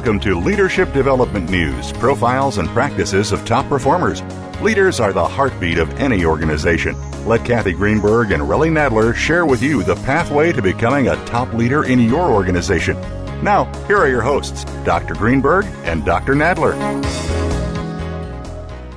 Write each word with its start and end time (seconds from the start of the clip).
Welcome 0.00 0.20
to 0.20 0.40
Leadership 0.40 0.94
Development 0.94 1.50
News 1.50 1.92
Profiles 1.92 2.56
and 2.56 2.66
Practices 2.70 3.32
of 3.32 3.44
Top 3.44 3.68
Performers. 3.68 4.22
Leaders 4.62 4.98
are 4.98 5.12
the 5.12 5.28
heartbeat 5.28 5.76
of 5.76 5.90
any 6.00 6.24
organization. 6.24 6.96
Let 7.26 7.44
Kathy 7.44 7.74
Greenberg 7.74 8.32
and 8.32 8.42
Relly 8.44 8.70
Nadler 8.70 9.14
share 9.14 9.44
with 9.44 9.62
you 9.62 9.82
the 9.82 9.96
pathway 9.96 10.52
to 10.52 10.62
becoming 10.62 11.08
a 11.08 11.22
top 11.26 11.52
leader 11.52 11.84
in 11.84 12.00
your 12.00 12.30
organization. 12.30 12.98
Now, 13.44 13.70
here 13.86 13.98
are 13.98 14.08
your 14.08 14.22
hosts, 14.22 14.64
Dr. 14.86 15.12
Greenberg 15.12 15.66
and 15.84 16.02
Dr. 16.06 16.32
Nadler. 16.34 16.72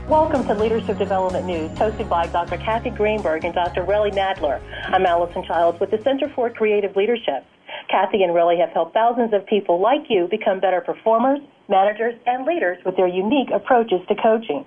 Welcome 0.08 0.48
to 0.48 0.54
Leadership 0.54 0.98
Development 0.98 1.46
News, 1.46 1.72
hosted 1.72 2.08
by 2.08 2.28
Dr. 2.28 2.56
Kathy 2.56 2.92
Greenberg 2.92 3.44
and 3.44 3.54
Dr. 3.54 3.84
Relly 3.84 4.14
Nadler. 4.14 4.62
I'm 4.86 5.06
Allison 5.06 5.44
Childs 5.44 5.82
with 5.82 5.92
the 5.92 6.02
Center 6.02 6.30
for 6.30 6.50
Creative 6.50 6.96
Leadership. 6.96 7.46
Kathy 7.90 8.24
and 8.24 8.34
Relly 8.34 8.60
have 8.60 8.70
helped 8.70 8.94
thousands 8.94 9.34
of 9.34 9.46
people 9.46 9.82
like 9.82 10.10
you 10.10 10.28
become 10.30 10.60
better 10.60 10.82
performers, 10.82 11.40
managers, 11.70 12.16
and 12.26 12.46
leaders 12.46 12.78
with 12.86 12.96
their 12.98 13.08
unique 13.08 13.50
approaches 13.54 14.00
to 14.08 14.16
coaching. 14.16 14.66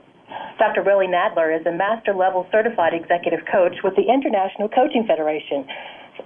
Dr. 0.58 0.82
Relly 0.82 1.08
Nadler 1.08 1.52
is 1.52 1.64
a 1.66 1.72
master 1.72 2.14
level 2.14 2.46
certified 2.50 2.94
executive 2.94 3.40
coach 3.50 3.76
with 3.84 3.94
the 3.96 4.02
International 4.02 4.68
Coaching 4.68 5.04
Federation. 5.06 5.66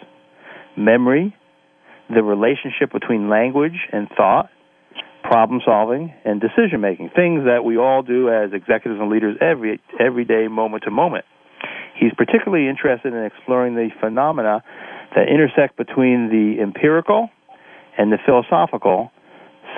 memory, 0.74 1.36
the 2.08 2.22
relationship 2.22 2.92
between 2.92 3.28
language 3.28 3.76
and 3.92 4.08
thought, 4.16 4.48
problem 5.22 5.60
solving, 5.64 6.12
and 6.24 6.40
decision 6.40 6.80
making. 6.80 7.10
Things 7.14 7.44
that 7.44 7.64
we 7.64 7.76
all 7.76 8.02
do 8.02 8.28
as 8.28 8.52
executives 8.52 9.00
and 9.00 9.10
leaders 9.10 9.36
every 9.40 9.80
every 9.98 10.24
day, 10.24 10.48
moment 10.48 10.84
to 10.84 10.90
moment. 10.90 11.24
He's 11.98 12.12
particularly 12.16 12.68
interested 12.68 13.12
in 13.12 13.24
exploring 13.24 13.74
the 13.74 13.90
phenomena 14.00 14.62
that 15.14 15.28
intersect 15.28 15.76
between 15.76 16.28
the 16.28 16.62
empirical 16.62 17.28
and 17.98 18.10
the 18.10 18.18
philosophical, 18.24 19.12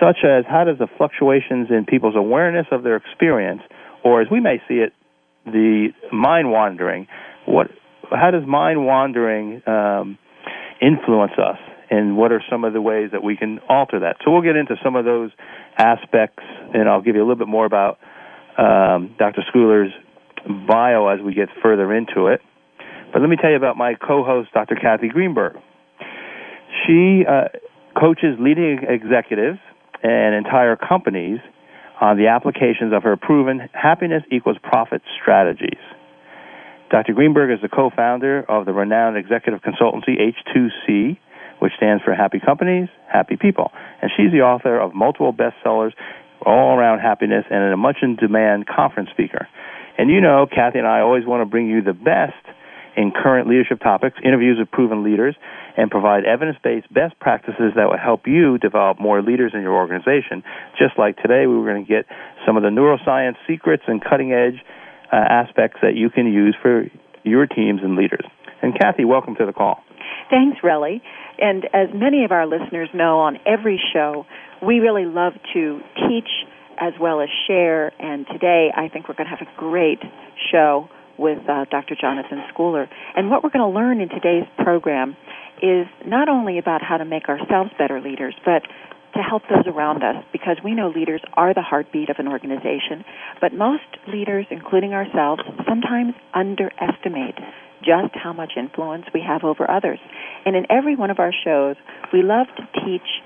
such 0.01 0.19
as 0.25 0.45
how 0.49 0.65
does 0.65 0.79
the 0.79 0.87
fluctuations 0.97 1.69
in 1.71 1.85
people's 1.85 2.17
awareness 2.17 2.67
of 2.71 2.83
their 2.83 2.97
experience, 2.97 3.63
or 4.05 4.23
as 4.23 4.29
we 4.31 4.41
may 4.41 4.63
see 4.69 4.75
it, 4.75 4.93
the 5.45 5.89
mind 6.13 6.51
wandering, 6.51 7.07
what, 7.47 7.69
how 8.11 8.31
does 8.31 8.47
mind 8.47 8.87
wandering 8.87 9.63
um, 9.67 10.19
influence 10.81 11.33
us, 11.39 11.59
and 11.91 12.17
what 12.17 12.33
are 12.33 12.43
some 12.51 12.65
of 12.65 12.73
the 12.73 12.81
ways 12.81 13.11
that 13.13 13.23
we 13.23 13.37
can 13.37 13.61
alter 13.69 14.01
that? 14.01 14.17
So 14.25 14.31
we'll 14.31 14.43
get 14.43 14.57
into 14.57 14.77
some 14.83 14.97
of 14.97 15.05
those 15.05 15.31
aspects, 15.77 16.43
and 16.73 16.89
I'll 16.89 17.03
give 17.03 17.15
you 17.15 17.21
a 17.21 17.27
little 17.27 17.39
bit 17.39 17.49
more 17.49 17.67
about 17.67 17.99
um, 18.59 19.15
Dr. 19.19 19.43
Schooler's 19.53 19.93
bio 20.67 21.09
as 21.09 21.21
we 21.21 21.35
get 21.35 21.49
further 21.63 21.93
into 21.95 22.29
it. 22.29 22.41
But 23.13 23.21
let 23.21 23.29
me 23.29 23.37
tell 23.41 23.51
you 23.51 23.57
about 23.57 23.77
my 23.77 23.95
co-host, 23.95 24.51
Dr. 24.53 24.77
Kathy 24.77 25.09
Greenberg. 25.09 25.57
She 26.87 27.25
uh, 27.29 27.49
coaches 27.99 28.37
leading 28.41 28.81
executives 28.89 29.59
and 30.03 30.35
entire 30.35 30.77
companies 30.77 31.39
on 32.01 32.17
the 32.17 32.27
applications 32.27 32.93
of 32.93 33.05
her 33.05 33.17
proven 33.17 33.69
happiness 33.73 34.23
equals 34.31 34.57
profit 34.63 35.01
strategies. 35.21 35.81
Dr. 36.91 37.13
Greenberg 37.13 37.51
is 37.51 37.63
the 37.63 37.69
co-founder 37.69 38.45
of 38.49 38.67
the 38.67 38.73
renowned 38.73 39.17
executive 39.17 39.61
consultancy 39.63 40.17
H2C, 40.19 41.17
which 41.65 41.73
stands 41.79 42.05
for 42.05 42.13
Happy 42.13 42.41
Companies, 42.45 42.91
Happy 43.11 43.37
People. 43.41 43.73
And 44.03 44.11
she's 44.15 44.31
the 44.31 44.45
author 44.45 44.79
of 44.79 44.93
multiple 44.93 45.33
bestsellers 45.33 45.93
all 46.45 46.77
around 46.77 47.01
happiness 47.01 47.47
and 47.49 47.73
a 47.73 47.77
much 47.79 47.97
in 48.03 48.17
demand 48.17 48.67
conference 48.67 49.09
speaker. 49.09 49.49
And 49.97 50.11
you 50.11 50.21
know, 50.21 50.45
Kathy 50.45 50.77
and 50.77 50.87
I 50.87 51.01
always 51.01 51.25
want 51.25 51.41
to 51.41 51.47
bring 51.47 51.67
you 51.67 51.81
the 51.81 51.95
best 51.95 52.37
in 52.99 53.13
current 53.13 53.49
leadership 53.49 53.81
topics, 53.81 54.19
interviews 54.23 54.59
with 54.59 54.71
proven 54.71 55.03
leaders, 55.03 55.37
and 55.79 55.91
provide 55.91 56.27
evidence 56.27 56.59
based 56.63 56.93
best 56.93 57.19
practices 57.19 57.73
that 57.77 57.89
will 57.89 57.97
help 57.97 58.27
you 58.27 58.59
develop 58.59 59.01
more 59.01 59.23
leaders 59.23 59.53
in 59.55 59.63
your 59.63 59.73
organization. 59.73 60.45
Just 60.79 60.99
like 60.99 61.17
today, 61.17 61.47
we 61.47 61.57
were 61.57 61.65
going 61.65 61.83
to 61.83 61.89
get 61.89 62.05
some 62.45 62.59
of 62.59 62.63
the 62.63 62.69
neuroscience 62.69 63.37
secrets 63.49 63.85
and 63.87 64.05
cutting 64.05 64.33
edge 64.33 64.61
uh, 65.11 65.17
aspects 65.17 65.79
that 65.81 65.97
you 65.97 66.11
can 66.11 66.27
use 66.27 66.55
for 66.61 66.85
your 67.23 67.47
teams 67.47 67.81
and 67.83 67.97
leaders. 67.97 68.27
And 68.61 68.79
Kathy, 68.79 69.07
welcome 69.07 69.35
to 69.37 69.47
the 69.47 69.55
call. 69.55 69.84
Thanks, 70.31 70.59
Relly. 70.63 71.01
And 71.39 71.65
as 71.73 71.89
many 71.95 72.25
of 72.25 72.33
our 72.33 72.47
listeners 72.47 72.89
know, 72.95 73.21
on 73.21 73.39
every 73.47 73.81
show, 73.93 74.27
we 74.63 74.79
really 74.79 75.05
love 75.05 75.35
to 75.53 75.81
teach 76.09 76.29
as 76.79 76.93
well 77.01 77.21
as 77.21 77.29
share. 77.47 77.93
And 77.99 78.27
today, 78.27 78.71
I 78.75 78.89
think 78.89 79.09
we're 79.09 79.15
going 79.15 79.29
to 79.29 79.37
have 79.37 79.47
a 79.47 79.61
great 79.61 80.01
show 80.53 80.89
with 81.19 81.39
uh, 81.49 81.65
Dr. 81.71 81.97
Jonathan 82.01 82.43
Schooler. 82.53 82.89
And 83.17 83.31
what 83.31 83.45
we're 83.45 83.51
going 83.51 83.73
to 83.73 83.79
learn 83.79 84.01
in 84.01 84.09
today's 84.09 84.49
program 84.59 85.17
is 85.63 85.87
not 86.05 86.29
only 86.29 86.59
about 86.59 86.83
how 86.83 86.97
to 86.97 87.05
make 87.05 87.29
ourselves 87.29 87.71
better 87.79 88.01
leaders, 88.01 88.35
but 88.45 88.63
to 89.15 89.23
help 89.23 89.43
those 89.49 89.67
around 89.67 90.03
us 90.03 90.25
because 90.33 90.57
we 90.65 90.75
know 90.75 90.89
leaders 90.89 91.21
are 91.35 91.55
the 91.55 91.63
heartbeat 91.63 92.11
of 92.11 92.17
an 92.19 92.27
organization, 92.27 93.05
but 93.41 93.55
most 93.55 93.87
leaders, 94.09 94.47
including 94.51 94.93
ourselves, 94.93 95.43
sometimes 95.69 96.15
underestimate 96.35 97.39
just 97.85 98.15
how 98.15 98.33
much 98.33 98.53
influence 98.57 99.05
we 99.13 99.21
have 99.21 99.45
over 99.45 99.71
others. 99.71 99.99
And 100.45 100.57
in 100.57 100.67
every 100.71 100.97
one 100.97 101.11
of 101.11 101.19
our 101.19 101.33
shows, 101.33 101.77
we 102.13 102.23
love 102.23 102.47
to 102.57 102.81
teach 102.85 103.23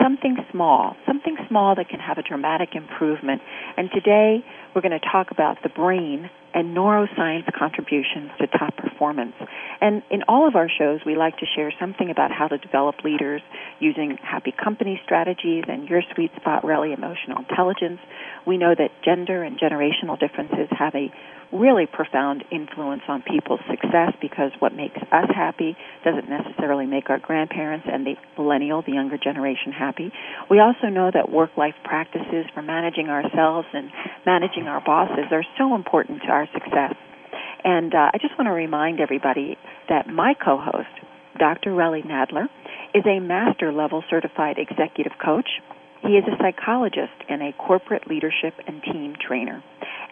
something 0.00 0.36
small, 0.52 0.96
something 1.06 1.36
small 1.48 1.74
that 1.74 1.88
can 1.88 2.00
have 2.00 2.18
a 2.18 2.22
dramatic 2.22 2.74
improvement. 2.74 3.42
And 3.76 3.90
today, 3.92 4.44
we're 4.74 4.82
going 4.82 4.98
to 4.98 5.06
talk 5.10 5.30
about 5.30 5.62
the 5.62 5.68
brain 5.68 6.30
and 6.56 6.74
neuroscience 6.74 7.44
contributions 7.52 8.30
to 8.40 8.46
top 8.46 8.74
performance. 8.78 9.34
And 9.82 10.02
in 10.10 10.22
all 10.26 10.48
of 10.48 10.56
our 10.56 10.70
shows, 10.70 11.00
we 11.04 11.14
like 11.14 11.36
to 11.36 11.46
share 11.54 11.70
something 11.78 12.10
about 12.10 12.32
how 12.32 12.48
to 12.48 12.56
develop 12.56 13.04
leaders 13.04 13.42
using 13.78 14.16
happy 14.22 14.52
company 14.52 14.98
strategies 15.04 15.64
and 15.68 15.86
your 15.86 16.00
sweet 16.14 16.30
spot, 16.36 16.64
really, 16.64 16.94
emotional 16.94 17.44
intelligence. 17.46 18.00
We 18.46 18.56
know 18.56 18.74
that 18.74 18.88
gender 19.04 19.42
and 19.42 19.60
generational 19.60 20.18
differences 20.18 20.68
have 20.70 20.94
a 20.94 21.12
really 21.52 21.86
profound 21.86 22.44
influence 22.50 23.02
on 23.08 23.22
people's 23.22 23.60
success 23.70 24.12
because 24.20 24.50
what 24.58 24.74
makes 24.74 24.96
us 25.12 25.28
happy 25.34 25.76
doesn't 26.04 26.28
necessarily 26.28 26.86
make 26.86 27.08
our 27.08 27.18
grandparents 27.18 27.86
and 27.90 28.06
the 28.06 28.14
millennial, 28.36 28.82
the 28.82 28.92
younger 28.92 29.16
generation, 29.16 29.72
happy. 29.72 30.12
We 30.50 30.58
also 30.58 30.88
know 30.88 31.10
that 31.12 31.30
work 31.30 31.56
life 31.56 31.74
practices 31.84 32.46
for 32.54 32.62
managing 32.62 33.08
ourselves 33.08 33.68
and 33.72 33.90
managing 34.24 34.66
our 34.66 34.82
bosses 34.84 35.26
are 35.30 35.44
so 35.56 35.74
important 35.74 36.22
to 36.22 36.28
our 36.28 36.45
success. 36.52 36.94
And 37.64 37.94
uh, 37.94 38.10
I 38.14 38.18
just 38.20 38.38
want 38.38 38.46
to 38.46 38.52
remind 38.52 39.00
everybody 39.00 39.58
that 39.88 40.06
my 40.06 40.34
co 40.34 40.58
host, 40.58 40.88
Dr. 41.38 41.70
Relly 41.70 42.06
Nadler, 42.06 42.46
is 42.94 43.04
a 43.06 43.20
master 43.20 43.72
level 43.72 44.04
certified 44.08 44.56
executive 44.58 45.12
coach. 45.22 45.48
He 46.02 46.12
is 46.12 46.24
a 46.26 46.36
psychologist 46.40 47.16
and 47.28 47.42
a 47.42 47.52
corporate 47.52 48.06
leadership 48.06 48.54
and 48.66 48.82
team 48.82 49.14
trainer. 49.20 49.62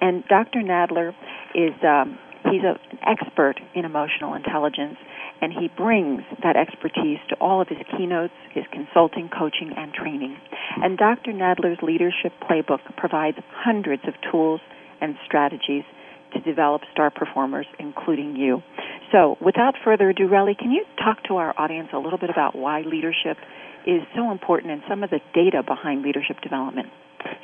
And 0.01 0.25
Dr. 0.27 0.61
Nadler 0.61 1.15
is 1.55 1.73
um, 1.85 2.19
he's 2.51 2.63
a, 2.63 2.79
an 2.91 2.99
expert 3.07 3.61
in 3.75 3.85
emotional 3.85 4.35
intelligence, 4.35 4.97
and 5.41 5.53
he 5.53 5.69
brings 5.69 6.23
that 6.43 6.57
expertise 6.57 7.19
to 7.29 7.37
all 7.37 7.61
of 7.61 7.69
his 7.69 7.79
keynotes, 7.97 8.35
his 8.53 8.65
consulting, 8.73 9.29
coaching, 9.29 9.73
and 9.77 9.93
training. 9.93 10.37
And 10.83 10.99
Dr. 10.99 11.33
Nadler's 11.33 11.83
leadership 11.83 12.33
playbook 12.43 12.81
provides 12.97 13.39
hundreds 13.53 14.03
of 14.07 14.15
tools 14.31 14.61
and 15.01 15.17
strategies 15.25 15.85
to 16.35 16.41
develop 16.41 16.83
star 16.93 17.11
performers, 17.11 17.67
including 17.79 18.37
you. 18.37 18.63
So, 19.13 19.37
without 19.41 19.75
further 19.85 20.11
ado, 20.11 20.29
Relly, 20.29 20.57
can 20.59 20.71
you 20.71 20.85
talk 20.99 21.23
to 21.29 21.37
our 21.37 21.55
audience 21.59 21.89
a 21.93 21.99
little 21.99 22.19
bit 22.19 22.31
about 22.31 22.57
why 22.57 22.83
leadership 22.83 23.39
is 23.87 24.03
so 24.15 24.31
important 24.31 24.73
and 24.73 24.83
some 24.89 25.03
of 25.03 25.11
the 25.11 25.21
data 25.35 25.63
behind 25.63 26.03
leadership 26.03 26.41
development? 26.43 26.89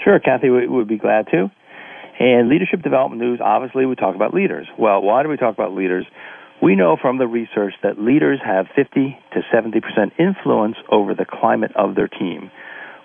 Sure, 0.03 0.19
Kathy, 0.19 0.51
we 0.51 0.67
would 0.67 0.89
be 0.89 0.99
glad 0.99 1.27
to. 1.31 1.51
And 2.19 2.49
leadership 2.49 2.83
development 2.83 3.23
news, 3.23 3.41
obviously, 3.43 3.87
we 3.87 3.95
talk 3.95 4.15
about 4.15 4.35
leaders. 4.35 4.67
Well, 4.79 5.01
why 5.01 5.23
do 5.23 5.29
we 5.29 5.37
talk 5.37 5.55
about 5.55 5.73
leaders? 5.73 6.05
We 6.63 6.77
know 6.77 6.97
from 7.01 7.17
the 7.17 7.27
research 7.27 7.73
that 7.83 7.99
leaders 7.99 8.39
have 8.45 8.67
50 8.77 9.17
to 9.33 9.41
70% 9.55 9.81
influence 10.19 10.77
over 10.91 11.15
the 11.15 11.25
climate 11.25 11.73
of 11.75 11.95
their 11.95 12.09
team. 12.09 12.51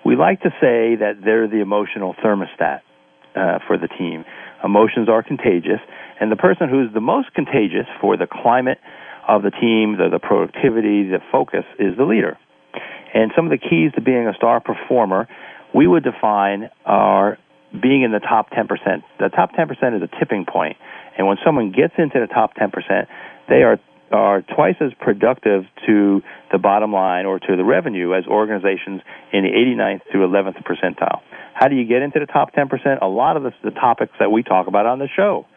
We 0.04 0.16
like 0.18 0.42
to 0.42 0.50
say 0.60 0.96
that 1.00 1.22
they're 1.24 1.48
the 1.48 1.62
emotional 1.62 2.14
thermostat 2.24 2.82
uh, 3.36 3.60
for 3.66 3.78
the 3.78 3.88
team. 3.88 4.26
Emotions 4.64 5.10
are 5.10 5.22
contagious, 5.24 5.80
and 6.20 6.32
the 6.32 6.36
person 6.36 6.70
who's 6.70 6.94
the 6.94 7.02
most 7.02 7.34
contagious 7.34 7.88
for 8.00 8.18
the 8.18 8.28
climate 8.28 8.80
of 9.28 9.44
the 9.44 9.52
team, 9.52 9.98
the, 9.98 10.10
the 10.10 10.20
productivity, 10.20 11.04
the 11.10 11.20
focus, 11.32 11.66
is 11.80 11.98
the 11.98 12.04
leader. 12.04 12.38
And 13.14 13.32
some 13.36 13.46
of 13.46 13.52
the 13.52 13.58
keys 13.58 13.92
to 13.96 14.02
being 14.02 14.28
a 14.28 14.34
star 14.34 14.60
performer, 14.60 15.28
we 15.74 15.88
would 15.88 16.04
define 16.04 16.70
are 16.86 17.38
being 17.72 18.04
in 18.04 18.12
the 18.12 18.20
top 18.20 18.52
10%. 18.52 18.68
The 19.20 19.30
top 19.30 19.52
10% 19.54 19.70
is 19.96 20.02
a 20.02 20.20
tipping 20.20 20.46
point, 20.46 20.78
and 21.18 21.28
when 21.28 21.38
someone 21.44 21.72
gets 21.72 21.94
into 21.98 22.20
the 22.20 22.28
top 22.28 22.56
10%, 22.56 23.08
they 23.50 23.64
are 23.64 23.80
are 24.12 24.42
twice 24.42 24.76
as 24.82 24.92
productive 25.00 25.64
to 25.86 26.22
the 26.52 26.58
bottom 26.58 26.94
line 26.94 27.26
or 27.26 27.40
to 27.40 27.56
the 27.56 27.64
revenue 27.64 28.14
as 28.14 28.26
organizations 28.28 29.02
in 29.34 29.44
the 29.44 29.50
89th 29.50 30.02
to 30.12 30.20
11th 30.20 30.64
percentile. 30.64 31.22
How 31.56 31.70
do 31.70 31.76
you 31.76 31.86
get 31.86 32.02
into 32.02 32.20
the 32.20 32.26
top 32.26 32.54
10%? 32.54 33.02
A 33.02 33.08
lot 33.08 33.38
of 33.38 33.44
the, 33.44 33.54
the 33.64 33.72
topics 33.72 34.12
that 34.20 34.30
we 34.30 34.44
talk 34.44 34.68
about 34.68 34.86
on 34.86 35.00
the 35.00 35.08
show. 35.08 35.48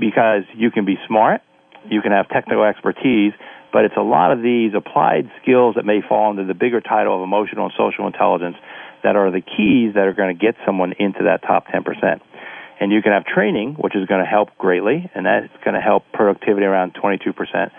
Because 0.00 0.44
you 0.56 0.70
can 0.70 0.86
be 0.86 0.96
smart, 1.06 1.42
you 1.90 2.00
can 2.00 2.12
have 2.12 2.30
technical 2.30 2.64
expertise, 2.64 3.34
but 3.74 3.84
it's 3.84 3.96
a 3.98 4.02
lot 4.02 4.32
of 4.32 4.40
these 4.40 4.72
applied 4.74 5.30
skills 5.42 5.74
that 5.76 5.84
may 5.84 6.00
fall 6.00 6.30
under 6.30 6.46
the 6.46 6.54
bigger 6.54 6.80
title 6.80 7.14
of 7.14 7.22
emotional 7.22 7.66
and 7.66 7.74
social 7.76 8.06
intelligence 8.06 8.56
that 9.02 9.16
are 9.16 9.30
the 9.30 9.42
keys 9.42 9.92
that 9.94 10.08
are 10.08 10.14
going 10.14 10.34
to 10.34 10.40
get 10.40 10.56
someone 10.64 10.94
into 10.98 11.24
that 11.24 11.42
top 11.42 11.66
10%. 11.68 11.84
And 12.80 12.90
you 12.90 13.02
can 13.02 13.12
have 13.12 13.26
training, 13.26 13.74
which 13.74 13.94
is 13.94 14.06
going 14.06 14.24
to 14.24 14.28
help 14.28 14.56
greatly, 14.56 15.10
and 15.14 15.26
that's 15.26 15.52
going 15.62 15.74
to 15.74 15.80
help 15.80 16.04
productivity 16.14 16.64
around 16.64 16.94
22%. 16.94 17.70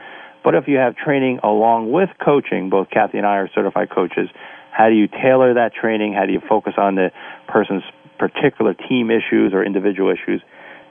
But 0.46 0.54
if 0.54 0.68
you 0.68 0.78
have 0.78 0.96
training 0.96 1.40
along 1.44 1.92
with 1.92 2.10
coaching, 2.24 2.70
both 2.70 2.92
Kathy 2.92 3.18
and 3.18 3.26
I 3.26 3.38
are 3.38 3.50
certified 3.56 3.90
coaches, 3.90 4.30
how 4.72 4.90
do 4.90 4.96
you 4.96 5.08
tailor 5.08 5.56
that 5.56 5.74
training? 5.74 6.14
How 6.14 6.28
do 6.28 6.34
you 6.34 6.42
focus 6.48 6.74
on 6.78 6.94
the 6.94 7.10
person's 7.48 7.82
particular 8.20 8.76
team 8.76 9.10
issues 9.10 9.54
or 9.54 9.66
individual 9.66 10.14
issues? 10.14 10.44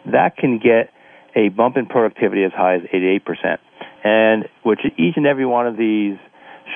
That 0.06 0.36
can 0.36 0.58
get 0.58 0.90
a 1.36 1.50
bump 1.50 1.76
in 1.76 1.86
productivity 1.86 2.42
as 2.42 2.50
high 2.52 2.76
as 2.76 2.82
88%. 2.92 3.58
And 4.02 4.48
which 4.64 4.80
each 4.98 5.16
and 5.16 5.26
every 5.26 5.46
one 5.46 5.68
of 5.68 5.76
these 5.76 6.18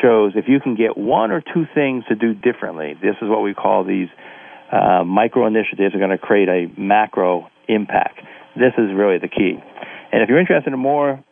shows 0.01 0.35
if 0.37 0.45
you 0.47 0.61
can 0.61 0.77
get 0.77 0.97
one 0.97 1.33
or 1.33 1.41
two 1.41 1.67
things 1.75 2.05
to 2.09 2.15
do 2.15 2.33
differently, 2.33 2.95
this 3.03 3.17
is 3.21 3.29
what 3.29 3.43
we 3.43 3.55
call 3.55 3.83
these 3.83 4.09
uh, 4.71 5.03
micro 5.03 5.47
initiatives 5.47 5.97
are 5.97 5.99
going 5.99 6.11
to 6.11 6.19
create 6.19 6.49
a 6.49 6.67
macro 6.79 7.49
impact. 7.67 8.21
This 8.55 8.73
is 8.79 8.95
really 8.95 9.19
the 9.19 9.29
key. 9.29 9.59
And 10.13 10.23
if 10.23 10.29
you're 10.29 10.39
interested 10.39 10.73
in 10.73 10.79
more 10.79 11.25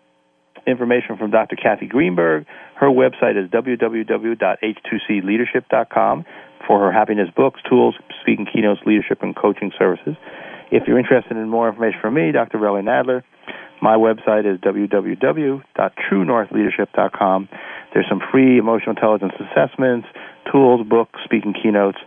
information 0.66 1.16
from 1.16 1.30
Dr. 1.30 1.56
Kathy 1.56 1.86
Greenberg, 1.86 2.44
her 2.76 2.88
website 2.88 3.42
is 3.42 3.48
www.h2cleadership.com 3.50 6.24
for 6.66 6.80
her 6.80 6.92
happiness 6.92 7.30
books, 7.34 7.60
tools, 7.68 7.94
speaking 8.20 8.46
keynotes, 8.52 8.82
leadership, 8.84 9.22
and 9.22 9.34
coaching 9.36 9.72
services. 9.78 10.16
If 10.70 10.88
you're 10.88 10.98
interested 10.98 11.36
in 11.36 11.48
more 11.48 11.68
information 11.68 12.00
from 12.00 12.14
me, 12.14 12.32
Dr. 12.32 12.58
Relly 12.58 12.82
Nadler, 12.82 13.22
my 13.80 13.94
website 13.96 14.52
is 14.52 14.58
www.truenorthleadership.com. 14.60 17.48
There's 17.94 18.08
some 18.08 18.20
free 18.32 18.58
emotional 18.58 18.90
intelligence 18.90 19.34
assessments, 19.38 20.08
tools, 20.50 20.84
books, 20.88 21.20
speaking 21.24 21.54
keynotes, 21.54 21.98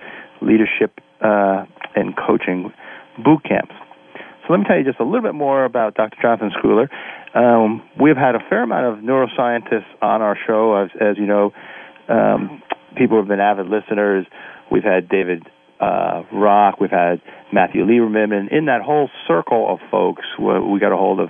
leadership, 0.42 1.00
uh, 1.22 1.64
and 1.96 2.18
coaching 2.18 2.74
boot 3.24 3.44
camps. 3.44 3.74
So 4.50 4.54
let 4.54 4.62
me 4.62 4.66
tell 4.68 4.80
you 4.80 4.84
just 4.84 5.00
a 5.00 5.04
little 5.04 5.22
bit 5.22 5.36
more 5.36 5.64
about 5.64 5.94
Dr. 5.94 6.18
Jonathan 6.20 6.50
Schooler. 6.58 6.90
Um, 7.38 7.84
we've 8.02 8.18
had 8.18 8.34
a 8.34 8.40
fair 8.50 8.64
amount 8.64 8.98
of 8.98 9.04
neuroscientists 9.04 9.86
on 10.02 10.24
our 10.24 10.36
show, 10.48 10.74
as, 10.76 10.90
as 11.00 11.20
you 11.20 11.28
know. 11.28 11.54
Um, 12.08 12.64
people 12.98 13.20
have 13.20 13.28
been 13.28 13.40
avid 13.40 13.68
listeners. 13.68 14.26
We've 14.72 14.84
had 14.84 15.08
David 15.08 15.44
uh, 15.80 16.24
Rock, 16.34 16.82
we've 16.82 16.90
had 16.90 17.22
Matthew 17.54 17.86
Lieberman, 17.86 18.34
and 18.34 18.50
in 18.50 18.66
that 18.66 18.82
whole 18.82 19.12
circle 19.28 19.72
of 19.72 19.80
folks, 19.92 20.26
we 20.40 20.80
got 20.80 20.92
a 20.92 20.98
hold 20.98 21.20
of 21.20 21.30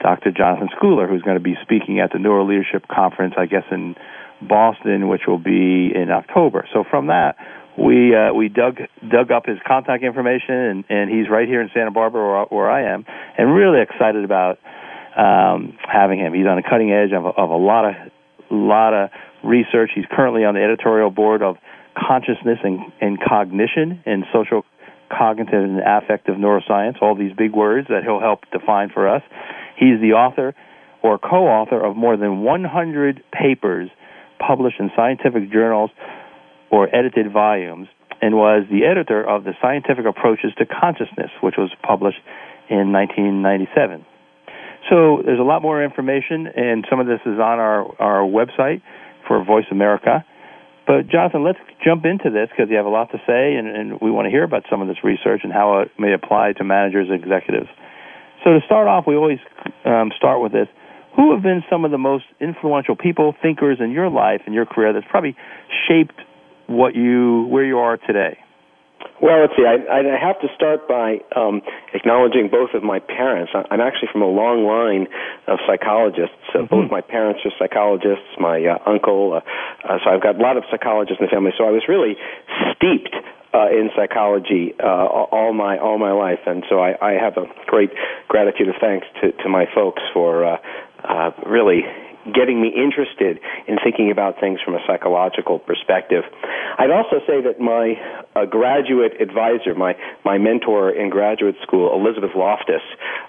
Dr. 0.00 0.30
Jonathan 0.30 0.68
Schooler, 0.80 1.08
who's 1.08 1.22
going 1.22 1.36
to 1.36 1.42
be 1.42 1.56
speaking 1.60 1.98
at 1.98 2.12
the 2.12 2.20
Neuro 2.20 2.46
Leadership 2.46 2.86
Conference, 2.86 3.34
I 3.36 3.46
guess 3.46 3.64
in 3.72 3.96
Boston, 4.40 5.08
which 5.08 5.22
will 5.26 5.38
be 5.38 5.90
in 5.92 6.08
October. 6.10 6.68
So 6.72 6.84
from 6.88 7.08
that, 7.08 7.34
we 7.76 8.14
uh, 8.14 8.32
we 8.32 8.48
dug 8.48 8.78
dug 9.08 9.30
up 9.32 9.46
his 9.46 9.58
contact 9.66 10.04
information, 10.04 10.54
and, 10.54 10.84
and 10.88 11.10
he's 11.10 11.28
right 11.28 11.48
here 11.48 11.60
in 11.60 11.70
Santa 11.74 11.90
Barbara, 11.90 12.22
where, 12.22 12.44
where 12.46 12.70
I 12.70 12.92
am, 12.92 13.04
and 13.36 13.52
really 13.54 13.82
excited 13.82 14.24
about 14.24 14.58
um, 15.16 15.76
having 15.86 16.18
him. 16.18 16.34
He's 16.34 16.46
on 16.46 16.56
the 16.56 16.62
cutting 16.62 16.92
edge 16.92 17.12
of, 17.12 17.26
of 17.26 17.50
a 17.50 17.56
lot 17.56 17.84
of 17.84 17.94
lot 18.50 18.94
of 18.94 19.10
research. 19.42 19.90
He's 19.94 20.06
currently 20.10 20.44
on 20.44 20.54
the 20.54 20.62
editorial 20.62 21.10
board 21.10 21.42
of 21.42 21.56
Consciousness 21.96 22.58
and, 22.62 22.80
and 23.00 23.18
Cognition 23.20 24.02
and 24.06 24.24
Social 24.32 24.64
Cognitive 25.10 25.62
and 25.62 25.80
Affective 25.80 26.36
Neuroscience. 26.36 27.00
All 27.00 27.14
these 27.14 27.32
big 27.36 27.52
words 27.52 27.88
that 27.88 28.02
he'll 28.04 28.20
help 28.20 28.40
define 28.52 28.90
for 28.90 29.08
us. 29.08 29.22
He's 29.76 30.00
the 30.00 30.12
author 30.12 30.54
or 31.02 31.18
co-author 31.18 31.84
of 31.84 31.96
more 31.96 32.16
than 32.16 32.42
100 32.42 33.22
papers 33.32 33.90
published 34.38 34.80
in 34.80 34.90
scientific 34.96 35.52
journals 35.52 35.90
or 36.70 36.94
edited 36.94 37.32
volumes 37.32 37.88
and 38.20 38.34
was 38.34 38.64
the 38.70 38.84
editor 38.84 39.22
of 39.22 39.44
the 39.44 39.52
Scientific 39.60 40.06
Approaches 40.06 40.52
to 40.58 40.64
Consciousness, 40.64 41.30
which 41.42 41.56
was 41.58 41.70
published 41.82 42.20
in 42.70 42.92
1997. 42.92 44.06
So 44.88 45.22
there's 45.24 45.40
a 45.40 45.44
lot 45.44 45.62
more 45.62 45.82
information, 45.82 46.46
and 46.46 46.86
some 46.88 47.00
of 47.00 47.06
this 47.06 47.20
is 47.24 47.38
on 47.40 47.58
our, 47.60 47.84
our 48.00 48.22
website 48.24 48.82
for 49.26 49.42
Voice 49.44 49.68
America. 49.70 50.24
But 50.86 51.08
Jonathan, 51.08 51.44
let's 51.44 51.58
jump 51.82 52.04
into 52.04 52.28
this 52.28 52.48
because 52.48 52.68
you 52.68 52.76
have 52.76 52.84
a 52.84 52.92
lot 52.92 53.10
to 53.12 53.18
say, 53.26 53.56
and, 53.56 53.68
and 53.68 54.00
we 54.00 54.10
want 54.10 54.26
to 54.26 54.30
hear 54.30 54.44
about 54.44 54.64
some 54.70 54.82
of 54.82 54.88
this 54.88 55.00
research 55.02 55.40
and 55.42 55.52
how 55.52 55.80
it 55.80 55.90
may 55.98 56.12
apply 56.12 56.52
to 56.58 56.64
managers 56.64 57.08
and 57.08 57.22
executives. 57.22 57.68
So 58.44 58.52
to 58.52 58.60
start 58.66 58.86
off, 58.86 59.04
we 59.06 59.16
always 59.16 59.40
um, 59.86 60.12
start 60.16 60.42
with 60.42 60.52
this. 60.52 60.68
Who 61.16 61.32
have 61.32 61.42
been 61.42 61.62
some 61.70 61.84
of 61.84 61.90
the 61.90 61.98
most 61.98 62.24
influential 62.40 62.96
people, 62.96 63.34
thinkers 63.40 63.78
in 63.80 63.92
your 63.92 64.10
life 64.10 64.42
and 64.44 64.54
your 64.54 64.66
career 64.66 64.92
that's 64.92 65.06
probably 65.08 65.36
shaped 65.88 66.20
what 66.66 66.94
you 66.94 67.46
where 67.50 67.64
you 67.64 67.78
are 67.78 67.96
today? 67.96 68.38
Well, 69.22 69.40
let's 69.40 69.52
see. 69.56 69.64
I, 69.64 69.78
I 69.78 70.18
have 70.18 70.40
to 70.40 70.48
start 70.56 70.88
by 70.88 71.20
um, 71.36 71.62
acknowledging 71.92 72.48
both 72.50 72.74
of 72.74 72.82
my 72.82 72.98
parents. 72.98 73.52
I'm 73.54 73.80
actually 73.80 74.08
from 74.10 74.22
a 74.22 74.28
long 74.28 74.66
line 74.66 75.06
of 75.46 75.60
psychologists. 75.66 76.36
So 76.52 76.60
mm-hmm. 76.60 76.74
both 76.74 76.90
my 76.90 77.00
parents 77.00 77.40
are 77.44 77.52
psychologists. 77.58 78.26
My 78.38 78.64
uh, 78.64 78.78
uncle, 78.90 79.38
uh, 79.38 79.88
uh, 79.88 79.98
so 80.02 80.10
I've 80.10 80.22
got 80.22 80.36
a 80.36 80.42
lot 80.42 80.56
of 80.56 80.64
psychologists 80.70 81.20
in 81.20 81.26
the 81.26 81.30
family. 81.30 81.52
So 81.56 81.64
I 81.64 81.70
was 81.70 81.86
really 81.88 82.16
steeped 82.74 83.14
uh, 83.54 83.70
in 83.70 83.90
psychology 83.94 84.74
uh, 84.82 85.06
all 85.30 85.52
my 85.52 85.78
all 85.78 85.96
my 85.96 86.10
life, 86.10 86.40
and 86.44 86.64
so 86.68 86.80
I, 86.80 86.98
I 87.00 87.12
have 87.12 87.36
a 87.36 87.46
great 87.66 87.90
gratitude 88.26 88.68
of 88.68 88.74
thanks 88.80 89.06
to, 89.22 89.30
to 89.30 89.48
my 89.48 89.66
folks 89.72 90.02
for 90.12 90.44
uh, 90.44 90.56
uh, 91.04 91.30
really 91.46 91.82
getting 92.32 92.60
me 92.60 92.68
interested 92.68 93.38
in 93.68 93.76
thinking 93.84 94.10
about 94.10 94.40
things 94.40 94.60
from 94.64 94.74
a 94.74 94.80
psychological 94.86 95.58
perspective. 95.58 96.24
I'd 96.78 96.90
also 96.90 97.20
say 97.26 97.42
that 97.42 97.60
my 97.60 97.94
uh, 98.34 98.46
graduate 98.46 99.20
advisor, 99.20 99.74
my, 99.74 99.94
my 100.24 100.38
mentor 100.38 100.90
in 100.90 101.10
graduate 101.10 101.56
school, 101.62 101.92
Elizabeth 101.94 102.30
Loftus, 102.34 102.82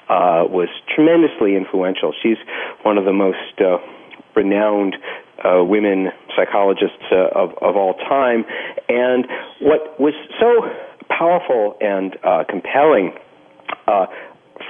uh, 0.07 0.47
was 0.47 0.69
tremendously 0.93 1.55
influential. 1.55 2.13
She's 2.23 2.37
one 2.83 2.97
of 2.97 3.05
the 3.05 3.13
most 3.13 3.59
uh, 3.59 3.77
renowned 4.35 4.95
uh, 5.43 5.63
women 5.63 6.11
psychologists 6.35 7.03
uh, 7.11 7.27
of, 7.35 7.51
of 7.61 7.75
all 7.75 7.95
time. 7.95 8.45
And 8.87 9.27
what 9.61 9.99
was 9.99 10.13
so 10.39 10.69
powerful 11.09 11.77
and 11.81 12.15
uh, 12.23 12.43
compelling 12.49 13.13
uh, 13.87 14.05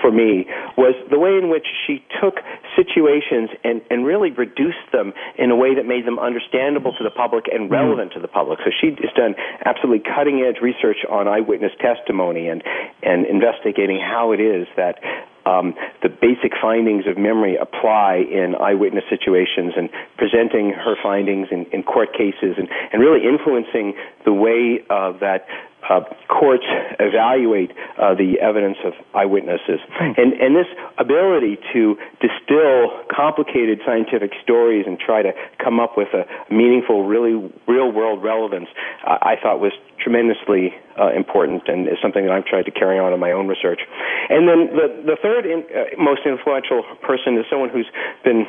for 0.01 0.11
me 0.11 0.45
was 0.77 0.95
the 1.09 1.19
way 1.19 1.37
in 1.37 1.49
which 1.49 1.67
she 1.85 2.03
took 2.21 2.41
situations 2.75 3.49
and, 3.63 3.81
and 3.89 4.05
really 4.05 4.31
reduced 4.31 4.89
them 4.91 5.13
in 5.37 5.51
a 5.51 5.55
way 5.55 5.75
that 5.75 5.85
made 5.85 6.05
them 6.05 6.19
understandable 6.19 6.93
to 6.97 7.03
the 7.03 7.13
public 7.13 7.45
and 7.51 7.69
mm-hmm. 7.69 7.73
relevant 7.73 8.13
to 8.13 8.19
the 8.19 8.27
public. 8.27 8.59
So 8.63 8.71
she 8.71 8.89
has 8.89 9.13
done 9.15 9.35
absolutely 9.63 10.03
cutting 10.03 10.41
edge 10.41 10.61
research 10.61 11.05
on 11.09 11.27
eyewitness 11.27 11.71
testimony 11.79 12.49
and, 12.49 12.63
and 13.03 13.25
investigating 13.25 13.99
how 13.99 14.31
it 14.31 14.39
is 14.39 14.67
that 14.75 14.99
um, 15.45 15.75
the 16.01 16.09
basic 16.09 16.57
findings 16.59 17.05
of 17.05 17.17
memory 17.17 17.55
apply 17.55 18.25
in 18.25 18.55
eyewitness 18.59 19.03
situations 19.09 19.73
and 19.77 19.89
presenting 20.17 20.73
her 20.73 20.95
findings 21.01 21.47
in, 21.51 21.65
in 21.71 21.83
court 21.83 22.13
cases 22.13 22.57
and, 22.57 22.67
and 22.91 22.99
really 22.99 23.21
influencing 23.21 23.93
the 24.25 24.33
way 24.33 24.81
uh, 24.89 25.13
that 25.21 25.45
uh, 25.89 26.01
courts 26.27 26.65
evaluate 26.99 27.71
uh, 28.01 28.13
the 28.15 28.39
evidence 28.41 28.77
of 28.83 28.93
eyewitnesses. 29.13 29.79
And, 29.99 30.33
and 30.33 30.55
this 30.55 30.67
ability 30.97 31.57
to 31.73 31.95
distill 32.21 33.05
complicated 33.13 33.79
scientific 33.85 34.31
stories 34.43 34.85
and 34.87 34.97
try 34.99 35.21
to 35.21 35.31
come 35.63 35.79
up 35.79 35.97
with 35.97 36.09
a 36.13 36.25
meaningful, 36.53 37.05
really 37.05 37.51
real 37.67 37.91
world 37.91 38.23
relevance, 38.23 38.67
uh, 39.05 39.17
I 39.21 39.35
thought 39.41 39.59
was 39.59 39.73
tremendously 40.01 40.73
uh, 40.99 41.11
important 41.13 41.67
and 41.67 41.87
is 41.87 41.97
something 42.01 42.25
that 42.25 42.31
I've 42.31 42.45
tried 42.45 42.65
to 42.65 42.71
carry 42.71 42.99
on 42.99 43.13
in 43.13 43.19
my 43.19 43.31
own 43.31 43.47
research. 43.47 43.81
And 44.29 44.47
then 44.47 44.75
the, 44.75 44.87
the 45.13 45.17
third 45.21 45.45
in, 45.45 45.63
uh, 45.69 46.01
most 46.01 46.21
influential 46.25 46.83
person 47.01 47.37
is 47.37 47.45
someone 47.49 47.69
who's 47.69 47.89
been 48.23 48.45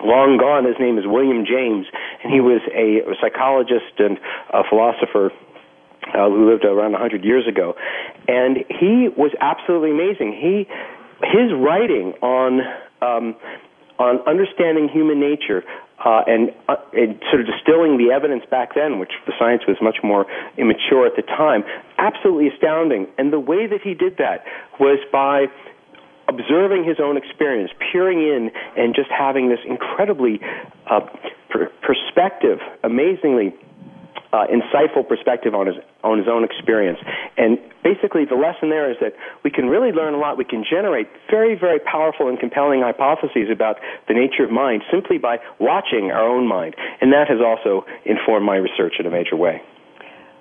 long 0.00 0.38
gone. 0.40 0.64
His 0.64 0.76
name 0.80 0.96
is 0.96 1.04
William 1.06 1.44
James, 1.44 1.86
and 2.24 2.32
he 2.32 2.40
was 2.40 2.60
a 2.72 3.04
psychologist 3.20 3.98
and 3.98 4.16
a 4.52 4.64
philosopher 4.68 5.30
uh, 6.14 6.28
who 6.28 6.50
lived 6.50 6.64
around 6.64 6.92
100 6.92 7.24
years 7.24 7.46
ago, 7.46 7.74
and 8.28 8.58
he 8.68 9.08
was 9.16 9.32
absolutely 9.40 9.90
amazing. 9.90 10.32
He 10.32 10.66
his 11.22 11.52
writing 11.54 12.14
on 12.20 12.60
um, 13.00 13.36
on 13.98 14.18
understanding 14.26 14.88
human 14.88 15.20
nature 15.20 15.62
uh, 16.04 16.22
and, 16.26 16.50
uh, 16.68 16.76
and 16.92 17.20
sort 17.30 17.40
of 17.40 17.46
distilling 17.46 17.96
the 17.96 18.10
evidence 18.12 18.42
back 18.50 18.74
then, 18.74 18.98
which 18.98 19.12
the 19.26 19.32
science 19.38 19.62
was 19.68 19.76
much 19.80 19.98
more 20.02 20.26
immature 20.58 21.06
at 21.06 21.14
the 21.14 21.22
time, 21.22 21.62
absolutely 21.98 22.48
astounding. 22.48 23.06
And 23.18 23.32
the 23.32 23.38
way 23.38 23.66
that 23.66 23.80
he 23.82 23.94
did 23.94 24.16
that 24.18 24.44
was 24.80 24.98
by 25.12 25.46
observing 26.28 26.84
his 26.84 26.98
own 26.98 27.16
experience, 27.16 27.70
peering 27.92 28.18
in, 28.18 28.50
and 28.76 28.94
just 28.94 29.10
having 29.10 29.48
this 29.48 29.60
incredibly 29.68 30.40
uh, 30.90 31.00
per- 31.50 31.70
perspective, 31.82 32.58
amazingly 32.82 33.54
uh, 34.32 34.46
insightful 34.48 35.06
perspective 35.06 35.54
on 35.54 35.66
his 35.66 35.76
on 36.02 36.18
his 36.18 36.26
own 36.26 36.42
experience. 36.42 36.98
And 37.36 37.58
basically, 37.84 38.24
the 38.24 38.34
lesson 38.34 38.70
there 38.70 38.90
is 38.90 38.96
that 39.00 39.12
we 39.44 39.50
can 39.50 39.68
really 39.68 39.92
learn 39.92 40.14
a 40.14 40.18
lot. 40.18 40.38
We 40.38 40.44
can 40.44 40.64
generate 40.68 41.08
very, 41.30 41.54
very 41.54 41.78
powerful 41.78 42.28
and 42.28 42.38
compelling 42.38 42.80
hypotheses 42.80 43.48
about 43.52 43.76
the 44.08 44.14
nature 44.14 44.44
of 44.44 44.50
mind 44.50 44.82
simply 44.90 45.18
by 45.18 45.38
watching 45.60 46.10
our 46.10 46.24
own 46.24 46.48
mind. 46.48 46.74
And 47.00 47.12
that 47.12 47.28
has 47.28 47.38
also 47.44 47.84
informed 48.04 48.46
my 48.46 48.56
research 48.56 48.94
in 48.98 49.06
a 49.06 49.10
major 49.10 49.36
way. 49.36 49.62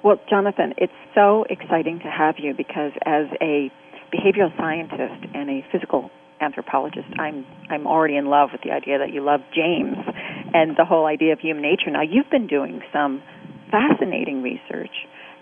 Well, 0.03 0.19
Jonathan, 0.29 0.73
it's 0.77 0.93
so 1.13 1.45
exciting 1.49 1.99
to 1.99 2.09
have 2.09 2.35
you 2.39 2.55
because 2.55 2.91
as 3.05 3.27
a 3.39 3.69
behavioral 4.11 4.55
scientist 4.57 5.29
and 5.35 5.49
a 5.49 5.65
physical 5.71 6.09
anthropologist, 6.39 7.07
I'm 7.19 7.45
I'm 7.69 7.85
already 7.85 8.15
in 8.15 8.25
love 8.25 8.49
with 8.51 8.61
the 8.61 8.71
idea 8.71 8.97
that 8.97 9.13
you 9.13 9.21
love 9.21 9.41
James 9.53 9.97
and 10.53 10.75
the 10.75 10.85
whole 10.85 11.05
idea 11.05 11.33
of 11.33 11.39
human 11.39 11.61
nature. 11.61 11.91
Now, 11.91 12.01
you've 12.01 12.29
been 12.29 12.47
doing 12.47 12.81
some 12.91 13.21
fascinating 13.71 14.41
research, 14.41 14.93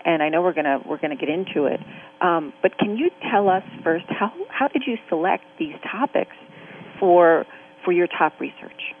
and 0.04 0.22
I 0.22 0.28
know 0.28 0.42
we're 0.42 0.54
gonna 0.54 0.78
we're 0.86 0.98
gonna 0.98 1.16
get 1.16 1.28
into 1.28 1.66
it. 1.66 1.80
Um, 2.20 2.52
but 2.62 2.78
can 2.78 2.96
you 2.96 3.10
tell 3.30 3.48
us 3.48 3.64
first 3.82 4.06
how 4.08 4.32
how 4.48 4.68
did 4.68 4.84
you 4.86 4.96
select 5.08 5.44
these 5.58 5.74
topics 5.90 6.36
for 6.98 7.44
for 7.84 7.92
your 7.92 8.06
top 8.06 8.40
research? 8.40 8.94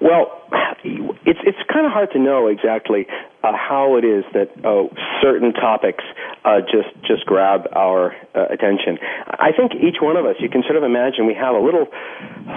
Well, 0.00 0.38
it's 0.84 1.40
it's 1.42 1.58
kind 1.72 1.86
of 1.86 1.92
hard 1.92 2.10
to 2.12 2.18
know 2.18 2.46
exactly 2.46 3.06
uh, 3.42 3.52
how 3.54 3.96
it 3.96 4.04
is 4.04 4.24
that 4.34 4.50
uh, 4.66 4.86
certain 5.22 5.52
topics 5.52 6.04
uh, 6.44 6.60
just 6.66 6.90
just 7.06 7.26
grab 7.26 7.66
our 7.74 8.14
uh, 8.34 8.46
attention. 8.50 8.98
I 9.26 9.50
think 9.54 9.74
each 9.78 10.00
one 10.00 10.16
of 10.16 10.26
us, 10.26 10.36
you 10.40 10.48
can 10.48 10.62
sort 10.62 10.76
of 10.76 10.82
imagine, 10.82 11.26
we 11.26 11.34
have 11.34 11.54
a 11.54 11.62
little 11.62 11.86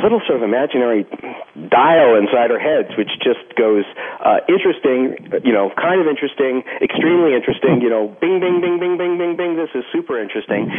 little 0.02 0.22
sort 0.26 0.42
of 0.42 0.44
imaginary 0.44 1.06
dial 1.70 2.18
inside 2.18 2.50
our 2.50 2.62
heads, 2.62 2.94
which 2.98 3.10
just 3.22 3.44
goes 3.58 3.86
uh, 4.24 4.42
interesting, 4.50 5.18
you 5.44 5.54
know, 5.54 5.70
kind 5.78 6.02
of 6.02 6.08
interesting, 6.08 6.64
extremely 6.82 7.34
interesting, 7.34 7.82
you 7.82 7.90
know, 7.90 8.10
bing, 8.22 8.40
bing, 8.40 8.62
bing, 8.62 8.80
bing, 8.80 8.98
bing, 8.98 9.18
bing, 9.18 9.38
bing. 9.38 9.58
This 9.58 9.70
is 9.76 9.84
super 9.92 10.22
interesting, 10.22 10.70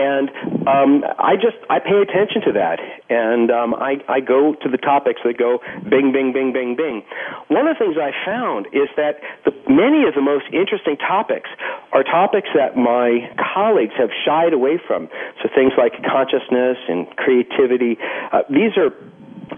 and 0.00 0.28
um, 0.66 1.04
I 1.18 1.36
just 1.36 1.60
I 1.68 1.78
pay 1.78 2.00
attention 2.00 2.40
to 2.48 2.52
that, 2.56 2.80
and 3.10 3.50
um, 3.50 3.74
I 3.74 4.00
I 4.08 4.20
go 4.20 4.54
to 4.54 4.68
the 4.68 4.78
topics 4.78 5.20
that 5.24 5.36
go 5.36 5.60
bing, 5.88 6.12
bing, 6.12 6.32
bing, 6.32 6.52
bing, 6.52 6.76
bing. 6.76 7.04
One 7.48 7.68
of 7.68 7.76
the 7.76 7.84
things 7.84 7.96
I 8.00 8.12
found 8.24 8.66
is 8.72 8.88
that 8.96 9.20
the, 9.44 9.52
many 9.68 10.08
of 10.08 10.14
the 10.16 10.24
most 10.24 10.46
interesting 10.52 10.96
topics 10.96 11.50
are 11.92 12.02
topics 12.02 12.48
that 12.56 12.76
my 12.76 13.28
colleagues 13.36 13.94
have 13.98 14.10
shied 14.24 14.52
away 14.52 14.80
from. 14.80 15.08
So 15.42 15.48
things 15.54 15.72
like 15.76 15.92
consciousness 16.00 16.78
and 16.88 17.04
creativity. 17.16 17.98
Uh, 18.32 18.42
these 18.48 18.76
are 18.80 18.96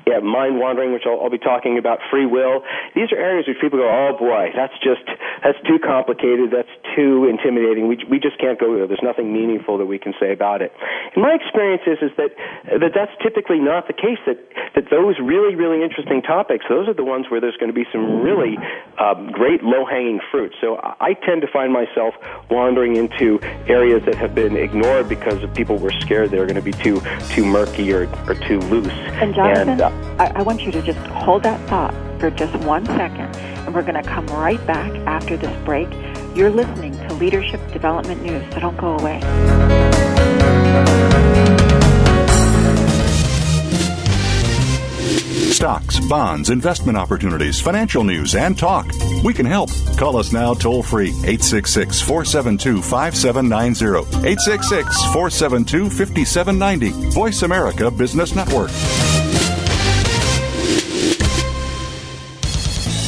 yeah, 0.06 0.18
mind 0.18 0.58
wandering, 0.58 0.92
which 0.92 1.06
I'll, 1.06 1.20
I'll, 1.22 1.30
be 1.30 1.38
talking 1.38 1.78
about, 1.78 2.00
free 2.10 2.26
will. 2.26 2.62
These 2.94 3.12
are 3.12 3.18
areas 3.18 3.46
which 3.46 3.58
people 3.60 3.78
go, 3.78 3.86
oh 3.86 4.18
boy, 4.18 4.50
that's 4.54 4.74
just 4.82 5.06
that's 5.44 5.58
too 5.62 5.78
complicated, 5.78 6.50
that's 6.50 6.72
too 6.96 7.30
intimidating. 7.30 7.86
We 7.86 8.02
we 8.10 8.18
just 8.18 8.38
can't 8.38 8.58
go 8.58 8.74
there. 8.74 8.86
There's 8.86 9.02
nothing 9.02 9.32
meaningful 9.32 9.78
that 9.78 9.86
we 9.86 9.98
can 9.98 10.14
say 10.18 10.32
about 10.32 10.60
it. 10.60 10.72
And 11.14 11.22
my 11.22 11.38
experience 11.38 11.82
is 11.86 11.98
is 12.02 12.12
that 12.18 12.34
that 12.66 12.92
that's 12.94 13.14
typically 13.22 13.60
not 13.60 13.86
the 13.86 13.94
case. 13.94 14.18
That 14.26 14.42
that 14.74 14.90
those 14.90 15.16
really 15.22 15.54
really 15.54 15.82
interesting 15.82 16.20
topics, 16.22 16.64
those 16.68 16.88
are 16.88 16.94
the 16.94 17.06
ones 17.06 17.30
where 17.30 17.40
there's 17.40 17.56
going 17.56 17.70
to 17.70 17.78
be 17.78 17.86
some 17.92 18.22
really 18.22 18.58
um, 18.98 19.30
great 19.30 19.62
low 19.62 19.86
hanging 19.86 20.20
fruit. 20.30 20.54
So 20.60 20.80
I 20.82 21.14
tend 21.14 21.42
to 21.42 21.48
find 21.48 21.72
myself 21.72 22.14
wandering 22.50 22.96
into 22.96 23.38
areas 23.70 24.02
that 24.06 24.16
have 24.16 24.34
been 24.34 24.56
ignored 24.56 25.08
because 25.08 25.38
people 25.54 25.78
were 25.78 25.92
scared 26.00 26.30
they 26.30 26.38
were 26.38 26.46
going 26.46 26.56
to 26.56 26.62
be 26.62 26.72
too 26.72 27.00
too 27.30 27.44
murky 27.44 27.92
or, 27.92 28.10
or 28.26 28.34
too 28.34 28.58
loose. 28.66 28.92
And 29.22 29.34
Jonathan, 29.34 29.68
and, 29.68 29.80
uh, 29.80 29.91
I, 30.18 30.32
I 30.36 30.42
want 30.42 30.62
you 30.62 30.72
to 30.72 30.82
just 30.82 30.98
hold 31.08 31.42
that 31.42 31.60
thought 31.68 31.94
for 32.20 32.30
just 32.30 32.54
one 32.64 32.86
second, 32.86 33.34
and 33.36 33.74
we're 33.74 33.82
going 33.82 34.02
to 34.02 34.08
come 34.08 34.26
right 34.26 34.64
back 34.66 34.92
after 35.06 35.36
this 35.36 35.54
break. 35.64 35.88
You're 36.36 36.50
listening 36.50 36.92
to 37.08 37.14
Leadership 37.14 37.60
Development 37.72 38.22
News, 38.22 38.44
so 38.52 38.60
don't 38.60 38.76
go 38.76 38.96
away. 38.98 39.20
Stocks, 45.52 46.00
bonds, 46.00 46.50
investment 46.50 46.98
opportunities, 46.98 47.60
financial 47.60 48.02
news, 48.02 48.34
and 48.34 48.58
talk. 48.58 48.90
We 49.22 49.32
can 49.32 49.46
help. 49.46 49.70
Call 49.96 50.16
us 50.16 50.32
now 50.32 50.54
toll 50.54 50.82
free 50.82 51.10
866 51.10 52.00
472 52.00 52.82
5790. 52.82 54.26
866 54.26 55.02
472 55.12 55.88
5790. 55.88 57.10
Voice 57.10 57.42
America 57.42 57.90
Business 57.90 58.34
Network. 58.34 58.70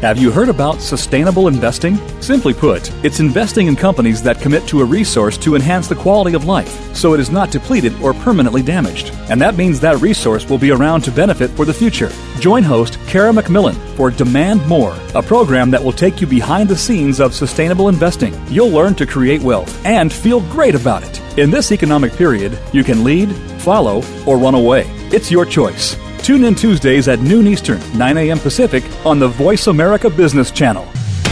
Have 0.00 0.16
you 0.16 0.30
heard 0.30 0.48
about 0.48 0.80
sustainable 0.80 1.46
investing? 1.46 1.98
Simply 2.22 2.54
put, 2.54 2.90
it's 3.04 3.20
investing 3.20 3.66
in 3.66 3.76
companies 3.76 4.22
that 4.22 4.40
commit 4.40 4.66
to 4.68 4.80
a 4.80 4.84
resource 4.84 5.36
to 5.36 5.54
enhance 5.54 5.88
the 5.88 5.94
quality 5.94 6.34
of 6.34 6.46
life 6.46 6.96
so 6.96 7.12
it 7.12 7.20
is 7.20 7.30
not 7.30 7.50
depleted 7.50 7.92
or 8.00 8.14
permanently 8.14 8.62
damaged. 8.62 9.10
And 9.28 9.38
that 9.42 9.56
means 9.56 9.78
that 9.80 10.00
resource 10.00 10.48
will 10.48 10.56
be 10.56 10.70
around 10.70 11.02
to 11.02 11.12
benefit 11.12 11.50
for 11.50 11.66
the 11.66 11.74
future. 11.74 12.10
Join 12.38 12.62
host 12.62 12.98
Kara 13.08 13.30
McMillan 13.30 13.76
for 13.94 14.10
Demand 14.10 14.66
More, 14.66 14.96
a 15.14 15.22
program 15.22 15.70
that 15.70 15.84
will 15.84 15.92
take 15.92 16.22
you 16.22 16.26
behind 16.26 16.70
the 16.70 16.78
scenes 16.78 17.20
of 17.20 17.34
sustainable 17.34 17.90
investing. 17.90 18.34
You'll 18.48 18.70
learn 18.70 18.94
to 18.94 19.06
create 19.06 19.42
wealth 19.42 19.84
and 19.84 20.10
feel 20.10 20.40
great 20.48 20.74
about 20.74 21.02
it. 21.02 21.20
In 21.38 21.50
this 21.50 21.72
economic 21.72 22.14
period, 22.14 22.58
you 22.72 22.84
can 22.84 23.04
lead, 23.04 23.30
follow, 23.60 24.02
or 24.26 24.38
run 24.38 24.54
away. 24.54 24.84
It's 25.12 25.30
your 25.30 25.44
choice. 25.44 25.94
Tune 26.22 26.44
in 26.44 26.54
Tuesdays 26.54 27.08
at 27.08 27.20
noon 27.20 27.46
Eastern, 27.46 27.80
9 27.96 28.18
a.m. 28.18 28.38
Pacific 28.38 28.84
on 29.06 29.18
the 29.18 29.28
Voice 29.28 29.68
America 29.68 30.10
Business 30.10 30.50
Channel. 30.50 30.84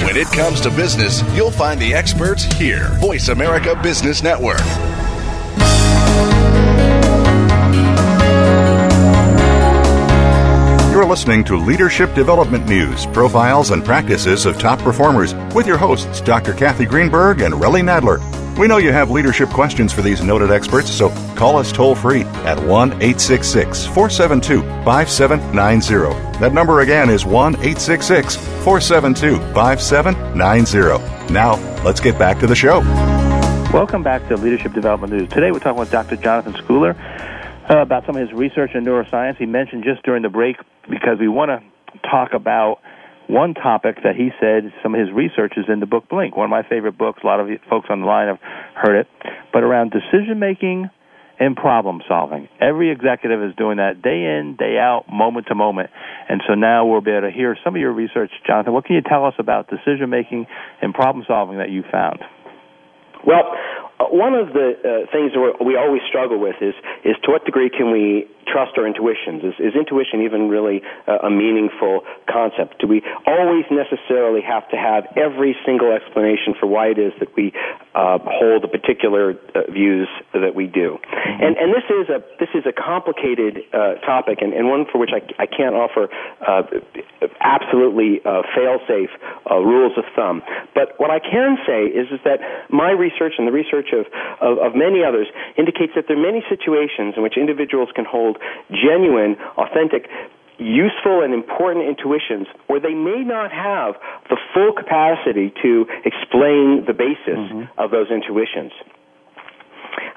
When 0.03 0.17
it 0.17 0.29
comes 0.29 0.61
to 0.63 0.71
business, 0.71 1.23
you'll 1.37 1.51
find 1.51 1.79
the 1.79 1.93
experts 1.93 2.45
here. 2.55 2.89
Voice 2.99 3.29
America 3.29 3.79
Business 3.83 4.23
Network. 4.23 4.61
You're 10.91 11.07
listening 11.07 11.45
to 11.45 11.57
Leadership 11.57 12.15
Development 12.15 12.67
News, 12.67 13.07
profiles 13.07 13.71
and 13.71 13.85
practices 13.85 14.47
of 14.47 14.59
top 14.59 14.79
performers 14.79 15.35
with 15.55 15.67
your 15.67 15.79
hosts, 15.79 16.23
Dr. 16.23 16.55
Kathy 16.55 16.87
Greenberg 16.87 17.43
and 17.43 17.55
Relly 17.55 17.83
Nadler. 17.83 18.38
We 18.59 18.67
know 18.67 18.79
you 18.79 18.93
have 18.93 19.13
leadership 19.13 19.51
questions 19.51 19.93
for 19.93 20.03
these 20.03 20.21
noted 20.21 20.51
experts, 20.51 20.91
so 20.91 21.11
call 21.37 21.59
us 21.59 21.71
toll 21.71 21.95
free 21.95 22.23
at 22.43 22.59
1 22.59 22.89
866 22.95 23.87
472 23.87 24.63
5790. 24.85 26.41
That 26.41 26.53
number 26.53 26.81
again 26.81 27.09
is 27.09 27.25
1 27.25 27.55
866 27.55 28.35
472 28.35 29.37
5790. 29.55 31.33
Now, 31.33 31.55
let's 31.85 32.01
get 32.01 32.19
back 32.19 32.41
to 32.41 32.49
the 32.49 32.57
show. 32.57 32.81
Welcome 33.73 34.03
back 34.03 34.27
to 34.27 34.37
Leadership 34.37 34.73
Development 34.73 35.13
News. 35.13 35.29
Today 35.29 35.53
we're 35.53 35.61
talking 35.61 35.79
with 35.79 35.93
Dr. 35.93 36.17
Jonathan 36.17 36.55
Schooler 36.55 36.99
uh, 37.71 37.79
about 37.79 38.07
some 38.07 38.17
of 38.17 38.29
his 38.29 38.37
research 38.37 38.75
in 38.75 38.85
neuroscience. 38.85 39.37
He 39.37 39.47
mentioned 39.47 39.85
just 39.85 40.03
during 40.03 40.23
the 40.23 40.31
break 40.31 40.57
because 40.91 41.21
we 41.21 41.29
want 41.29 41.53
to 41.53 41.63
talk 42.11 42.33
about 42.33 42.81
one 43.29 43.55
topic 43.55 43.97
that 44.05 44.17
he 44.17 44.31
said 44.41 44.73
some 44.83 44.95
of 44.95 45.01
his 45.01 45.13
research 45.13 45.53
is 45.57 45.67
in 45.69 45.81
the 45.81 45.87
book 45.87 46.09
Blink, 46.09 46.37
one 46.37 46.45
of 46.45 46.51
my 46.51 46.63
favorite 46.69 46.97
books. 46.97 47.21
A 47.23 47.27
lot 47.27 47.41
of 47.41 47.49
folks 47.69 47.87
on 47.91 48.01
the 48.01 48.07
line 48.07 48.29
have 48.29 48.41
heard 48.75 49.01
it, 49.01 49.07
but 49.53 49.63
around 49.63 49.93
decision 49.93 50.39
making 50.39 50.89
and 51.39 51.55
problem 51.55 52.01
solving. 52.09 52.49
Every 52.61 52.91
executive 52.91 53.43
is 53.43 53.55
doing 53.55 53.77
that 53.77 54.03
day 54.03 54.25
in, 54.25 54.57
day 54.59 54.77
out, 54.77 55.05
moment 55.13 55.47
to 55.49 55.55
moment. 55.55 55.91
And 56.29 56.43
so 56.49 56.55
now 56.55 56.87
we'll 56.87 57.01
be 57.01 57.13
able 57.13 57.29
to 57.29 57.31
hear 57.31 57.57
some 57.63 57.77
of 57.77 57.81
your 57.81 57.93
research, 57.93 58.31
Jonathan. 58.47 58.73
What 58.73 58.87
can 58.87 58.97
you 58.97 59.03
tell 59.03 59.25
us 59.25 59.35
about 59.39 59.71
decision 59.71 60.11
making 60.11 60.47
and 60.83 60.93
problem 60.93 61.25
solving 61.29 61.59
that 61.59 61.71
you 61.71 61.85
found? 61.93 62.19
Well, 63.27 63.45
one 64.07 64.35
of 64.35 64.55
the 64.55 64.79
uh, 64.79 65.11
things 65.11 65.33
that 65.35 65.65
we 65.65 65.77
always 65.77 66.03
struggle 66.09 66.39
with 66.39 66.57
is 66.61 66.75
is 67.05 67.17
to 67.25 67.31
what 67.31 67.45
degree 67.45 67.71
can 67.71 67.91
we 67.91 68.29
trust 68.47 68.79
our 68.79 68.87
intuitions? 68.87 69.45
Is, 69.45 69.55
is 69.59 69.75
intuition 69.75 70.23
even 70.23 70.49
really 70.49 70.81
uh, 71.07 71.29
a 71.29 71.31
meaningful 71.31 72.01
concept? 72.31 72.81
Do 72.81 72.87
we 72.87 73.03
always 73.27 73.65
necessarily 73.71 74.41
have 74.41 74.69
to 74.71 74.77
have 74.77 75.05
every 75.17 75.55
single 75.67 75.93
explanation 75.93 76.55
for 76.59 76.67
why 76.67 76.89
it 76.89 76.99
is 76.99 77.13
that 77.21 77.35
we 77.37 77.53
uh, 77.95 78.19
hold 78.25 78.63
the 78.63 78.69
particular 78.69 79.37
uh, 79.55 79.71
views 79.71 80.09
that 80.33 80.55
we 80.55 80.67
do? 80.67 80.99
Mm-hmm. 81.03 81.43
And 81.45 81.57
and 81.59 81.69
this 81.75 81.87
is 81.91 82.09
a 82.09 82.19
this 82.39 82.53
is 82.55 82.65
a 82.67 82.73
complicated 82.73 83.67
uh, 83.75 84.01
topic 84.07 84.39
and, 84.41 84.55
and 84.55 84.69
one 84.69 84.87
for 84.91 84.99
which 84.99 85.11
I, 85.13 85.21
I 85.43 85.47
can't 85.47 85.75
offer 85.75 86.09
absolutely 87.41 88.21
fail-safe 88.23 89.11
rules 89.51 89.93
of 89.99 90.05
thumb. 90.15 90.43
But 90.75 90.95
what 90.99 91.11
I 91.11 91.19
can 91.19 91.59
say 91.67 91.85
is 91.91 92.09
is 92.15 92.21
that 92.25 92.39
my 92.71 92.91
research 92.91 93.35
and 93.39 93.47
the 93.47 93.53
research 93.53 93.88
research 93.89 94.07
of, 94.07 94.59
of, 94.59 94.59
of 94.59 94.73
many 94.77 95.05
others 95.05 95.27
indicates 95.57 95.93
that 95.97 96.05
there 96.09 96.17
are 96.17 96.23
many 96.23 96.45
situations 96.49 97.15
in 97.17 97.23
which 97.23 97.37
individuals 97.37 97.89
can 97.95 98.05
hold 98.05 98.39
genuine, 98.71 99.37
authentic, 99.57 100.09
useful 100.59 101.23
and 101.23 101.33
important 101.33 101.87
intuitions 101.87 102.47
where 102.67 102.81
they 102.81 102.95
may 102.95 103.23
not 103.23 103.53
have 103.53 103.95
the 104.29 104.37
full 104.53 104.73
capacity 104.73 105.53
to 105.63 105.87
explain 106.05 106.83
the 106.87 106.95
basis 106.95 107.39
mm-hmm. 107.39 107.63
of 107.79 107.91
those 107.91 108.11
intuitions. 108.11 108.73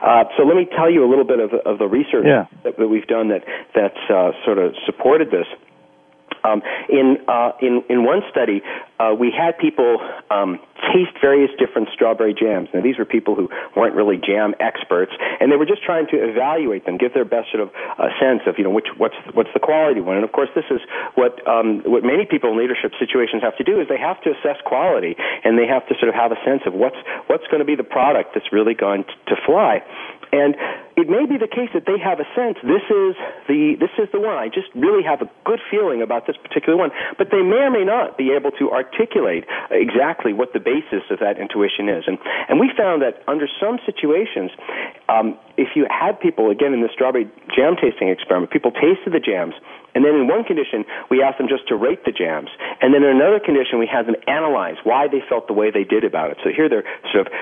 Uh, 0.02 0.26
so 0.38 0.44
let 0.44 0.58
me 0.58 0.66
tell 0.66 0.90
you 0.90 1.06
a 1.06 1.10
little 1.10 1.26
bit 1.26 1.40
of, 1.40 1.54
of 1.66 1.78
the 1.78 1.86
research 1.86 2.26
yeah. 2.26 2.46
that, 2.64 2.78
that, 2.78 2.88
we've 2.88 3.06
done 3.06 3.30
that 3.30 3.46
that's 3.76 4.02
uh, 4.10 4.32
sort 4.46 4.58
of 4.58 4.74
supported 4.86 5.30
this. 5.30 5.46
Um, 6.44 6.62
in, 6.90 7.18
uh, 7.28 7.52
in, 7.62 7.84
in 7.90 8.04
one 8.04 8.22
study, 8.30 8.62
uh, 9.00 9.14
we 9.18 9.32
had 9.32 9.58
people 9.58 10.00
um, 10.30 10.60
taste 10.94 11.14
various 11.22 11.52
different 11.58 11.90
strawberry 11.94 12.34
jams. 12.34 12.70
Now, 12.74 12.82
these 12.82 12.98
were 12.98 13.06
people 13.06 13.36
who 13.36 13.50
weren't 13.76 13.96
really 13.96 14.18
jam 14.18 14.54
experts, 14.60 15.12
and 15.40 15.52
they 15.52 15.56
were 15.56 15.66
just 15.66 15.84
trying 15.84 16.08
to 16.08 16.18
evaluate 16.18 16.86
them, 16.86 16.98
give 16.98 17.14
their 17.14 17.26
best 17.26 17.52
sort 17.52 17.64
of 17.64 17.70
uh, 17.98 18.10
sense 18.20 18.42
of, 18.48 18.56
you 18.58 18.64
know, 18.64 18.70
which, 18.70 18.88
what's, 18.98 19.16
what's 19.34 19.50
the 19.54 19.60
quality 19.60 20.02
one. 20.02 20.16
And 20.16 20.26
of 20.26 20.32
course, 20.32 20.50
this 20.56 20.66
is 20.70 20.82
what, 21.16 21.46
um, 21.48 21.82
what 21.86 22.04
many 22.04 22.26
people 22.26 22.52
in 22.52 22.58
leadership 22.58 22.92
situations 23.00 23.42
have 23.44 23.58
to 23.58 23.64
do 23.64 23.80
is 23.80 23.88
they 23.88 24.02
have 24.02 24.22
to 24.22 24.32
assess 24.32 24.58
quality, 24.66 25.16
and 25.44 25.58
they 25.58 25.68
have 25.68 25.88
to 25.88 25.96
sort 26.00 26.10
of 26.10 26.16
have 26.16 26.32
a 26.32 26.40
sense 26.46 26.62
of 26.66 26.74
what's, 26.74 26.98
what's 27.28 27.46
going 27.48 27.60
to 27.60 27.66
be 27.66 27.76
the 27.76 27.88
product 27.88 28.34
that's 28.34 28.52
really 28.52 28.74
going 28.74 29.06
to 29.28 29.36
fly. 29.46 29.84
And 30.32 30.56
it 30.96 31.12
may 31.12 31.28
be 31.28 31.36
the 31.36 31.48
case 31.48 31.70
that 31.74 31.84
they 31.84 32.00
have 32.00 32.20
a 32.20 32.28
sense 32.36 32.56
this 32.64 32.84
is 32.88 33.16
the 33.48 33.76
this 33.80 33.92
is 34.00 34.08
the 34.12 34.20
one. 34.20 34.40
I 34.40 34.48
just 34.48 34.72
really 34.76 35.04
have 35.04 35.22
a 35.22 35.30
good 35.44 35.60
feeling 35.70 36.02
about 36.02 36.28
this 36.28 36.36
particular 36.40 36.78
one, 36.78 36.92
but 37.18 37.32
they 37.32 37.44
may 37.44 37.68
or 37.68 37.72
may 37.72 37.84
not 37.84 38.18
be 38.18 38.32
able 38.32 38.52
to 38.60 38.72
articulate 38.72 39.44
exactly 39.72 40.32
what 40.32 40.54
the 40.54 40.60
basis 40.60 41.04
of 41.12 41.20
that 41.20 41.40
intuition 41.40 41.90
is. 41.92 42.08
And 42.08 42.18
and 42.48 42.60
we 42.60 42.72
found 42.76 43.02
that 43.04 43.24
under 43.28 43.48
some 43.60 43.80
situations, 43.86 44.52
um, 45.10 45.36
if 45.58 45.76
you 45.76 45.88
had 45.92 46.20
people 46.20 46.52
again 46.52 46.74
in 46.74 46.82
the 46.82 46.92
strawberry 46.94 47.28
jam 47.56 47.76
tasting 47.76 48.08
experiment, 48.08 48.52
people 48.52 48.72
tasted 48.72 49.12
the 49.12 49.24
jams. 49.24 49.56
And 49.94 50.06
then 50.06 50.16
in 50.16 50.28
one 50.28 50.48
condition, 50.48 50.86
we 51.12 51.22
asked 51.22 51.38
them 51.38 51.52
just 51.52 51.68
to 51.68 51.76
rate 51.76 52.06
the 52.06 52.16
jams. 52.16 52.48
And 52.80 52.94
then 52.96 53.04
in 53.04 53.12
another 53.12 53.44
condition, 53.44 53.76
we 53.80 53.88
had 53.92 54.08
them 54.08 54.16
analyze 54.28 54.80
why 54.84 55.12
they 55.12 55.20
felt 55.28 55.48
the 55.48 55.54
way 55.54 55.68
they 55.72 55.84
did 55.84 56.06
about 56.06 56.32
it. 56.32 56.38
So 56.44 56.50
here 56.56 56.70
they're 56.70 56.88
sort 57.12 57.28
of 57.28 57.34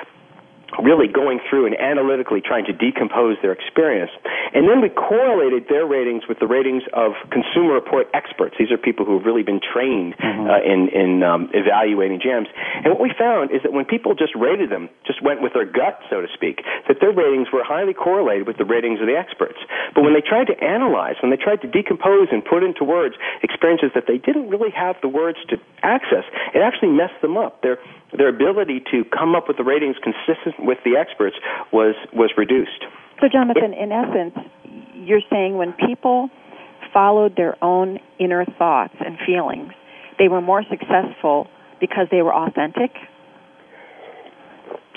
really 0.78 1.08
going 1.08 1.40
through 1.50 1.66
and 1.66 1.76
analytically 1.80 2.42
trying 2.42 2.66
to 2.66 2.74
decompose 2.74 3.38
their 3.42 3.52
experience. 3.52 4.12
And 4.54 4.70
then 4.70 4.82
we 4.82 4.90
correlated 4.90 5.66
their 5.70 5.86
ratings 5.86 6.24
with 6.30 6.40
the 6.40 6.48
ratings 6.48 6.84
of 6.94 7.14
consumer 7.32 7.74
report 7.74 8.08
experts. 8.14 8.56
These 8.60 8.72
are 8.72 8.78
people 8.78 9.06
who 9.06 9.18
have 9.18 9.26
really 9.26 9.44
been 9.44 9.60
trained 9.60 10.16
mm-hmm. 10.18 10.46
uh, 10.46 10.62
in, 10.62 10.90
in 10.90 11.24
um, 11.24 11.50
evaluating 11.54 12.22
jams. 12.22 12.48
And 12.86 12.94
what 12.94 13.02
we 13.02 13.12
found 13.18 13.52
is 13.52 13.62
that 13.64 13.74
when 13.74 13.86
people 13.86 14.14
just 14.14 14.36
rated 14.36 14.70
them, 14.70 14.90
just 15.06 15.22
went 15.22 15.42
with 15.42 15.54
their 15.54 15.66
gut, 15.66 16.02
so 16.10 16.22
to 16.22 16.28
speak, 16.34 16.62
that 16.88 16.98
their 17.02 17.12
ratings 17.12 17.48
were 17.52 17.64
highly 17.64 17.94
correlated 17.94 18.48
with 18.48 18.58
the 18.58 18.66
ratings 18.66 19.02
of 19.02 19.08
the 19.08 19.18
experts. 19.18 19.58
But 19.96 20.04
when 20.04 20.14
they 20.14 20.22
tried 20.22 20.48
to 20.48 20.58
analyze, 20.62 21.16
when 21.22 21.32
they 21.32 21.42
tried 21.42 21.62
to 21.62 21.68
decompose 21.68 22.30
and 22.32 22.44
put 22.46 22.64
into 22.64 22.84
words 22.84 23.16
experiences 23.42 23.92
that 23.96 24.06
they 24.08 24.18
didn't 24.18 24.50
really 24.50 24.72
have 24.72 24.96
the 25.02 25.08
words 25.10 25.38
to 25.50 25.58
access, 25.82 26.26
it 26.54 26.62
actually 26.62 26.94
messed 26.94 27.22
them 27.22 27.38
up. 27.38 27.62
Their 27.62 27.80
their 28.18 28.30
ability 28.30 28.82
to 28.92 29.04
come 29.06 29.36
up 29.36 29.48
with 29.48 29.58
the 29.58 29.64
ratings 29.64 29.96
consistent 30.02 30.56
with 30.60 30.78
the 30.84 30.98
experts 30.98 31.36
was 31.72 31.96
was 32.14 32.32
reduced. 32.38 32.86
So, 33.22 33.28
Jonathan, 33.28 33.74
in 33.74 33.92
essence, 33.92 34.36
you're 34.96 35.24
saying 35.30 35.58
when 35.58 35.74
people 35.74 36.30
followed 36.94 37.36
their 37.36 37.62
own 37.64 38.00
inner 38.20 38.46
thoughts 38.58 38.96
and 39.00 39.18
feelings, 39.26 39.72
they 40.18 40.28
were 40.28 40.42
more 40.42 40.64
successful 40.70 41.48
because 41.80 42.08
they 42.12 42.22
were 42.22 42.34
authentic. 42.34 42.92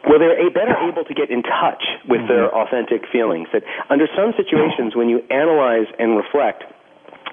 Well, 0.09 0.19
they're 0.19 0.51
better 0.51 0.75
able 0.89 1.05
to 1.05 1.15
get 1.15 1.31
in 1.31 1.43
touch 1.43 1.83
with 2.09 2.21
mm-hmm. 2.21 2.29
their 2.29 2.51
authentic 2.51 3.07
feelings. 3.13 3.49
That 3.53 3.63
under 3.89 4.07
some 4.17 4.35
situations, 4.37 4.97
when 4.97 5.09
you 5.09 5.23
analyze 5.31 5.87
and 5.99 6.17
reflect, 6.17 6.65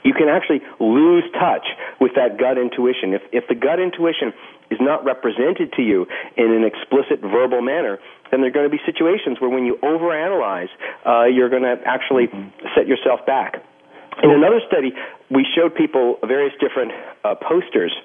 you 0.03 0.13
can 0.13 0.29
actually 0.29 0.61
lose 0.79 1.23
touch 1.33 1.65
with 1.99 2.13
that 2.15 2.37
gut 2.37 2.57
intuition. 2.57 3.13
If, 3.13 3.21
if 3.31 3.47
the 3.49 3.55
gut 3.55 3.79
intuition 3.79 4.33
is 4.71 4.79
not 4.81 5.03
represented 5.03 5.73
to 5.73 5.81
you 5.81 6.05
in 6.37 6.51
an 6.51 6.63
explicit 6.63 7.21
verbal 7.21 7.61
manner, 7.61 7.99
then 8.31 8.41
there 8.41 8.49
are 8.49 8.53
going 8.53 8.69
to 8.69 8.71
be 8.71 8.81
situations 8.85 9.41
where 9.41 9.49
when 9.49 9.65
you 9.65 9.77
overanalyze, 9.81 10.69
uh, 11.05 11.25
you're 11.25 11.49
going 11.49 11.63
to 11.63 11.75
actually 11.85 12.29
set 12.75 12.87
yourself 12.87 13.25
back. 13.25 13.63
In 14.21 14.31
another 14.31 14.59
study, 14.67 14.91
we 15.31 15.47
showed 15.55 15.73
people 15.75 16.19
various 16.21 16.53
different 16.59 16.91
uh, 17.23 17.35
posters 17.35 17.95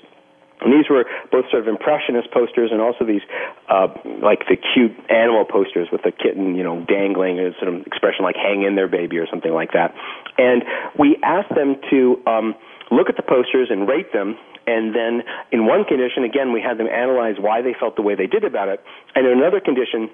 And 0.64 0.72
these 0.72 0.88
were 0.88 1.04
both 1.30 1.44
sort 1.50 1.62
of 1.62 1.68
impressionist 1.68 2.30
posters 2.32 2.70
and 2.72 2.80
also 2.80 3.04
these, 3.04 3.22
uh, 3.68 3.88
like 4.22 4.48
the 4.48 4.56
cute 4.56 4.96
animal 5.10 5.44
posters 5.44 5.88
with 5.92 6.02
the 6.02 6.12
kitten, 6.12 6.54
you 6.54 6.64
know, 6.64 6.84
dangling 6.88 7.38
a 7.38 7.52
sort 7.60 7.74
of 7.74 7.86
expression 7.86 8.24
like 8.24 8.36
hang 8.36 8.62
in 8.62 8.74
there, 8.74 8.88
baby, 8.88 9.18
or 9.18 9.26
something 9.28 9.52
like 9.52 9.72
that. 9.72 9.94
And 10.38 10.64
we 10.98 11.18
asked 11.22 11.54
them 11.54 11.76
to 11.90 12.22
um, 12.26 12.54
look 12.90 13.08
at 13.10 13.16
the 13.16 13.22
posters 13.22 13.68
and 13.70 13.86
rate 13.86 14.12
them. 14.12 14.38
And 14.66 14.94
then 14.94 15.22
in 15.52 15.66
one 15.66 15.84
condition, 15.84 16.24
again, 16.24 16.52
we 16.52 16.60
had 16.60 16.78
them 16.78 16.88
analyze 16.88 17.36
why 17.38 17.62
they 17.62 17.74
felt 17.78 17.96
the 17.96 18.02
way 18.02 18.14
they 18.14 18.26
did 18.26 18.44
about 18.44 18.68
it. 18.68 18.80
And 19.14 19.26
in 19.26 19.38
another 19.38 19.60
condition, 19.60 20.10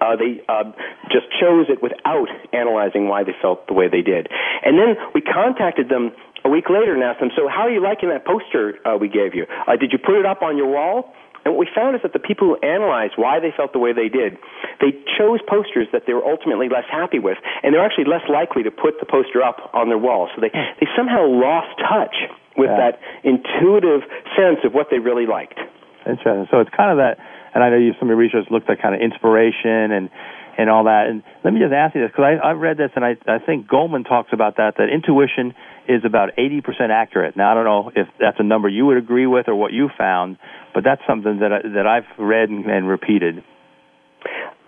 uh, 0.00 0.16
they 0.16 0.42
uh, 0.48 0.64
just 1.10 1.26
chose 1.40 1.66
it 1.68 1.82
without 1.82 2.28
analyzing 2.52 3.08
why 3.08 3.24
they 3.24 3.34
felt 3.40 3.66
the 3.66 3.74
way 3.74 3.88
they 3.88 4.02
did. 4.02 4.28
And 4.64 4.78
then 4.78 4.96
we 5.14 5.20
contacted 5.20 5.88
them 5.88 6.12
a 6.44 6.48
week 6.48 6.68
later 6.70 6.94
and 6.94 7.02
asked 7.02 7.20
them, 7.20 7.30
so 7.36 7.48
how 7.48 7.66
are 7.66 7.70
you 7.70 7.82
liking 7.82 8.08
that 8.10 8.24
poster 8.24 8.78
uh, 8.86 8.96
we 8.96 9.08
gave 9.08 9.34
you? 9.34 9.46
Uh, 9.66 9.76
did 9.76 9.92
you 9.92 9.98
put 9.98 10.18
it 10.18 10.26
up 10.26 10.42
on 10.42 10.56
your 10.56 10.68
wall? 10.68 11.12
And 11.44 11.54
what 11.54 11.60
we 11.60 11.68
found 11.72 11.94
is 11.94 12.02
that 12.02 12.12
the 12.12 12.18
people 12.18 12.48
who 12.48 12.56
analyzed 12.58 13.14
why 13.14 13.38
they 13.38 13.54
felt 13.56 13.72
the 13.72 13.78
way 13.78 13.92
they 13.92 14.08
did, 14.08 14.36
they 14.80 14.90
chose 15.16 15.38
posters 15.46 15.86
that 15.92 16.02
they 16.06 16.12
were 16.12 16.26
ultimately 16.26 16.68
less 16.68 16.86
happy 16.90 17.20
with, 17.20 17.38
and 17.62 17.72
they're 17.72 17.84
actually 17.84 18.10
less 18.10 18.26
likely 18.28 18.64
to 18.64 18.72
put 18.72 18.98
the 18.98 19.06
poster 19.06 19.42
up 19.42 19.70
on 19.72 19.88
their 19.88 19.98
wall. 19.98 20.28
So 20.34 20.40
they, 20.40 20.50
they 20.50 20.90
somehow 20.98 21.22
lost 21.22 21.70
touch 21.78 22.16
with 22.56 22.70
yeah. 22.70 22.90
that 22.90 22.94
intuitive 23.24 24.02
sense 24.36 24.64
of 24.64 24.72
what 24.72 24.88
they 24.90 24.98
really 24.98 25.26
liked. 25.26 25.58
Interesting. 26.06 26.46
So 26.50 26.60
it's 26.60 26.70
kind 26.70 26.90
of 26.90 26.98
that, 26.98 27.18
and 27.54 27.64
I 27.64 27.70
know 27.70 27.76
you, 27.78 27.92
some 27.98 28.08
of 28.08 28.14
your 28.14 28.22
research 28.22 28.46
looked 28.50 28.70
at 28.70 28.80
kind 28.80 28.94
of 28.94 29.00
inspiration 29.00 29.92
and 29.92 30.10
and 30.58 30.70
all 30.70 30.84
that. 30.84 31.06
And 31.08 31.22
let 31.44 31.52
me 31.52 31.60
just 31.60 31.72
ask 31.72 31.94
you 31.94 32.00
this 32.00 32.10
because 32.10 32.24
I, 32.24 32.50
I've 32.50 32.58
read 32.58 32.78
this, 32.78 32.90
and 32.96 33.04
I, 33.04 33.16
I 33.26 33.38
think 33.38 33.68
Goleman 33.68 34.08
talks 34.08 34.30
about 34.32 34.56
that 34.56 34.74
that 34.78 34.88
intuition 34.88 35.54
is 35.88 36.02
about 36.04 36.30
80% 36.36 36.90
accurate. 36.90 37.36
Now 37.36 37.52
I 37.52 37.54
don't 37.54 37.64
know 37.64 37.92
if 37.94 38.08
that's 38.18 38.40
a 38.40 38.42
number 38.42 38.68
you 38.68 38.86
would 38.86 38.96
agree 38.96 39.26
with 39.26 39.48
or 39.48 39.54
what 39.54 39.72
you 39.72 39.90
found, 39.96 40.38
but 40.74 40.82
that's 40.84 41.02
something 41.06 41.40
that 41.40 41.52
I, 41.52 41.68
that 41.74 41.86
I've 41.86 42.08
read 42.18 42.48
and, 42.48 42.66
and 42.66 42.88
repeated. 42.88 43.44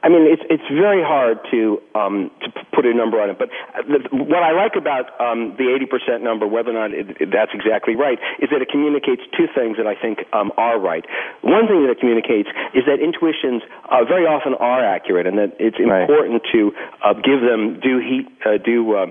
I 0.02 0.08
mean, 0.08 0.30
it's 0.30 0.42
it's 0.46 0.68
very 0.70 1.02
hard 1.02 1.38
to 1.50 1.82
um, 1.94 2.30
to 2.42 2.48
put 2.72 2.86
a 2.86 2.94
number 2.94 3.20
on 3.20 3.30
it. 3.30 3.38
But 3.38 3.50
the, 3.82 3.98
what 4.14 4.42
I 4.46 4.52
like 4.54 4.78
about 4.78 5.10
um, 5.18 5.58
the 5.58 5.74
80% 5.74 6.22
number, 6.22 6.46
whether 6.46 6.70
or 6.70 6.78
not 6.78 6.94
it, 6.94 7.20
it, 7.20 7.30
that's 7.34 7.50
exactly 7.52 7.96
right, 7.96 8.18
is 8.38 8.50
that 8.50 8.62
it 8.62 8.70
communicates 8.70 9.22
two 9.36 9.50
things 9.54 9.76
that 9.76 9.86
I 9.90 9.98
think 9.98 10.22
um, 10.32 10.52
are 10.56 10.78
right. 10.78 11.04
One 11.42 11.66
thing 11.66 11.82
that 11.82 11.90
it 11.90 11.98
communicates 11.98 12.48
is 12.74 12.86
that 12.86 13.02
intuitions 13.02 13.62
uh, 13.90 14.04
very 14.06 14.26
often 14.26 14.54
are 14.54 14.84
accurate, 14.86 15.26
and 15.26 15.36
that 15.38 15.58
it's 15.58 15.82
important 15.82 16.46
right. 16.46 16.52
to 16.54 16.72
uh, 17.02 17.14
give 17.18 17.42
them 17.42 17.80
due 17.80 17.98
heat, 17.98 18.30
uh, 18.46 18.58
due. 18.62 19.10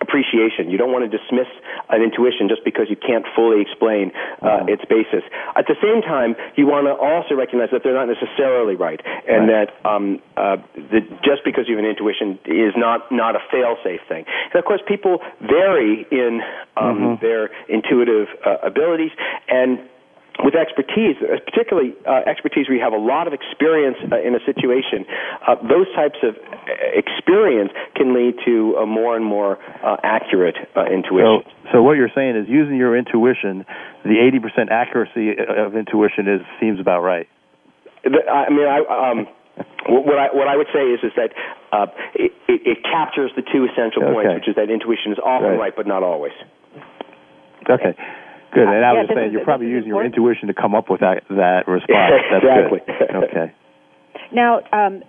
Appreciation. 0.00 0.70
You 0.70 0.78
don't 0.78 0.92
want 0.92 1.10
to 1.10 1.12
dismiss 1.12 1.48
an 1.90 2.02
intuition 2.02 2.48
just 2.48 2.62
because 2.64 2.86
you 2.88 2.96
can't 2.96 3.26
fully 3.34 3.60
explain 3.60 4.12
uh, 4.42 4.64
its 4.68 4.84
basis. 4.86 5.26
At 5.56 5.66
the 5.66 5.76
same 5.82 6.02
time, 6.02 6.36
you 6.56 6.66
want 6.66 6.86
to 6.86 6.94
also 6.94 7.34
recognize 7.34 7.70
that 7.72 7.82
they're 7.82 7.98
not 7.98 8.06
necessarily 8.06 8.76
right, 8.76 9.00
and 9.26 9.48
right. 9.48 9.68
that 9.68 9.88
um, 9.88 10.22
uh, 10.36 10.56
that 10.92 11.04
just 11.26 11.42
because 11.44 11.66
you 11.66 11.76
have 11.76 11.84
an 11.84 11.90
intuition 11.90 12.38
is 12.46 12.74
not 12.76 13.10
not 13.10 13.34
a 13.34 13.42
fail-safe 13.50 14.00
thing. 14.08 14.24
And 14.52 14.58
of 14.58 14.64
course, 14.64 14.80
people 14.86 15.18
vary 15.40 16.06
in 16.10 16.40
um, 16.76 17.18
mm-hmm. 17.18 17.24
their 17.24 17.50
intuitive 17.68 18.28
uh, 18.46 18.58
abilities 18.62 19.10
and 19.48 19.80
with 20.44 20.54
expertise, 20.54 21.16
particularly 21.44 21.94
uh, 22.06 22.22
expertise 22.26 22.68
where 22.68 22.76
you 22.76 22.82
have 22.82 22.92
a 22.92 23.00
lot 23.00 23.26
of 23.26 23.32
experience 23.32 23.96
uh, 24.10 24.20
in 24.22 24.34
a 24.34 24.42
situation, 24.46 25.04
uh, 25.46 25.56
those 25.66 25.90
types 25.94 26.18
of 26.22 26.36
uh, 26.36 26.70
experience 26.94 27.72
can 27.96 28.14
lead 28.14 28.34
to 28.44 28.76
a 28.78 28.86
more 28.86 29.16
and 29.16 29.24
more 29.24 29.58
uh, 29.82 29.96
accurate 30.02 30.56
uh, 30.76 30.86
intuition. 30.86 31.42
So, 31.64 31.72
so 31.72 31.82
what 31.82 31.96
you're 31.96 32.12
saying 32.14 32.36
is 32.36 32.48
using 32.48 32.76
your 32.76 32.96
intuition, 32.96 33.66
the 34.04 34.22
80% 34.22 34.70
accuracy 34.70 35.34
of 35.38 35.74
intuition 35.74 36.28
is 36.28 36.40
seems 36.60 36.78
about 36.78 37.02
right. 37.02 37.28
I 38.04 38.50
mean, 38.50 38.66
I. 38.66 39.10
Um, 39.10 39.26
what 39.88 40.18
I 40.18 40.28
what 40.30 40.46
I 40.46 40.56
would 40.56 40.68
say 40.72 40.86
is 40.86 41.00
is 41.02 41.10
that 41.16 41.34
uh, 41.72 41.86
it, 42.14 42.30
it, 42.46 42.60
it 42.64 42.78
captures 42.84 43.32
the 43.34 43.42
two 43.42 43.66
essential 43.66 44.04
okay. 44.04 44.12
points, 44.12 44.34
which 44.34 44.48
is 44.48 44.54
that 44.54 44.70
intuition 44.70 45.10
is 45.10 45.18
often 45.18 45.50
right, 45.50 45.58
right 45.58 45.72
but 45.74 45.84
not 45.84 46.04
always. 46.04 46.30
Okay. 47.68 47.98
Good. 48.52 48.66
And 48.66 48.84
I 48.84 48.92
was 48.92 49.06
yeah, 49.08 49.14
saying, 49.14 49.32
you're 49.32 49.44
probably 49.44 49.68
using 49.68 49.88
your 49.88 50.04
intuition 50.04 50.48
to 50.48 50.54
come 50.54 50.74
up 50.74 50.88
with 50.88 51.00
that 51.00 51.22
that 51.28 51.68
response. 51.68 52.12
That's 52.30 52.44
exactly. 52.44 52.80
Good. 52.86 52.94
Okay. 53.28 53.52
Now, 54.32 54.60
um, 54.72 55.02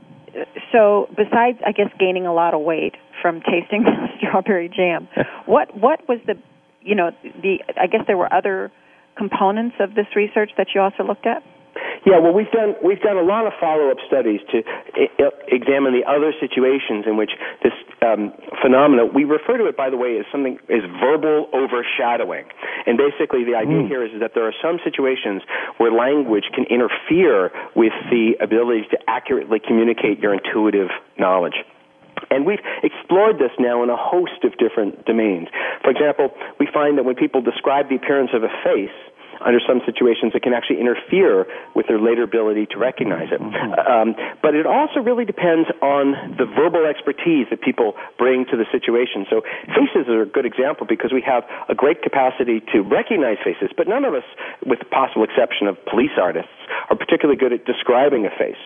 so 0.71 1.07
besides, 1.15 1.59
I 1.65 1.71
guess, 1.71 1.89
gaining 1.99 2.25
a 2.25 2.33
lot 2.33 2.53
of 2.53 2.61
weight 2.61 2.95
from 3.21 3.41
tasting 3.41 3.85
strawberry 4.17 4.69
jam, 4.69 5.07
what 5.45 5.75
what 5.75 6.07
was 6.07 6.19
the, 6.25 6.35
you 6.81 6.95
know, 6.95 7.11
the? 7.23 7.59
I 7.77 7.87
guess 7.87 8.01
there 8.07 8.17
were 8.17 8.31
other 8.33 8.71
components 9.17 9.75
of 9.79 9.95
this 9.95 10.07
research 10.15 10.51
that 10.57 10.67
you 10.73 10.81
also 10.81 11.03
looked 11.03 11.25
at. 11.25 11.43
Yeah, 12.05 12.19
well, 12.19 12.33
we've 12.33 12.51
done 12.51 12.75
we've 12.83 13.01
done 13.01 13.17
a 13.17 13.23
lot 13.23 13.45
of 13.45 13.53
follow 13.59 13.91
up 13.91 13.97
studies 14.07 14.39
to 14.51 14.63
examine 15.47 15.91
the 15.91 16.07
other 16.07 16.31
situations 16.39 17.03
in 17.05 17.17
which 17.17 17.31
this 17.63 17.73
um, 18.01 18.31
phenomena. 18.61 19.05
We 19.05 19.25
refer 19.25 19.57
to 19.57 19.65
it, 19.67 19.75
by 19.75 19.89
the 19.89 19.97
way, 19.97 20.17
as 20.19 20.25
something 20.31 20.59
as 20.69 20.83
verbal 21.03 21.49
overshadowing. 21.51 22.45
And 22.87 22.97
basically, 22.97 23.43
the 23.43 23.55
idea 23.55 23.83
mm. 23.83 23.87
here 23.87 24.05
is, 24.05 24.13
is 24.13 24.21
that 24.21 24.31
there 24.33 24.47
are 24.47 24.55
some 24.61 24.79
situations 24.83 25.43
where 25.77 25.91
language 25.91 26.47
can 26.55 26.65
interfere 26.65 27.51
with 27.75 27.93
the 28.09 28.39
ability 28.39 28.87
to 28.91 28.97
accurately 29.07 29.59
communicate 29.59 30.19
your 30.19 30.33
intuitive 30.33 30.89
knowledge. 31.17 31.59
And 32.31 32.45
we've 32.45 32.63
explored 32.83 33.39
this 33.39 33.51
now 33.59 33.83
in 33.83 33.89
a 33.89 33.97
host 33.97 34.43
of 34.43 34.57
different 34.57 35.05
domains. 35.05 35.47
For 35.83 35.89
example, 35.89 36.31
we 36.59 36.67
find 36.71 36.97
that 36.97 37.03
when 37.03 37.15
people 37.15 37.41
describe 37.41 37.89
the 37.89 37.95
appearance 37.95 38.31
of 38.33 38.43
a 38.43 38.51
face, 38.63 38.95
under 39.45 39.59
some 39.63 39.81
situations 39.85 40.33
it 40.35 40.43
can 40.43 40.53
actually 40.53 40.79
interfere 40.79 41.45
with 41.75 41.87
their 41.87 41.99
later 41.99 42.23
ability 42.23 42.67
to 42.71 42.77
recognize 42.77 43.31
it. 43.31 43.41
Mm-hmm. 43.41 43.73
Um, 43.79 44.15
but 44.41 44.55
it 44.55 44.65
also 44.65 44.99
really 44.99 45.25
depends 45.25 45.69
on 45.81 46.35
the 46.37 46.45
verbal 46.45 46.85
expertise 46.85 47.47
that 47.49 47.61
people 47.61 47.93
bring 48.17 48.45
to 48.51 48.57
the 48.57 48.65
situation. 48.71 49.25
So 49.29 49.41
faces 49.71 50.07
are 50.07 50.23
a 50.23 50.29
good 50.29 50.45
example 50.45 50.85
because 50.87 51.11
we 51.13 51.23
have 51.25 51.43
a 51.67 51.75
great 51.75 52.01
capacity 52.01 52.61
to 52.73 52.81
recognize 52.81 53.37
faces, 53.43 53.71
but 53.75 53.87
none 53.87 54.05
of 54.05 54.13
us, 54.13 54.27
with 54.65 54.79
the 54.79 54.89
possible 54.89 55.23
exception 55.23 55.67
of 55.67 55.77
police 55.85 56.13
artists, 56.19 56.51
are 56.89 56.97
particularly 56.97 57.37
good 57.37 57.53
at 57.53 57.65
describing 57.65 58.25
a 58.25 58.33
face. 58.33 58.59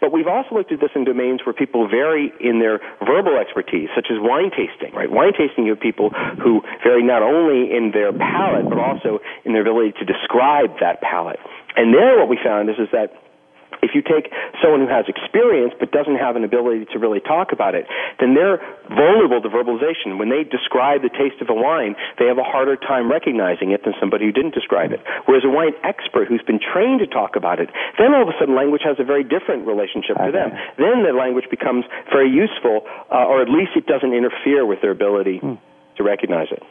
But 0.00 0.12
we've 0.12 0.28
also 0.28 0.54
looked 0.54 0.72
at 0.72 0.80
this 0.80 0.90
in 0.94 1.04
domains 1.04 1.40
where 1.44 1.52
people 1.52 1.88
vary 1.88 2.32
in 2.40 2.60
their 2.60 2.80
verbal 3.00 3.36
expertise, 3.36 3.88
such 3.94 4.08
as 4.10 4.18
wine 4.20 4.50
tasting, 4.50 4.94
right? 4.94 5.10
Wine 5.10 5.32
tasting, 5.32 5.64
you 5.64 5.72
have 5.72 5.80
people 5.80 6.10
who 6.42 6.62
vary 6.84 7.02
not 7.02 7.22
only 7.22 7.72
in 7.72 7.90
their 7.92 8.12
palate, 8.12 8.68
but 8.68 8.78
also 8.78 9.20
in 9.44 9.52
their 9.52 9.62
ability 9.62 9.92
to 9.98 10.04
describe 10.04 10.19
that 10.28 11.00
palate. 11.00 11.40
And 11.76 11.94
there 11.94 12.18
what 12.18 12.28
we 12.28 12.38
found 12.42 12.68
is, 12.68 12.76
is 12.78 12.88
that 12.92 13.14
if 13.82 13.96
you 13.96 14.02
take 14.02 14.28
someone 14.60 14.84
who 14.84 14.90
has 14.92 15.08
experience 15.08 15.72
but 15.78 15.90
doesn't 15.90 16.16
have 16.16 16.36
an 16.36 16.44
ability 16.44 16.84
to 16.92 16.98
really 16.98 17.20
talk 17.20 17.52
about 17.52 17.74
it, 17.74 17.86
then 18.20 18.34
they're 18.34 18.60
vulnerable 18.88 19.40
to 19.40 19.48
verbalization. 19.48 20.18
When 20.18 20.28
they 20.28 20.44
describe 20.44 21.02
the 21.02 21.08
taste 21.08 21.40
of 21.40 21.48
a 21.48 21.56
wine, 21.56 21.96
they 22.18 22.26
have 22.26 22.38
a 22.38 22.44
harder 22.44 22.76
time 22.76 23.10
recognizing 23.10 23.72
it 23.72 23.84
than 23.84 23.94
somebody 23.98 24.26
who 24.26 24.32
didn't 24.32 24.54
describe 24.54 24.92
it. 24.92 25.00
Whereas 25.24 25.44
a 25.44 25.52
wine 25.52 25.72
expert 25.82 26.28
who's 26.28 26.42
been 26.44 26.60
trained 26.60 27.00
to 27.00 27.08
talk 27.08 27.36
about 27.36 27.60
it, 27.60 27.70
then 27.98 28.12
all 28.12 28.22
of 28.22 28.28
a 28.28 28.36
sudden 28.38 28.54
language 28.54 28.82
has 28.84 29.00
a 29.00 29.04
very 29.04 29.24
different 29.24 29.66
relationship 29.66 30.16
to 30.20 30.32
them. 30.32 30.52
Then 30.76 31.02
the 31.02 31.16
language 31.16 31.48
becomes 31.50 31.84
very 32.12 32.28
useful, 32.28 32.84
uh, 33.08 33.24
or 33.24 33.40
at 33.40 33.48
least 33.48 33.72
it 33.76 33.86
doesn't 33.86 34.12
interfere 34.12 34.66
with 34.66 34.82
their 34.82 34.92
ability 34.92 35.38
hmm. 35.38 35.56
to 35.96 36.02
recognize 36.02 36.48
it. 36.52 36.62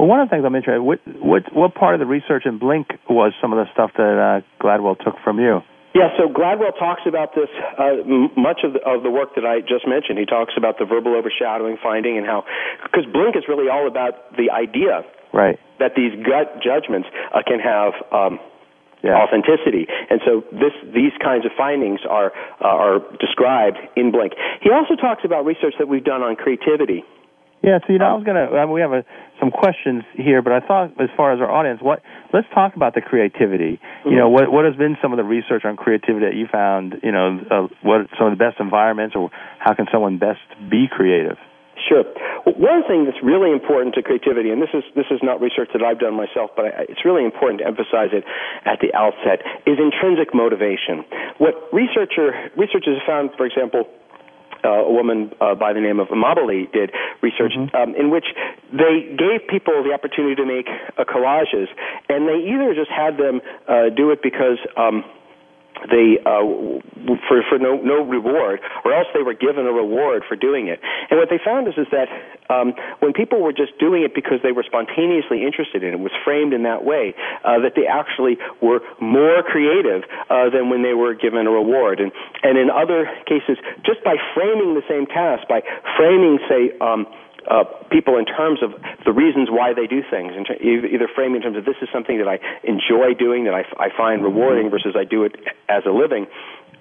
Well, 0.00 0.08
one 0.08 0.20
of 0.20 0.30
the 0.30 0.32
things 0.32 0.48
I'm 0.48 0.56
interested, 0.56 0.80
what 0.80 1.04
what 1.20 1.52
what 1.52 1.74
part 1.76 1.92
of 1.92 2.00
the 2.00 2.08
research 2.08 2.48
in 2.48 2.56
Blink 2.56 2.88
was 3.04 3.36
some 3.36 3.52
of 3.52 3.60
the 3.60 3.68
stuff 3.76 3.92
that 4.00 4.16
uh, 4.16 4.40
Gladwell 4.56 4.96
took 4.96 5.20
from 5.22 5.38
you? 5.38 5.60
Yeah, 5.92 6.08
so 6.16 6.24
Gladwell 6.32 6.72
talks 6.72 7.02
about 7.04 7.36
this 7.36 7.52
uh, 7.76 8.00
m- 8.08 8.32
much 8.32 8.64
of 8.64 8.72
the, 8.72 8.80
of 8.80 9.02
the 9.02 9.10
work 9.10 9.34
that 9.36 9.44
I 9.44 9.60
just 9.60 9.84
mentioned. 9.84 10.16
He 10.16 10.24
talks 10.24 10.54
about 10.56 10.78
the 10.78 10.86
verbal 10.86 11.12
overshadowing 11.12 11.76
finding 11.82 12.16
and 12.16 12.24
how, 12.24 12.48
because 12.82 13.04
Blink 13.12 13.36
is 13.36 13.44
really 13.44 13.68
all 13.68 13.84
about 13.86 14.32
the 14.40 14.48
idea 14.48 15.04
right. 15.34 15.60
that 15.84 15.92
these 15.92 16.16
gut 16.24 16.64
judgments 16.64 17.08
uh, 17.36 17.44
can 17.44 17.60
have 17.60 17.92
um, 18.08 18.40
yeah. 19.04 19.20
authenticity, 19.20 19.84
and 19.84 20.24
so 20.24 20.48
this 20.48 20.72
these 20.96 21.12
kinds 21.20 21.44
of 21.44 21.52
findings 21.60 22.00
are 22.08 22.32
uh, 22.64 22.72
are 22.72 23.04
described 23.20 23.76
in 24.00 24.16
Blink. 24.16 24.32
He 24.64 24.72
also 24.72 24.96
talks 24.96 25.28
about 25.28 25.44
research 25.44 25.76
that 25.76 25.92
we've 25.92 26.08
done 26.08 26.24
on 26.24 26.36
creativity. 26.40 27.04
Yeah, 27.62 27.78
so 27.86 27.92
you 27.92 27.98
know, 27.98 28.06
I 28.06 28.14
was 28.14 28.24
gonna. 28.24 28.48
Mean, 28.48 28.72
we 28.72 28.80
have 28.80 28.92
a, 28.92 29.04
some 29.38 29.50
questions 29.50 30.02
here, 30.16 30.40
but 30.40 30.52
I 30.52 30.60
thought, 30.60 30.96
as 31.00 31.12
far 31.16 31.32
as 31.32 31.40
our 31.40 31.50
audience, 31.50 31.80
what 31.82 32.00
let's 32.32 32.48
talk 32.54 32.74
about 32.74 32.94
the 32.94 33.02
creativity. 33.02 33.76
Mm-hmm. 33.76 34.08
You 34.08 34.16
know, 34.16 34.28
what 34.30 34.50
what 34.50 34.64
has 34.64 34.76
been 34.76 34.96
some 35.02 35.12
of 35.12 35.18
the 35.18 35.24
research 35.24 35.64
on 35.64 35.76
creativity 35.76 36.24
that 36.24 36.34
you 36.34 36.46
found? 36.50 36.96
You 37.02 37.12
know, 37.12 37.40
uh, 37.50 37.68
what 37.82 38.08
some 38.16 38.32
of 38.32 38.38
the 38.38 38.40
best 38.40 38.60
environments, 38.60 39.14
or 39.14 39.30
how 39.58 39.74
can 39.74 39.86
someone 39.92 40.16
best 40.16 40.40
be 40.70 40.88
creative? 40.88 41.36
Sure. 41.88 42.04
One 42.44 42.84
thing 42.84 43.04
that's 43.04 43.20
really 43.22 43.52
important 43.52 43.94
to 43.96 44.02
creativity, 44.02 44.50
and 44.50 44.60
this 44.60 44.72
is 44.72 44.84
this 44.96 45.08
is 45.10 45.20
not 45.22 45.40
research 45.40 45.68
that 45.72 45.82
I've 45.82 46.00
done 46.00 46.16
myself, 46.16 46.52
but 46.56 46.64
I, 46.64 46.88
it's 46.88 47.04
really 47.04 47.24
important 47.24 47.60
to 47.60 47.66
emphasize 47.66 48.12
it 48.12 48.24
at 48.64 48.80
the 48.80 48.92
outset, 48.96 49.44
is 49.68 49.76
intrinsic 49.76 50.32
motivation. 50.32 51.04
What 51.36 51.56
researcher 51.72 52.52
researchers 52.56 53.00
have 53.00 53.06
found, 53.06 53.30
for 53.36 53.44
example, 53.44 53.84
uh, 54.64 54.86
a 54.86 54.92
woman 54.92 55.32
uh, 55.40 55.54
by 55.54 55.72
the 55.72 55.80
name 55.80 56.00
of 56.00 56.08
Amabile 56.08 56.70
did 56.72 56.90
research 57.22 57.52
mm-hmm. 57.56 57.74
um, 57.76 57.94
in 57.94 58.10
which 58.10 58.26
they 58.72 59.14
gave 59.16 59.48
people 59.48 59.82
the 59.82 59.92
opportunity 59.92 60.34
to 60.34 60.46
make 60.46 60.68
uh, 60.68 61.04
collages, 61.04 61.68
and 62.08 62.28
they 62.28 62.38
either 62.50 62.74
just 62.74 62.90
had 62.90 63.16
them 63.16 63.40
uh, 63.68 63.88
do 63.94 64.10
it 64.10 64.22
because 64.22 64.58
um, 64.76 65.04
they 65.88 66.20
uh, 66.26 66.44
for 67.24 67.40
for 67.48 67.58
no 67.58 67.80
no 67.80 68.04
reward, 68.04 68.60
or 68.84 68.92
else 68.92 69.06
they 69.14 69.22
were 69.22 69.34
given 69.34 69.66
a 69.66 69.72
reward 69.72 70.24
for 70.28 70.36
doing 70.36 70.68
it. 70.68 70.80
And 71.08 71.18
what 71.18 71.30
they 71.30 71.40
found 71.42 71.68
is 71.68 71.74
is 71.78 71.86
that 71.90 72.08
um, 72.52 72.74
when 73.00 73.12
people 73.12 73.40
were 73.40 73.52
just 73.52 73.78
doing 73.78 74.02
it 74.02 74.14
because 74.14 74.38
they 74.42 74.52
were 74.52 74.64
spontaneously 74.64 75.44
interested 75.44 75.82
in 75.82 75.94
it, 75.94 76.00
was 76.00 76.12
framed 76.24 76.52
in 76.52 76.64
that 76.64 76.84
way, 76.84 77.14
uh, 77.44 77.60
that 77.64 77.72
they 77.76 77.86
actually 77.86 78.36
were 78.60 78.80
more 79.00 79.42
creative 79.42 80.04
uh, 80.28 80.50
than 80.50 80.68
when 80.68 80.82
they 80.82 80.92
were 80.92 81.14
given 81.14 81.46
a 81.46 81.50
reward. 81.50 82.00
And 82.00 82.12
and 82.42 82.58
in 82.58 82.68
other 82.68 83.08
cases, 83.24 83.56
just 83.86 84.04
by 84.04 84.16
framing 84.34 84.74
the 84.74 84.84
same 84.88 85.06
task, 85.06 85.48
by 85.48 85.62
framing, 85.96 86.38
say. 86.48 86.76
Um, 86.80 87.06
uh, 87.48 87.64
people 87.90 88.18
in 88.18 88.26
terms 88.26 88.60
of 88.62 88.72
the 89.04 89.12
reasons 89.12 89.48
why 89.50 89.72
they 89.72 89.86
do 89.86 90.02
things, 90.10 90.32
in 90.36 90.44
ter- 90.44 90.60
either 90.60 91.08
framing 91.14 91.36
in 91.36 91.42
terms 91.42 91.56
of 91.56 91.64
this 91.64 91.76
is 91.80 91.88
something 91.92 92.18
that 92.18 92.28
I 92.28 92.38
enjoy 92.64 93.14
doing, 93.14 93.44
that 93.44 93.54
I, 93.54 93.60
f- 93.60 93.76
I 93.78 93.88
find 93.96 94.22
rewarding, 94.22 94.70
versus 94.70 94.94
I 94.96 95.04
do 95.04 95.24
it 95.24 95.36
as 95.68 95.84
a 95.86 95.90
living, 95.90 96.26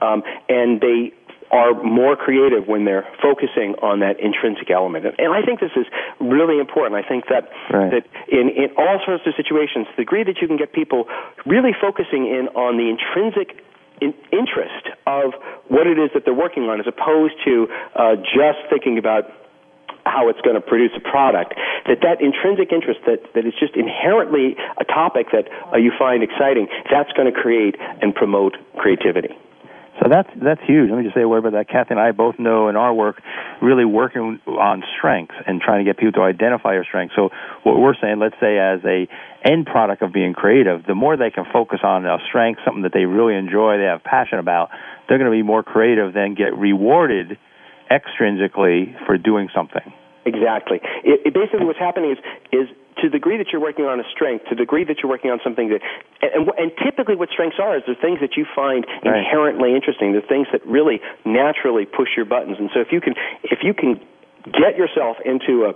um, 0.02 0.24
and 0.50 0.82
they 0.82 1.14
are 1.52 1.74
more 1.82 2.16
creative 2.16 2.68
when 2.68 2.86
they're 2.86 3.08
focusing 3.22 3.74
on 3.82 4.02
that 4.02 4.20
intrinsic 4.20 4.70
element. 4.70 5.06
And 5.06 5.34
I 5.34 5.42
think 5.42 5.60
this 5.60 5.74
is 5.76 5.86
really 6.20 6.60
important. 6.60 6.94
I 6.94 7.08
think 7.08 7.26
that 7.30 7.50
right. 7.74 7.90
that 7.90 8.06
in, 8.30 8.50
in 8.50 8.70
all 8.78 9.02
sorts 9.06 9.26
of 9.26 9.34
situations, 9.36 9.88
the 9.98 10.04
degree 10.06 10.24
that 10.24 10.38
you 10.42 10.48
can 10.48 10.58
get 10.58 10.74
people 10.74 11.06
really 11.46 11.74
focusing 11.74 12.30
in 12.30 12.50
on 12.54 12.78
the 12.78 12.86
intrinsic 12.86 13.66
in 14.00 14.14
interest 14.32 14.94
of 15.08 15.34
what 15.68 15.88
it 15.88 15.98
is 16.00 16.10
that 16.14 16.24
they're 16.24 16.34
working 16.34 16.64
on 16.64 16.80
as 16.80 16.88
opposed 16.88 17.34
to 17.46 17.68
uh, 17.96 18.16
just 18.16 18.62
thinking 18.70 18.98
about 18.98 19.26
how 20.10 20.30
it's 20.30 20.42
going 20.42 20.56
to 20.56 20.62
produce 20.62 20.92
a 20.98 21.00
product, 21.00 21.54
that 21.88 22.02
that 22.02 22.22
intrinsic 22.22 22.72
interest 22.72 23.00
that, 23.06 23.22
that 23.34 23.46
is 23.46 23.54
just 23.60 23.76
inherently 23.76 24.58
a 24.78 24.86
topic 24.86 25.28
that 25.32 25.48
uh, 25.72 25.78
you 25.78 25.92
find 25.98 26.24
exciting, 26.24 26.68
that's 26.90 27.12
going 27.14 27.32
to 27.32 27.36
create 27.36 27.76
and 28.02 28.14
promote 28.14 28.58
creativity. 28.78 29.38
So 30.02 30.08
that's 30.10 30.30
that's 30.42 30.62
huge. 30.66 30.90
Let 30.90 30.98
me 30.98 31.04
just 31.04 31.16
say 31.16 31.22
a 31.22 31.28
word 31.28 31.40
about 31.40 31.52
that. 31.52 31.68
Kathy 31.68 31.92
and 31.92 32.00
I 32.00 32.12
both 32.12 32.40
know 32.40 32.70
in 32.70 32.78
our 32.78 32.94
work, 32.94 33.22
really 33.62 33.84
working 33.84 34.40
on 34.48 34.84
strengths 34.98 35.36
and 35.46 35.60
trying 35.60 35.84
to 35.84 35.90
get 35.90 36.00
people 36.00 36.14
to 36.14 36.22
identify 36.22 36.74
your 36.74 36.86
strengths. 36.86 37.16
So 37.16 37.30
what 37.64 37.78
we're 37.80 37.96
saying, 38.02 38.20
let's 38.20 38.40
say 38.40 38.58
as 38.58 38.80
a 38.86 39.10
end 39.44 39.66
product 39.66 40.02
of 40.02 40.14
being 40.14 40.34
creative, 40.34 40.86
the 40.86 40.96
more 40.96 41.18
they 41.18 41.32
can 41.32 41.44
focus 41.52 41.80
on 41.84 42.06
a 42.06 42.18
strength, 42.30 42.62
something 42.64 42.84
that 42.84 42.94
they 42.94 43.06
really 43.06 43.36
enjoy, 43.36 43.78
they 43.78 43.92
have 43.92 44.04
passion 44.04 44.40
about, 44.40 44.70
they're 45.08 45.18
going 45.18 45.30
to 45.30 45.36
be 45.36 45.44
more 45.44 45.64
creative, 45.64 46.14
than 46.14 46.34
get 46.34 46.56
rewarded 46.58 47.38
extrinsically 47.92 48.96
for 49.06 49.18
doing 49.18 49.50
something. 49.54 49.94
Exactly. 50.26 50.80
It, 51.04 51.22
it 51.26 51.34
basically 51.34 51.66
what's 51.66 51.80
happening 51.80 52.12
is 52.12 52.20
is 52.52 52.68
to 53.02 53.08
the 53.08 53.16
degree 53.16 53.38
that 53.38 53.48
you're 53.52 53.62
working 53.62 53.86
on 53.86 54.00
a 54.00 54.04
strength, 54.12 54.46
to 54.50 54.56
the 54.56 54.64
degree 54.68 54.84
that 54.84 54.98
you're 55.02 55.10
working 55.10 55.32
on 55.32 55.40
something 55.44 55.70
that, 55.70 55.80
and, 56.22 56.50
and 56.58 56.72
typically 56.84 57.16
what 57.16 57.30
strengths 57.30 57.58
are 57.60 57.78
is 57.78 57.84
the 57.88 57.96
things 57.96 58.20
that 58.20 58.36
you 58.36 58.46
find 58.56 58.86
right. 59.06 59.24
inherently 59.24 59.74
interesting, 59.76 60.12
the 60.12 60.26
things 60.26 60.48
that 60.52 60.66
really 60.68 61.00
naturally 61.24 61.86
push 61.86 62.10
your 62.16 62.26
buttons. 62.26 62.58
And 62.60 62.70
so 62.74 62.82
if 62.82 62.92
you 62.92 63.00
can, 63.00 63.16
if 63.44 63.60
you 63.64 63.74
can 63.74 64.02
get 64.52 64.76
yourself 64.76 65.18
into 65.24 65.72
a 65.72 65.74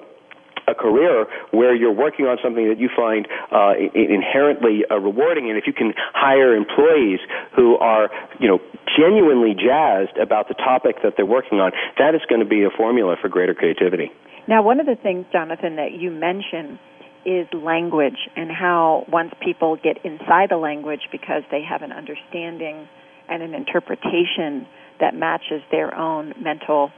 a 0.67 0.73
career 0.73 1.25
where 1.51 1.75
you're 1.75 1.91
working 1.91 2.25
on 2.25 2.37
something 2.41 2.69
that 2.69 2.79
you 2.79 2.89
find 2.95 3.27
uh, 3.51 3.73
inherently 3.93 4.83
uh, 4.89 4.95
rewarding, 4.95 5.49
and 5.49 5.57
if 5.57 5.67
you 5.67 5.73
can 5.73 5.93
hire 6.13 6.55
employees 6.55 7.19
who 7.53 7.75
are, 7.77 8.09
you 8.39 8.47
know, 8.47 8.59
genuinely 8.97 9.53
jazzed 9.55 10.15
about 10.17 10.47
the 10.47 10.53
topic 10.53 11.03
that 11.03 11.15
they're 11.17 11.25
working 11.25 11.59
on, 11.59 11.71
that 11.97 12.15
is 12.15 12.21
going 12.29 12.39
to 12.39 12.47
be 12.47 12.63
a 12.63 12.69
formula 12.69 13.17
for 13.21 13.27
greater 13.27 13.53
creativity. 13.53 14.11
Now, 14.47 14.61
one 14.63 14.79
of 14.79 14.85
the 14.85 14.95
things, 14.95 15.25
Jonathan, 15.31 15.77
that 15.77 15.93
you 15.93 16.11
mentioned 16.11 16.79
is 17.25 17.47
language 17.53 18.17
and 18.35 18.51
how 18.51 19.05
once 19.07 19.33
people 19.41 19.77
get 19.77 20.03
inside 20.03 20.49
the 20.49 20.57
language 20.57 21.07
because 21.11 21.43
they 21.51 21.61
have 21.63 21.81
an 21.81 21.91
understanding 21.91 22.87
and 23.29 23.41
an 23.41 23.53
interpretation 23.53 24.67
that 24.99 25.15
matches 25.15 25.61
their 25.71 25.95
own 25.95 26.33
mental 26.41 26.91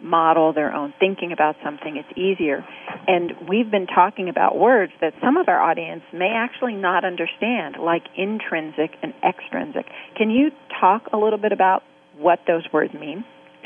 model 0.00 0.52
their 0.52 0.72
own 0.72 0.94
thinking 1.00 1.32
about 1.32 1.56
something, 1.64 1.96
it's 1.96 2.18
easier. 2.18 2.64
And 3.06 3.32
we've 3.48 3.70
been 3.70 3.86
talking 3.86 4.28
about 4.28 4.56
words 4.56 4.92
that 5.00 5.14
some 5.22 5.36
of 5.36 5.48
our 5.48 5.60
audience 5.60 6.02
may 6.12 6.30
actually 6.34 6.74
not 6.74 7.04
understand, 7.04 7.76
like 7.80 8.04
intrinsic 8.16 8.96
and 9.02 9.12
extrinsic. 9.26 9.86
Can 10.16 10.30
you 10.30 10.50
talk 10.80 11.08
a 11.12 11.16
little 11.16 11.38
bit 11.38 11.52
about 11.52 11.82
what 12.16 12.40
those 12.46 12.64
words 12.72 12.94
mean? 12.94 13.24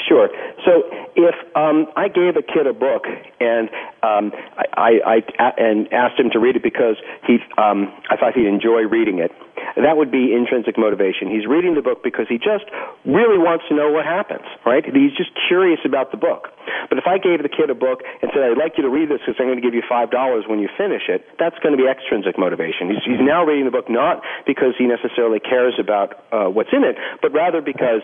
Sure. 0.08 0.28
So 0.64 0.82
if 1.14 1.34
um, 1.54 1.86
I 1.96 2.08
gave 2.08 2.36
a 2.36 2.42
kid 2.42 2.66
a 2.66 2.72
book 2.72 3.04
and 3.40 3.68
um, 4.02 4.32
I, 4.56 4.98
I, 5.04 5.16
I 5.38 5.50
and 5.58 5.92
asked 5.92 6.18
him 6.18 6.30
to 6.32 6.38
read 6.38 6.56
it 6.56 6.62
because 6.62 6.96
he 7.26 7.38
um, 7.56 7.92
I 8.10 8.16
thought 8.16 8.34
he'd 8.34 8.46
enjoy 8.46 8.82
reading 8.88 9.18
it, 9.18 9.30
that 9.76 9.96
would 9.96 10.10
be 10.10 10.34
intrinsic 10.34 10.76
motivation. 10.76 11.30
He's 11.30 11.46
reading 11.46 11.74
the 11.74 11.82
book 11.82 12.02
because 12.02 12.26
he 12.28 12.36
just 12.36 12.66
really 13.04 13.38
wants 13.38 13.64
to 13.68 13.74
know 13.74 13.90
what 13.90 14.04
happens, 14.04 14.44
right? 14.66 14.84
He's 14.84 15.16
just 15.16 15.30
curious 15.48 15.80
about 15.84 16.10
the 16.10 16.20
book. 16.20 16.48
But 16.88 16.98
if 16.98 17.06
I 17.06 17.18
gave 17.18 17.42
the 17.42 17.48
kid 17.48 17.70
a 17.70 17.74
book 17.74 18.02
and 18.20 18.30
said, 18.34 18.42
I'd 18.42 18.58
like 18.58 18.76
you 18.76 18.84
to 18.84 18.92
read 18.92 19.08
this 19.08 19.20
because 19.24 19.36
I'm 19.38 19.46
going 19.46 19.60
to 19.60 19.64
give 19.64 19.74
you 19.74 19.82
$5 19.86 20.48
when 20.48 20.58
you 20.58 20.68
finish 20.76 21.08
it, 21.08 21.24
that's 21.38 21.56
going 21.62 21.76
to 21.76 21.80
be 21.80 21.88
extrinsic 21.88 22.38
motivation. 22.38 22.90
He's, 22.90 23.04
he's 23.04 23.22
now 23.22 23.44
reading 23.44 23.64
the 23.64 23.74
book 23.74 23.88
not 23.88 24.22
because 24.46 24.74
he 24.76 24.86
necessarily 24.86 25.40
cares 25.40 25.74
about 25.78 26.20
uh, 26.32 26.48
what's 26.50 26.72
in 26.72 26.84
it, 26.84 26.96
but 27.20 27.32
rather 27.32 27.62
because 27.62 28.02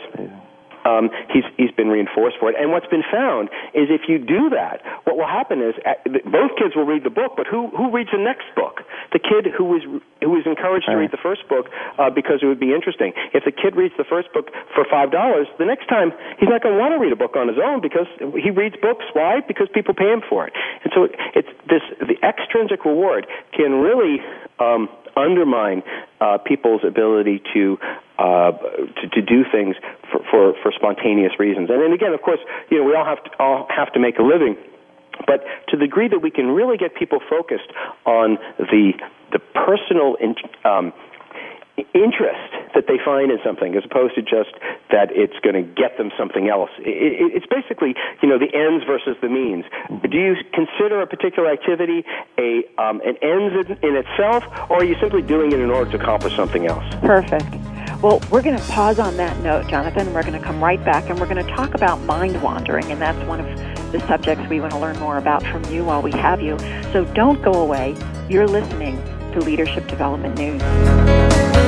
um, 0.84 1.10
he's 1.32 1.44
he's 1.56 1.70
been 1.72 1.88
reinforced 1.88 2.36
for 2.38 2.50
it. 2.50 2.56
And 2.58 2.70
what's 2.70 2.86
been 2.86 3.06
found 3.10 3.48
is 3.74 3.90
if 3.90 4.08
you 4.08 4.18
do 4.18 4.50
that, 4.50 4.82
what 5.04 5.16
will 5.16 5.26
happen 5.28 5.62
is 5.62 5.74
uh, 5.86 5.94
both 6.28 6.54
kids 6.58 6.76
will 6.76 6.86
read 6.86 7.04
the 7.04 7.14
book, 7.14 7.34
but 7.36 7.46
who 7.46 7.68
who 7.74 7.90
reads 7.90 8.10
the 8.12 8.22
next 8.22 8.46
book? 8.54 8.82
The 9.12 9.18
kid 9.18 9.50
who 9.50 9.64
was 9.64 9.82
who 10.22 10.30
was 10.30 10.44
encouraged 10.46 10.86
to 10.86 10.96
read 10.96 11.10
the 11.10 11.22
first 11.22 11.48
book 11.48 11.70
uh, 11.98 12.10
because 12.10 12.40
it 12.42 12.46
would 12.46 12.60
be 12.60 12.74
interesting. 12.74 13.12
If 13.32 13.44
the 13.44 13.52
kid 13.52 13.76
reads 13.76 13.94
the 13.96 14.04
first 14.04 14.32
book 14.32 14.50
for 14.74 14.84
five 14.88 15.10
dollars, 15.10 15.46
the 15.58 15.66
next 15.66 15.88
time 15.88 16.12
he's 16.38 16.48
not 16.48 16.62
going 16.62 16.74
to 16.74 16.80
want 16.80 16.92
to 16.94 17.00
read 17.00 17.12
a 17.12 17.20
book 17.20 17.36
on 17.36 17.48
his 17.48 17.58
own 17.58 17.80
because 17.80 18.06
he 18.34 18.50
reads 18.50 18.76
books. 18.80 19.04
Why? 19.12 19.40
Because 19.40 19.68
people 19.72 19.94
pay 19.94 20.10
him 20.10 20.22
for 20.28 20.46
it. 20.46 20.52
And 20.84 20.92
so 20.94 21.08
it's 21.34 21.48
this 21.68 21.82
the 22.00 22.18
extrinsic 22.26 22.84
reward 22.84 23.26
can 23.52 23.80
really 23.80 24.20
um, 24.58 24.88
undermine 25.18 25.82
uh, 26.20 26.38
people's 26.38 26.82
ability 26.86 27.42
to 27.54 27.78
uh, 28.18 28.52
to, 28.98 29.08
to 29.14 29.20
do 29.22 29.44
things 29.50 29.76
for, 30.10 30.20
for, 30.30 30.54
for 30.62 30.72
spontaneous 30.74 31.32
reasons. 31.38 31.70
And 31.70 31.80
then 31.82 31.92
again, 31.92 32.12
of 32.12 32.22
course, 32.22 32.40
you 32.70 32.78
know, 32.78 32.84
we 32.84 32.94
all 32.94 33.04
have 33.04 33.22
to, 33.22 33.30
all 33.38 33.66
have 33.70 33.92
to 33.92 34.00
make 34.00 34.18
a 34.18 34.22
living. 34.22 34.56
But 35.26 35.42
to 35.68 35.76
the 35.76 35.86
degree 35.86 36.08
that 36.08 36.20
we 36.22 36.30
can 36.30 36.46
really 36.46 36.76
get 36.76 36.94
people 36.94 37.18
focused 37.28 37.70
on 38.06 38.38
the 38.58 38.92
the 39.32 39.40
personal 39.54 40.16
in, 40.20 40.34
um, 40.64 40.92
interest 41.94 42.50
that 42.74 42.86
they 42.86 42.98
find 43.04 43.30
in 43.30 43.38
something 43.44 43.74
as 43.74 43.84
opposed 43.84 44.14
to 44.14 44.22
just 44.22 44.54
that 44.90 45.10
it's 45.12 45.38
going 45.42 45.56
to 45.56 45.62
get 45.62 45.98
them 45.98 46.10
something 46.18 46.48
else. 46.48 46.70
It's 46.78 47.46
basically, 47.46 47.94
you 48.22 48.28
know, 48.28 48.38
the 48.38 48.50
ends 48.54 48.84
versus 48.86 49.16
the 49.20 49.28
means. 49.28 49.64
Do 50.02 50.16
you 50.16 50.36
consider 50.54 51.02
a 51.02 51.06
particular 51.06 51.50
activity 51.50 52.04
a 52.38 52.64
um, 52.78 53.00
an 53.02 53.16
ends 53.22 53.54
in, 53.68 53.78
in 53.82 53.96
itself, 53.96 54.44
or 54.70 54.80
are 54.80 54.84
you 54.84 54.96
simply 55.00 55.22
doing 55.22 55.52
it 55.52 55.60
in 55.60 55.70
order 55.70 55.90
to 55.92 55.98
accomplish 55.98 56.34
something 56.36 56.66
else? 56.66 56.84
Perfect. 57.00 57.46
Well, 58.02 58.22
we're 58.30 58.42
going 58.42 58.56
to 58.56 58.64
pause 58.70 59.00
on 59.00 59.16
that 59.16 59.42
note, 59.42 59.66
Jonathan. 59.68 60.14
We're 60.14 60.22
going 60.22 60.38
to 60.38 60.44
come 60.44 60.62
right 60.62 60.82
back 60.84 61.10
and 61.10 61.18
we're 61.18 61.26
going 61.28 61.44
to 61.44 61.52
talk 61.54 61.74
about 61.74 62.00
mind 62.02 62.40
wandering, 62.42 62.84
and 62.92 63.02
that's 63.02 63.18
one 63.26 63.40
of 63.40 63.92
the 63.92 63.98
subjects 64.06 64.48
we 64.48 64.60
want 64.60 64.72
to 64.72 64.78
learn 64.78 64.98
more 65.00 65.16
about 65.16 65.42
from 65.44 65.64
you 65.64 65.84
while 65.84 66.00
we 66.00 66.12
have 66.12 66.40
you. 66.40 66.56
So 66.92 67.04
don't 67.14 67.42
go 67.42 67.54
away. 67.54 67.96
You're 68.28 68.46
listening 68.46 68.96
to 69.32 69.40
Leadership 69.40 69.88
Development 69.88 70.38
News. 70.38 71.67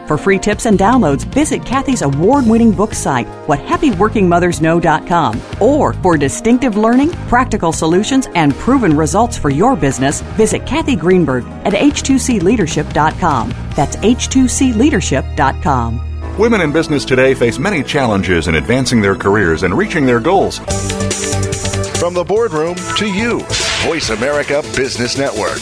For 0.11 0.17
free 0.17 0.39
tips 0.39 0.65
and 0.65 0.77
downloads, 0.77 1.23
visit 1.23 1.65
Kathy's 1.65 2.01
award 2.01 2.45
winning 2.45 2.73
book 2.73 2.93
site, 2.93 3.27
whathappyworkingmothersknow.com. 3.47 5.41
Or 5.61 5.93
for 5.93 6.17
distinctive 6.17 6.75
learning, 6.75 7.11
practical 7.29 7.71
solutions, 7.71 8.27
and 8.35 8.53
proven 8.55 8.97
results 8.97 9.37
for 9.37 9.49
your 9.49 9.77
business, 9.77 10.19
visit 10.35 10.65
Kathy 10.65 10.97
Greenberg 10.97 11.45
at 11.63 11.71
h2cleadership.com. 11.71 13.53
That's 13.73 13.95
h2cleadership.com. 13.95 16.37
Women 16.37 16.59
in 16.59 16.73
business 16.73 17.05
today 17.05 17.33
face 17.33 17.57
many 17.57 17.81
challenges 17.81 18.49
in 18.49 18.55
advancing 18.55 18.99
their 18.99 19.15
careers 19.15 19.63
and 19.63 19.77
reaching 19.77 20.05
their 20.05 20.19
goals. 20.19 20.57
From 22.01 22.13
the 22.13 22.25
boardroom 22.27 22.75
to 22.97 23.09
you, 23.09 23.39
Voice 23.85 24.09
America 24.09 24.61
Business 24.75 25.17
Network. 25.17 25.61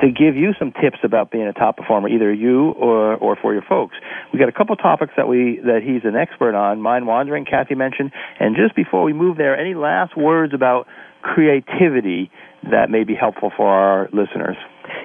to 0.00 0.08
give 0.08 0.36
you 0.36 0.52
some 0.58 0.72
tips 0.72 0.98
about 1.02 1.30
being 1.30 1.46
a 1.46 1.52
top 1.52 1.76
performer, 1.76 2.08
either 2.08 2.32
you 2.32 2.70
or, 2.72 3.14
or 3.16 3.36
for 3.36 3.52
your 3.52 3.62
folks. 3.62 3.96
We 4.32 4.38
got 4.38 4.48
a 4.48 4.52
couple 4.52 4.76
topics 4.76 5.12
that 5.16 5.28
we 5.28 5.60
that 5.64 5.80
he's 5.82 6.02
an 6.04 6.16
expert 6.16 6.54
on. 6.54 6.80
Mind 6.80 7.06
wandering, 7.06 7.44
Kathy 7.44 7.74
mentioned, 7.74 8.12
and 8.38 8.56
just 8.56 8.74
before 8.76 9.02
we 9.02 9.12
move 9.12 9.36
there, 9.36 9.58
any 9.58 9.74
last 9.74 10.16
words 10.16 10.52
about 10.54 10.86
creativity 11.22 12.30
that 12.70 12.90
may 12.90 13.04
be 13.04 13.14
helpful 13.14 13.50
for 13.56 13.68
our 13.68 14.08
listeners? 14.12 14.56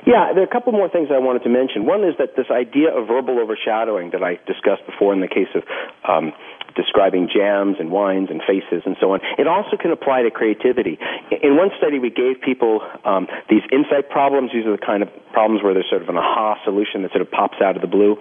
Yeah, 0.05 0.33
there 0.33 0.41
are 0.41 0.49
a 0.49 0.51
couple 0.51 0.73
more 0.73 0.89
things 0.89 1.09
I 1.13 1.17
wanted 1.17 1.43
to 1.43 1.49
mention. 1.49 1.85
One 1.85 2.03
is 2.03 2.13
that 2.17 2.37
this 2.37 2.49
idea 2.49 2.89
of 2.93 3.07
verbal 3.07 3.39
overshadowing 3.39 4.11
that 4.11 4.23
I 4.23 4.37
discussed 4.45 4.85
before 4.85 5.13
in 5.13 5.21
the 5.21 5.29
case 5.29 5.49
of 5.53 5.63
um, 6.07 6.33
describing 6.75 7.29
jams 7.29 7.77
and 7.79 7.91
wines 7.91 8.29
and 8.29 8.41
faces 8.41 8.83
and 8.85 8.95
so 8.99 9.13
on. 9.13 9.19
It 9.37 9.47
also 9.47 9.77
can 9.77 9.91
apply 9.91 10.23
to 10.23 10.31
creativity. 10.31 10.99
In 11.43 11.57
one 11.57 11.69
study, 11.77 11.99
we 11.99 12.09
gave 12.09 12.41
people 12.41 12.81
um, 13.05 13.27
these 13.49 13.63
insight 13.71 14.09
problems. 14.09 14.51
These 14.53 14.65
are 14.65 14.75
the 14.75 14.85
kind 14.85 15.03
of 15.03 15.09
problems 15.33 15.63
where 15.63 15.73
there's 15.73 15.89
sort 15.89 16.01
of 16.01 16.09
an 16.09 16.17
aha 16.17 16.55
solution 16.63 17.03
that 17.03 17.11
sort 17.11 17.21
of 17.21 17.31
pops 17.31 17.57
out 17.63 17.75
of 17.75 17.81
the 17.81 17.91
blue. 17.91 18.17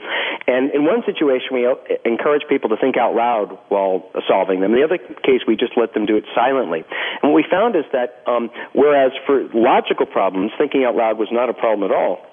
And 0.47 0.71
in 0.73 0.85
one 0.85 1.03
situation, 1.07 1.53
we 1.53 1.67
encourage 2.05 2.43
people 2.49 2.71
to 2.71 2.77
think 2.77 2.97
out 2.97 3.15
loud 3.15 3.59
while 3.69 4.09
solving 4.29 4.61
them. 4.61 4.73
In 4.75 4.79
the 4.81 4.87
other 4.87 4.99
case, 4.99 5.43
we 5.47 5.57
just 5.57 5.77
let 5.77 5.95
them 5.95 6.07
do 6.07 6.17
it 6.17 6.25
silently. 6.35 6.85
And 7.23 7.33
what 7.33 7.37
we 7.37 7.45
found 7.51 7.77
is 7.77 7.85
that 7.93 8.23
um, 8.27 8.51
whereas 8.73 9.13
for 9.27 9.47
logical 9.55 10.07
problems, 10.07 10.53
thinking 10.59 10.85
out 10.85 10.95
loud 10.95 11.19
was 11.19 11.29
not 11.31 11.49
a 11.49 11.55
problem 11.55 11.91
at 11.91 11.95
all, 11.95 12.25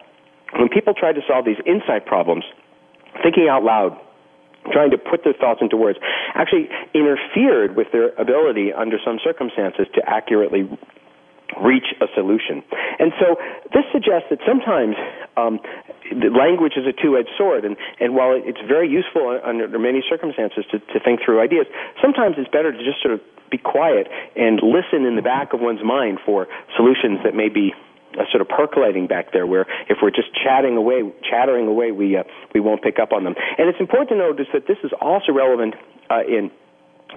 when 0.55 0.69
people 0.69 0.93
tried 0.93 1.13
to 1.13 1.21
solve 1.27 1.45
these 1.45 1.59
insight 1.65 2.05
problems, 2.05 2.45
thinking 3.21 3.47
out 3.49 3.63
loud 3.63 3.99
trying 4.71 4.91
to 4.91 4.97
put 4.97 5.23
their 5.23 5.33
thoughts 5.33 5.59
into 5.61 5.77
words, 5.77 5.99
actually 6.35 6.69
interfered 6.93 7.75
with 7.75 7.91
their 7.91 8.09
ability 8.15 8.73
under 8.73 8.97
some 9.03 9.19
circumstances 9.23 9.87
to 9.95 10.01
accurately 10.07 10.69
reach 11.63 11.95
a 12.01 12.07
solution. 12.13 12.61
And 12.99 13.13
so 13.19 13.37
this 13.73 13.83
suggests 13.91 14.27
that 14.29 14.39
sometimes 14.45 14.95
um, 15.37 15.59
language 16.11 16.73
is 16.75 16.85
a 16.85 16.93
two-edged 16.93 17.31
sword, 17.37 17.65
and, 17.65 17.77
and 17.99 18.15
while 18.15 18.35
it's 18.35 18.59
very 18.67 18.89
useful 18.89 19.39
under 19.43 19.67
many 19.79 20.03
circumstances 20.07 20.65
to, 20.71 20.79
to 20.79 20.99
think 20.99 21.21
through 21.23 21.41
ideas, 21.41 21.65
sometimes 22.01 22.35
it's 22.37 22.51
better 22.51 22.71
to 22.71 22.83
just 22.83 23.01
sort 23.01 23.13
of 23.13 23.21
be 23.49 23.57
quiet 23.57 24.07
and 24.35 24.59
listen 24.61 25.05
in 25.05 25.15
the 25.15 25.21
back 25.21 25.53
of 25.53 25.61
one's 25.61 25.83
mind 25.83 26.19
for 26.25 26.47
solutions 26.75 27.19
that 27.23 27.33
may 27.33 27.49
be 27.49 27.73
sort 28.31 28.41
of 28.41 28.49
percolating 28.49 29.07
back 29.07 29.31
there 29.31 29.45
where 29.45 29.65
if 29.89 29.97
we're 30.01 30.11
just 30.11 30.29
chatting 30.33 30.77
away, 30.77 31.03
chattering 31.29 31.67
away, 31.67 31.91
we, 31.91 32.17
uh, 32.17 32.23
we 32.53 32.59
won't 32.59 32.81
pick 32.81 32.99
up 32.99 33.11
on 33.13 33.23
them. 33.23 33.35
And 33.57 33.69
it's 33.69 33.79
important 33.79 34.09
to 34.09 34.17
notice 34.17 34.47
that 34.53 34.67
this 34.67 34.77
is 34.83 34.91
also 35.01 35.31
relevant 35.31 35.75
uh, 36.09 36.23
in 36.27 36.51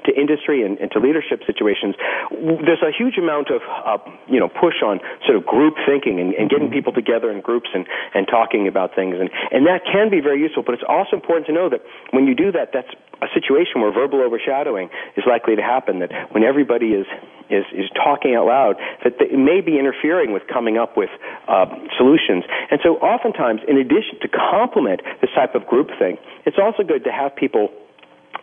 to 0.04 0.14
industry 0.14 0.64
and, 0.64 0.78
and, 0.78 0.90
to 0.92 0.98
leadership 0.98 1.42
situations, 1.46 1.94
there's 2.30 2.82
a 2.82 2.92
huge 2.96 3.18
amount 3.18 3.50
of 3.50 3.60
uh, 3.66 3.98
you 4.28 4.38
know 4.38 4.48
push 4.48 4.82
on 4.84 5.00
sort 5.26 5.36
of 5.36 5.44
group 5.44 5.74
thinking 5.86 6.20
and, 6.20 6.32
and, 6.34 6.48
getting 6.48 6.70
people 6.70 6.92
together 6.92 7.30
in 7.30 7.40
groups 7.40 7.68
and, 7.74 7.86
and 8.14 8.26
talking 8.28 8.68
about 8.68 8.94
things, 8.94 9.16
and 9.18 9.30
and 9.50 9.66
that 9.66 9.82
can 9.84 10.10
be 10.10 10.20
very 10.20 10.40
useful. 10.40 10.62
But 10.62 10.74
it's 10.74 10.86
also 10.88 11.16
important 11.16 11.46
to 11.46 11.52
know 11.52 11.68
that 11.68 11.82
when 12.12 12.26
you 12.26 12.34
do 12.34 12.52
that, 12.52 12.70
that's 12.72 12.90
a 13.20 13.28
situation 13.34 13.82
where 13.82 13.92
verbal 13.92 14.22
overshadowing 14.22 14.88
is 15.16 15.24
likely 15.26 15.56
to 15.56 15.62
happen. 15.62 16.00
That 16.00 16.32
when 16.32 16.44
everybody 16.44 16.94
is 16.94 17.06
is, 17.50 17.64
is 17.74 17.90
talking 17.94 18.34
out 18.34 18.46
loud, 18.46 18.76
that 19.04 19.20
it 19.20 19.38
may 19.38 19.60
be 19.60 19.78
interfering 19.78 20.32
with 20.32 20.42
coming 20.46 20.78
up 20.78 20.96
with 20.96 21.10
uh, 21.48 21.66
solutions. 21.98 22.44
And 22.70 22.80
so, 22.82 22.96
oftentimes, 22.98 23.60
in 23.68 23.76
addition 23.76 24.18
to 24.22 24.28
complement 24.28 25.02
this 25.20 25.30
type 25.34 25.54
of 25.54 25.66
group 25.66 25.88
thing, 25.98 26.16
it's 26.46 26.58
also 26.58 26.82
good 26.82 27.04
to 27.04 27.12
have 27.12 27.34
people 27.36 27.68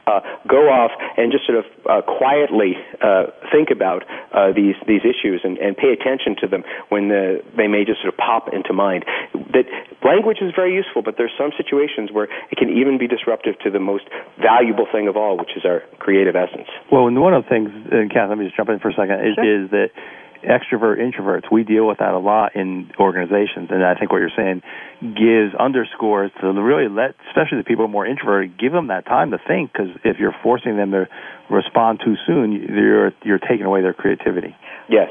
uh, 0.07 0.23
go 0.47 0.71
off 0.71 0.91
and 1.17 1.31
just 1.31 1.45
sort 1.45 1.59
of 1.59 1.65
uh, 1.85 2.01
quietly 2.01 2.79
uh, 3.03 3.27
think 3.51 3.69
about 3.69 4.07
uh, 4.31 4.55
these 4.55 4.75
these 4.87 5.03
issues 5.03 5.41
and, 5.43 5.57
and 5.59 5.75
pay 5.75 5.91
attention 5.91 6.35
to 6.39 6.47
them 6.47 6.63
when 6.89 7.09
the, 7.09 7.43
they 7.55 7.67
may 7.67 7.83
just 7.83 8.01
sort 8.01 8.13
of 8.13 8.17
pop 8.17 8.49
into 8.55 8.71
mind. 8.71 9.03
That 9.53 9.67
language 10.03 10.39
is 10.41 10.55
very 10.55 10.73
useful, 10.73 11.03
but 11.03 11.15
there's 11.17 11.35
some 11.37 11.51
situations 11.59 12.09
where 12.11 12.31
it 12.49 12.57
can 12.57 12.69
even 12.71 12.97
be 12.97 13.07
disruptive 13.07 13.59
to 13.63 13.69
the 13.69 13.79
most 13.79 14.05
valuable 14.39 14.87
thing 14.89 15.07
of 15.07 15.17
all, 15.17 15.37
which 15.37 15.51
is 15.55 15.65
our 15.65 15.83
creative 15.99 16.35
essence. 16.35 16.67
Well, 16.91 17.07
and 17.07 17.19
one 17.19 17.33
of 17.33 17.43
the 17.43 17.49
things, 17.49 17.69
and 17.91 18.09
Kath, 18.11 18.29
let 18.29 18.37
me 18.37 18.45
just 18.45 18.55
jump 18.55 18.69
in 18.69 18.79
for 18.79 18.89
a 18.89 18.95
second, 18.95 19.19
is, 19.19 19.35
is 19.35 19.69
that 19.71 19.89
extrovert 20.43 20.97
introverts 20.99 21.51
we 21.51 21.63
deal 21.63 21.87
with 21.87 21.99
that 21.99 22.13
a 22.13 22.19
lot 22.19 22.55
in 22.55 22.91
organizations. 22.99 23.69
And 23.69 23.83
i 23.83 23.95
think 23.95 24.11
what 24.11 24.19
you're 24.19 24.35
saying 24.35 24.61
gives 25.01 25.55
underscores 25.55 26.31
to 26.41 26.47
really 26.51 26.89
let 26.89 27.15
especially 27.29 27.59
the 27.59 27.63
people 27.63 27.85
who 27.85 27.89
are 27.89 27.93
more 27.93 28.05
introverted 28.05 28.57
give 28.57 28.71
them 28.71 28.87
that 28.87 29.05
time 29.05 29.31
to 29.31 29.37
think 29.47 29.71
because 29.71 29.89
if 30.03 30.17
you're 30.19 30.35
forcing 30.43 30.77
them 30.77 30.91
to 30.91 31.07
respond 31.49 32.01
too 32.03 32.15
soon 32.25 32.51
you're 32.51 33.11
you're 33.23 33.39
taking 33.39 33.65
away 33.65 33.81
their 33.81 33.93
creativity. 33.93 34.55
Yes. 34.89 35.09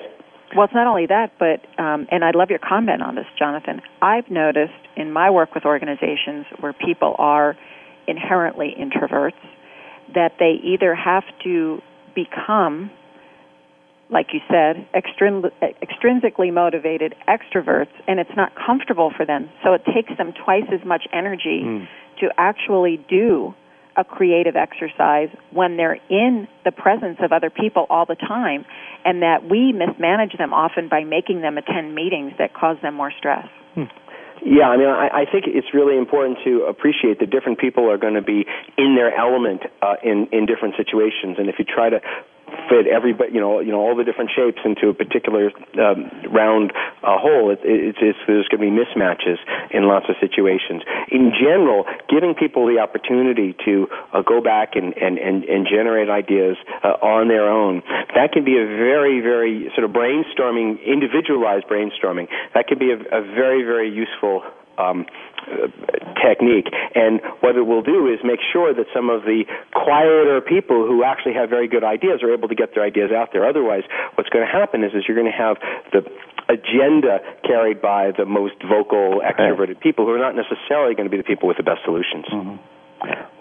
Well, 0.55 0.65
it's 0.65 0.75
not 0.75 0.87
only 0.87 1.07
that, 1.07 1.33
but 1.39 1.67
um, 1.83 2.07
and 2.11 2.25
I 2.25 2.31
love 2.31 2.51
your 2.51 2.61
comment 2.61 3.03
on 3.03 3.17
this, 3.17 3.27
Jonathan. 3.39 3.83
I've 4.01 4.31
noticed 4.31 4.73
in 4.97 5.13
my 5.13 5.31
work 5.31 5.55
with 5.55 5.65
organizations 5.65 6.47
where 6.61 6.73
people 6.73 7.17
are 7.19 7.57
inherently 8.07 8.75
introverts 8.79 9.41
that 10.15 10.33
they 10.39 10.55
either 10.63 10.95
have 10.95 11.25
to 11.45 11.83
become 12.15 12.91
like 14.09 14.29
you 14.33 14.41
said, 14.49 14.87
extrin- 14.95 15.51
extrinsically 15.63 16.53
motivated 16.53 17.15
extroverts, 17.29 17.91
and 18.07 18.21
it's 18.21 18.37
not 18.37 18.53
comfortable 18.55 19.13
for 19.17 19.27
them. 19.27 19.51
So 19.65 19.73
it 19.75 19.83
takes 19.85 20.17
them 20.17 20.33
twice 20.33 20.67
as 20.73 20.85
much 20.87 21.05
energy 21.13 21.63
mm. 21.65 21.87
to 22.21 22.29
actually 22.39 23.05
do 23.09 23.55
a 23.97 24.05
creative 24.05 24.57
exercise 24.57 25.31
when 25.51 25.77
they're 25.77 25.99
in 26.11 26.47
the 26.65 26.71
presence 26.71 27.17
of 27.23 27.33
other 27.33 27.51
people 27.51 27.87
all 27.89 28.05
the 28.07 28.15
time, 28.15 28.65
and 29.05 29.23
that 29.23 29.49
we 29.49 29.73
mismanage 29.73 30.37
them 30.39 30.53
often 30.53 30.89
by 30.89 31.03
making 31.03 31.41
them 31.41 31.57
attend 31.59 31.95
meetings 31.95 32.33
that 32.39 32.55
cause 32.55 32.77
them 32.83 32.95
more 32.95 33.13
stress. 33.19 33.49
Hmm. 33.75 33.85
Yeah, 34.45 34.69
I 34.69 34.77
mean, 34.77 34.87
I, 34.87 35.09
I 35.09 35.25
think 35.25 35.47
it's 35.49 35.73
really 35.73 35.97
important 35.97 36.39
to 36.45 36.67
appreciate 36.69 37.21
that 37.21 37.31
different 37.31 37.59
people 37.59 37.91
are 37.91 37.97
going 37.97 38.15
to 38.15 38.23
be 38.23 38.45
in 38.77 38.95
their 38.95 39.17
element 39.17 39.63
uh, 39.81 39.95
in 40.05 40.29
in 40.31 40.45
different 40.45 40.75
situations, 40.77 41.37
and 41.39 41.49
if 41.49 41.57
you 41.59 41.65
try 41.65 41.89
to 41.89 42.01
fit 42.69 42.87
everybody, 42.87 43.33
you 43.33 43.41
know, 43.41 43.61
you 43.61 43.73
know, 43.73 43.81
all 43.81 43.97
the 43.97 44.05
different 44.05 44.31
shapes 44.35 44.59
into 44.65 44.89
a 44.89 44.95
particular 44.95 45.51
um, 45.79 46.11
round 46.31 46.73
uh, 47.03 47.19
hole. 47.19 47.51
It, 47.51 47.61
it, 47.63 47.95
it's, 47.95 47.99
it's, 48.01 48.19
there's 48.27 48.49
going 48.49 48.63
to 48.63 48.67
be 48.67 48.75
mismatches 48.75 49.39
in 49.71 49.87
lots 49.87 50.07
of 50.09 50.17
situations. 50.21 50.83
In 51.11 51.33
general, 51.35 51.85
giving 52.09 52.35
people 52.35 52.67
the 52.67 52.79
opportunity 52.79 53.55
to 53.65 53.89
uh, 54.13 54.23
go 54.23 54.41
back 54.41 54.75
and, 54.75 54.97
and, 54.97 55.19
and, 55.19 55.45
and 55.45 55.67
generate 55.67 56.09
ideas 56.09 56.57
uh, 56.83 56.99
on 57.03 57.29
their 57.29 57.49
own, 57.49 57.83
that 58.15 58.33
can 58.33 58.45
be 58.45 58.59
a 58.59 58.67
very, 58.67 59.21
very 59.21 59.71
sort 59.75 59.85
of 59.85 59.91
brainstorming, 59.91 60.83
individualized 60.85 61.67
brainstorming. 61.67 62.29
That 62.55 62.67
can 62.67 62.79
be 62.79 62.91
a, 62.91 62.99
a 62.99 63.23
very, 63.23 63.63
very 63.63 63.91
useful 63.91 64.43
um, 64.79 65.07
technique. 66.23 66.67
And 66.95 67.21
what 67.41 67.57
it 67.57 67.63
will 67.63 67.83
do 67.83 68.09
is 68.13 68.19
make 68.25 68.41
sure 68.53 68.75
that 68.75 68.87
some 68.95 69.11
of 69.11 69.23
the 69.23 69.45
quieter 69.73 70.41
people 70.41 70.87
who 70.87 71.05
actually 71.05 71.35
have 71.35 71.51
very 71.51 71.69
good 71.69 71.85
ideas 71.85 72.23
are 72.23 72.33
able 72.33 72.49
to 72.49 72.55
get 72.55 72.75
their 72.75 72.85
ideas 72.85 73.11
out 73.13 73.31
there. 73.33 73.47
Otherwise, 73.47 73.85
what's 74.15 74.31
going 74.31 74.45
to 74.45 74.51
happen 74.51 74.83
is, 74.83 74.93
is 74.95 75.05
you're 75.07 75.17
going 75.17 75.31
to 75.31 75.39
have 75.39 75.57
the 75.93 76.03
agenda 76.49 77.19
carried 77.43 77.83
by 77.83 78.13
the 78.17 78.25
most 78.25 78.55
vocal, 78.63 79.23
extroverted 79.23 79.81
people 79.81 80.07
who 80.07 80.13
are 80.13 80.23
not 80.23 80.35
necessarily 80.35 80.95
going 80.95 81.07
to 81.07 81.11
be 81.11 81.19
the 81.19 81.27
people 81.27 81.49
with 81.49 81.57
the 81.57 81.67
best 81.67 81.81
solutions. 81.85 82.27
Mm-hmm. 82.31 82.57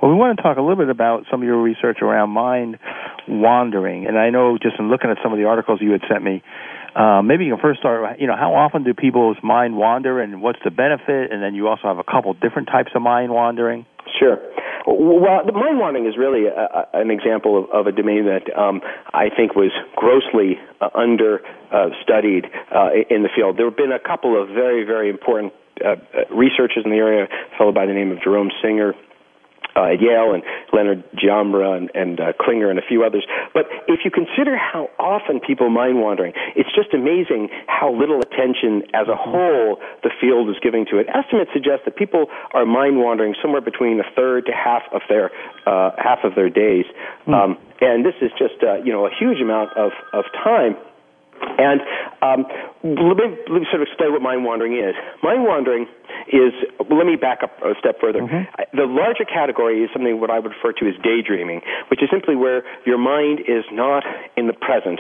Well, 0.02 0.12
we 0.12 0.18
want 0.18 0.38
to 0.38 0.44
talk 0.44 0.58
a 0.58 0.62
little 0.62 0.76
bit 0.76 0.90
about 0.90 1.26
some 1.32 1.42
of 1.42 1.48
your 1.48 1.62
research 1.62 2.00
around 2.02 2.30
mind 2.30 2.78
wandering. 3.28 4.06
And 4.06 4.18
I 4.18 4.30
know 4.30 4.58
just 4.62 4.76
in 4.78 4.90
looking 4.90 5.10
at 5.10 5.18
some 5.24 5.32
of 5.32 5.40
the 5.40 5.46
articles 5.46 5.80
you 5.82 5.92
had 5.92 6.02
sent 6.10 6.24
me, 6.24 6.44
uh, 6.96 7.22
maybe 7.22 7.46
you 7.46 7.54
can 7.54 7.62
first 7.62 7.80
start. 7.80 8.20
You 8.20 8.28
know, 8.28 8.36
how 8.38 8.56
often 8.56 8.84
do 8.84 8.94
people's 8.94 9.38
mind 9.44 9.76
wander, 9.76 10.22
and 10.22 10.42
what's 10.42 10.60
the 10.64 10.72
benefit? 10.72 11.32
And 11.32 11.44
then 11.44 11.54
you 11.54 11.68
also 11.68 11.84
have 11.84 12.00
a 12.00 12.04
couple 12.04 12.34
different 12.34 12.70
types 12.70 12.92
of 12.96 13.02
mind 13.02 13.34
wandering. 13.34 13.86
Sure. 14.18 14.38
Well, 14.88 15.42
the 15.46 15.52
mind 15.52 15.80
wandering 15.80 16.06
is 16.06 16.16
really 16.16 16.46
a, 16.46 16.54
a, 16.54 17.02
an 17.02 17.10
example 17.10 17.58
of, 17.58 17.70
of, 17.72 17.88
a 17.88 17.92
domain 17.92 18.26
that 18.26 18.46
um, 18.56 18.82
I 19.14 19.30
think 19.36 19.56
was 19.56 19.72
grossly 19.96 20.62
uh, 20.80 20.90
under 20.94 21.42
uh, 21.74 21.90
uh, 21.90 22.90
in 23.10 23.24
the 23.24 23.30
field. 23.36 23.58
There 23.58 23.66
have 23.66 23.76
been 23.76 23.92
a 23.92 24.00
couple 24.00 24.40
of 24.40 24.50
very, 24.50 24.86
very 24.86 25.10
important 25.10 25.54
uh, 25.84 25.96
researchers 26.30 26.86
in 26.86 26.92
the 26.92 26.98
area, 26.98 27.26
a 27.26 27.58
fellow 27.58 27.72
by 27.74 27.88
the 27.88 27.94
name 27.94 28.12
of 28.12 28.22
Jerome 28.22 28.52
Singer 28.62 28.94
uh, 29.76 29.94
at 29.94 30.02
Yale 30.02 30.34
and 30.34 30.44
Leonard 30.74 31.04
Giambra 31.16 31.78
and, 31.78 31.92
and 31.94 32.20
uh, 32.20 32.34
Klinger 32.40 32.70
and 32.70 32.80
a 32.80 32.86
few 32.88 33.04
others. 33.04 33.26
But 33.54 33.66
if 33.88 34.02
you 34.04 34.12
consider 34.12 34.58
how 34.58 34.90
often 35.00 35.40
people 35.40 35.70
mind 35.70 36.02
wandering, 36.02 36.34
it's 36.56 36.74
just 36.74 36.94
amazing 36.94 37.50
how 37.68 37.94
little 37.94 38.20
attention 38.20 38.84
as 38.94 39.08
a 39.08 39.16
whole 39.16 39.80
the 40.04 40.12
field 40.22 40.50
is 40.50 40.56
giving 40.62 40.86
to 40.92 40.98
it. 40.98 41.08
Estimates 41.10 41.52
suggest 41.54 41.86
that 41.86 41.96
people 41.96 42.28
are 42.54 42.66
mind 42.66 43.00
wandering 43.00 43.36
somewhere 43.42 43.62
between 43.62 44.00
a 44.00 44.08
third 44.16 44.46
to 44.46 44.52
half 44.52 44.84
of 44.92 45.02
their 45.10 45.32
uh, 45.66 45.92
half 45.98 46.24
of 46.24 46.36
their 46.36 46.50
days, 46.50 46.86
mm. 47.28 47.34
um, 47.34 47.58
and 47.82 48.06
this 48.06 48.16
is 48.22 48.32
just 48.38 48.62
uh, 48.64 48.76
you 48.84 48.92
know 48.92 49.06
a 49.06 49.12
huge 49.12 49.42
amount 49.42 49.76
of 49.78 49.92
of 50.14 50.26
time. 50.44 50.78
And 51.58 51.82
um, 52.22 52.46
let, 52.84 53.18
me, 53.18 53.28
let 53.48 53.60
me 53.62 53.68
sort 53.72 53.82
of 53.82 53.88
explain 53.88 54.12
what 54.12 54.22
mind 54.22 54.44
wandering 54.44 54.74
is. 54.74 54.96
Mind 55.24 55.44
wandering 55.44 55.88
is, 56.28 56.54
let 56.80 57.06
me 57.06 57.16
back 57.16 57.44
up 57.44 57.52
a 57.64 57.74
step 57.80 57.96
further. 58.02 58.20
Mm-hmm. 58.20 58.78
The 58.78 58.86
larger 58.86 59.26
category 59.26 59.84
is 59.84 59.90
something 59.94 60.20
what 60.20 60.30
I 60.30 60.40
would 60.40 60.52
refer 60.52 60.74
to 60.74 60.86
as 60.88 60.96
daydreaming, 61.04 61.62
which 61.90 62.02
is 62.02 62.10
simply 62.12 62.36
where 62.36 62.64
your 62.86 62.98
mind 62.98 63.40
is 63.48 63.64
not 63.72 64.04
in 64.36 64.48
the 64.48 64.54
present 64.54 65.00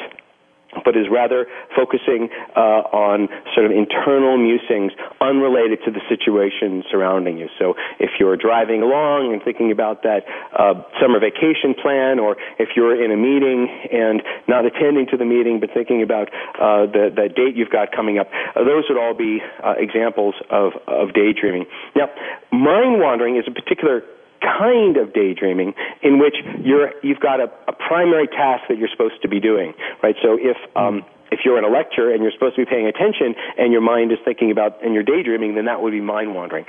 but 0.83 0.97
is 0.97 1.07
rather 1.11 1.47
focusing 1.75 2.29
uh, 2.55 2.83
on 2.91 3.29
sort 3.53 3.65
of 3.65 3.71
internal 3.71 4.37
musings 4.37 4.91
unrelated 5.21 5.79
to 5.85 5.91
the 5.91 6.01
situation 6.09 6.83
surrounding 6.91 7.37
you. 7.37 7.47
So 7.59 7.75
if 7.99 8.11
you're 8.19 8.37
driving 8.37 8.81
along 8.81 9.33
and 9.33 9.41
thinking 9.43 9.71
about 9.71 10.03
that 10.03 10.25
uh, 10.57 10.81
summer 10.99 11.19
vacation 11.19 11.75
plan, 11.75 12.19
or 12.19 12.37
if 12.59 12.69
you're 12.75 12.97
in 12.97 13.11
a 13.11 13.17
meeting 13.17 13.69
and 13.91 14.21
not 14.47 14.65
attending 14.65 15.07
to 15.11 15.17
the 15.17 15.25
meeting 15.25 15.59
but 15.59 15.69
thinking 15.73 16.01
about 16.01 16.29
uh, 16.59 16.85
the, 16.85 17.11
the 17.13 17.29
date 17.29 17.55
you've 17.55 17.69
got 17.69 17.91
coming 17.95 18.17
up, 18.17 18.27
uh, 18.55 18.63
those 18.63 18.83
would 18.89 18.97
all 18.97 19.13
be 19.13 19.39
uh, 19.63 19.73
examples 19.77 20.35
of, 20.49 20.73
of 20.87 21.13
daydreaming. 21.13 21.65
Now, 21.95 22.09
mind 22.51 22.99
wandering 22.99 23.37
is 23.37 23.45
a 23.47 23.51
particular 23.51 24.03
kind 24.45 24.97
of 24.97 25.13
daydreaming 25.13 25.73
in 26.01 26.19
which 26.19 26.35
you're 26.61 26.93
you've 27.01 27.19
got 27.19 27.39
a, 27.39 27.49
a 27.67 27.73
primary 27.73 28.27
task 28.27 28.63
that 28.69 28.77
you're 28.77 28.91
supposed 28.91 29.21
to 29.21 29.27
be 29.27 29.39
doing, 29.39 29.73
right? 30.03 30.15
So 30.21 30.37
if 30.39 30.57
um, 30.75 31.03
if 31.31 31.41
you're 31.43 31.57
in 31.57 31.65
a 31.65 31.73
lecture 31.73 32.13
and 32.13 32.21
you're 32.21 32.31
supposed 32.31 32.55
to 32.55 32.63
be 32.63 32.69
paying 32.69 32.87
attention 32.87 33.35
and 33.57 33.71
your 33.71 33.81
mind 33.81 34.11
is 34.11 34.19
thinking 34.23 34.51
about 34.51 34.83
and 34.83 34.93
you're 34.93 35.03
daydreaming, 35.03 35.55
then 35.55 35.65
that 35.65 35.81
would 35.81 35.91
be 35.91 36.01
mind 36.01 36.35
wandering. 36.35 36.65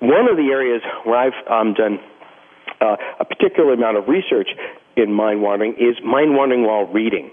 One 0.00 0.28
of 0.28 0.36
the 0.36 0.48
areas 0.50 0.82
where 1.04 1.18
I've 1.18 1.38
um, 1.50 1.74
done 1.74 2.00
uh, 2.80 2.96
a 3.20 3.24
particular 3.24 3.74
amount 3.74 3.98
of 3.98 4.08
research 4.08 4.48
in 4.96 5.12
mind 5.12 5.42
wandering 5.42 5.74
is 5.74 6.00
mind 6.02 6.34
wandering 6.34 6.64
while 6.64 6.86
reading. 6.86 7.30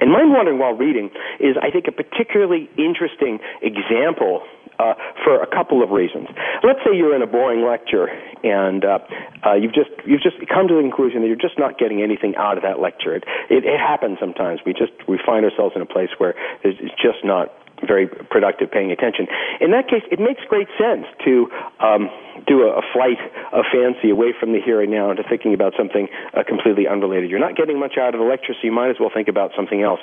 And 0.00 0.10
mind 0.10 0.32
wandering 0.32 0.58
while 0.58 0.72
reading 0.72 1.10
is, 1.40 1.56
I 1.60 1.70
think, 1.70 1.86
a 1.88 1.92
particularly 1.92 2.68
interesting 2.76 3.38
example 3.60 4.42
uh, 4.82 4.94
for 5.22 5.42
a 5.42 5.46
couple 5.46 5.82
of 5.82 5.90
reasons. 5.90 6.26
Let's 6.62 6.80
say 6.84 6.96
you're 6.96 7.14
in 7.14 7.22
a 7.22 7.26
boring 7.30 7.64
lecture 7.64 8.10
and 8.42 8.84
uh, 8.84 8.98
uh, 9.46 9.54
you've 9.54 9.74
just 9.74 9.90
you've 10.04 10.22
just 10.22 10.36
come 10.50 10.66
to 10.66 10.74
the 10.74 10.82
conclusion 10.82 11.22
that 11.22 11.28
you're 11.28 11.40
just 11.40 11.58
not 11.58 11.78
getting 11.78 12.02
anything 12.02 12.34
out 12.36 12.56
of 12.56 12.64
that 12.64 12.80
lecture. 12.80 13.14
It, 13.14 13.24
it, 13.50 13.64
it 13.64 13.78
happens 13.78 14.18
sometimes. 14.18 14.60
We 14.66 14.72
just 14.72 14.92
we 15.06 15.18
find 15.24 15.44
ourselves 15.44 15.74
in 15.76 15.82
a 15.82 15.86
place 15.86 16.10
where 16.18 16.34
it's 16.64 16.78
just 16.98 17.22
not 17.24 17.54
very 17.86 18.06
productive 18.06 18.70
paying 18.70 18.90
attention. 18.90 19.26
In 19.60 19.70
that 19.72 19.88
case, 19.88 20.02
it 20.10 20.20
makes 20.20 20.40
great 20.48 20.68
sense 20.78 21.06
to 21.24 21.50
um, 21.82 22.10
do 22.46 22.62
a, 22.62 22.78
a 22.78 22.84
flight 22.94 23.18
of 23.52 23.66
fancy 23.70 24.10
away 24.10 24.32
from 24.38 24.52
the 24.52 24.60
here 24.62 24.80
and 24.80 24.90
now 24.90 25.10
into 25.10 25.22
thinking 25.26 25.54
about 25.54 25.74
something 25.76 26.08
uh, 26.34 26.42
completely 26.46 26.86
unrelated. 26.86 27.30
You're 27.30 27.42
not 27.42 27.56
getting 27.56 27.78
much 27.78 27.98
out 27.98 28.14
of 28.14 28.20
the 28.20 28.26
lecture, 28.26 28.54
so 28.54 28.62
you 28.62 28.72
might 28.72 28.90
as 28.90 28.96
well 29.00 29.10
think 29.12 29.28
about 29.28 29.50
something 29.56 29.82
else. 29.82 30.00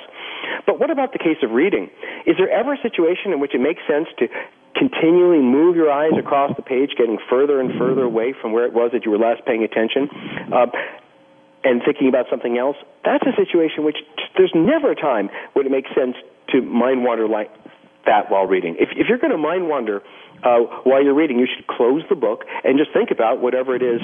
But 0.66 0.78
what 0.78 0.90
about 0.90 1.12
the 1.12 1.18
case 1.18 1.40
of 1.42 1.50
reading? 1.52 1.90
Is 2.26 2.36
there 2.36 2.50
ever 2.50 2.74
a 2.74 2.80
situation 2.82 3.32
in 3.32 3.40
which 3.40 3.54
it 3.54 3.60
makes 3.60 3.80
sense 3.88 4.08
to 4.18 4.28
continually 4.76 5.40
move 5.40 5.76
your 5.76 5.90
eyes 5.90 6.12
across 6.18 6.54
the 6.56 6.62
page, 6.62 6.90
getting 6.96 7.18
further 7.28 7.60
and 7.60 7.78
further 7.78 8.02
away 8.02 8.34
from 8.40 8.52
where 8.52 8.64
it 8.64 8.72
was 8.72 8.92
that 8.92 9.04
you 9.04 9.10
were 9.10 9.18
last 9.18 9.44
paying 9.44 9.64
attention, 9.64 10.08
uh, 10.52 10.66
and 11.64 11.82
thinking 11.84 12.08
about 12.08 12.26
something 12.30 12.56
else, 12.56 12.76
that's 13.04 13.24
a 13.26 13.36
situation 13.36 13.84
which 13.84 13.98
there's 14.36 14.52
never 14.54 14.92
a 14.92 14.96
time 14.96 15.28
when 15.52 15.66
it 15.66 15.70
makes 15.70 15.90
sense 15.94 16.16
to 16.48 16.62
mind 16.62 17.04
wander 17.04 17.28
like 17.28 17.50
that 18.06 18.30
while 18.30 18.46
reading. 18.46 18.76
If, 18.78 18.88
if 18.96 19.08
you're 19.08 19.18
going 19.18 19.32
to 19.32 19.38
mind 19.38 19.68
wander 19.68 20.02
uh, 20.42 20.60
while 20.84 21.02
you're 21.02 21.14
reading, 21.14 21.38
you 21.38 21.46
should 21.46 21.66
close 21.66 22.02
the 22.08 22.14
book 22.14 22.44
and 22.64 22.78
just 22.78 22.92
think 22.92 23.10
about 23.10 23.40
whatever 23.40 23.74
it 23.74 23.82
is 23.82 24.00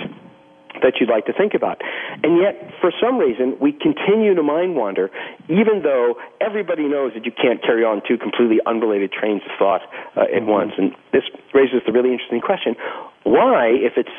that 0.82 1.00
you'd 1.00 1.10
like 1.10 1.26
to 1.26 1.32
think 1.32 1.54
about. 1.54 1.80
And 2.22 2.40
yet, 2.40 2.72
for 2.80 2.92
some 3.00 3.18
reason, 3.18 3.56
we 3.60 3.72
continue 3.72 4.34
to 4.34 4.42
mind 4.42 4.76
wander, 4.76 5.10
even 5.48 5.82
though 5.82 6.16
everybody 6.40 6.84
knows 6.84 7.12
that 7.14 7.24
you 7.24 7.32
can't 7.32 7.62
carry 7.62 7.84
on 7.84 8.02
two 8.06 8.18
completely 8.18 8.58
unrelated 8.66 9.12
trains 9.12 9.42
of 9.44 9.52
thought 9.58 9.82
uh, 10.16 10.22
at 10.22 10.42
mm-hmm. 10.42 10.50
once. 10.50 10.72
And 10.78 10.92
this 11.12 11.24
raises 11.54 11.80
the 11.86 11.92
really 11.92 12.12
interesting 12.12 12.40
question 12.40 12.76
why, 13.24 13.74
if 13.74 13.94
it's 13.96 14.14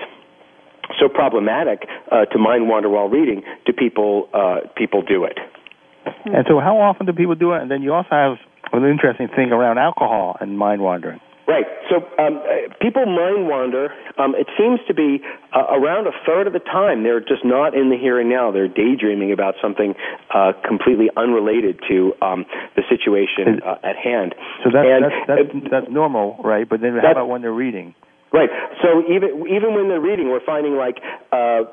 so 0.99 1.09
problematic 1.09 1.87
uh, 2.11 2.25
to 2.25 2.37
mind 2.37 2.67
wander 2.67 2.89
while 2.89 3.09
reading, 3.09 3.43
do 3.65 3.73
people 3.73 4.29
uh, 4.33 4.67
people 4.75 5.01
do 5.01 5.23
it? 5.23 5.37
And 6.25 6.45
so, 6.47 6.59
how 6.59 6.79
often 6.79 7.05
do 7.05 7.13
people 7.13 7.35
do 7.35 7.53
it? 7.53 7.61
And 7.61 7.71
then 7.71 7.81
you 7.81 7.93
also 7.93 8.09
have 8.11 8.37
an 8.73 8.85
interesting 8.85 9.27
thing 9.35 9.51
around 9.51 9.77
alcohol 9.77 10.37
and 10.39 10.57
mind 10.57 10.81
wandering. 10.81 11.19
Right. 11.47 11.65
So 11.89 12.03
um, 12.19 12.43
uh, 12.43 12.75
people 12.81 13.05
mind 13.05 13.47
wander. 13.47 13.95
Um, 14.19 14.35
it 14.35 14.47
seems 14.59 14.81
to 14.87 14.93
be 14.93 15.23
uh, 15.55 15.79
around 15.79 16.05
a 16.05 16.11
third 16.25 16.45
of 16.45 16.51
the 16.51 16.59
time 16.59 17.03
they're 17.03 17.21
just 17.21 17.45
not 17.45 17.73
in 17.73 17.89
the 17.89 17.95
here 17.95 18.19
and 18.19 18.29
now. 18.29 18.51
They're 18.51 18.67
daydreaming 18.67 19.31
about 19.31 19.55
something 19.61 19.95
uh, 20.33 20.51
completely 20.67 21.07
unrelated 21.15 21.79
to 21.87 22.11
um, 22.21 22.45
the 22.75 22.83
situation 22.89 23.63
uh, 23.63 23.79
at 23.81 23.95
hand. 23.95 24.35
So 24.63 24.71
that's, 24.75 24.87
and, 24.91 25.03
that's, 25.07 25.53
that's, 25.53 25.71
that's 25.71 25.89
normal, 25.89 26.35
right? 26.43 26.67
But 26.67 26.81
then 26.81 26.99
how 27.01 27.11
about 27.11 27.29
when 27.29 27.41
they're 27.41 27.53
reading? 27.53 27.95
Right. 28.33 28.49
So 28.83 29.07
even 29.07 29.47
even 29.47 29.73
when 29.73 29.87
they're 29.87 30.03
reading, 30.03 30.27
we're 30.27 30.43
finding 30.45 30.75
like 30.75 30.99
uh, 31.31 31.63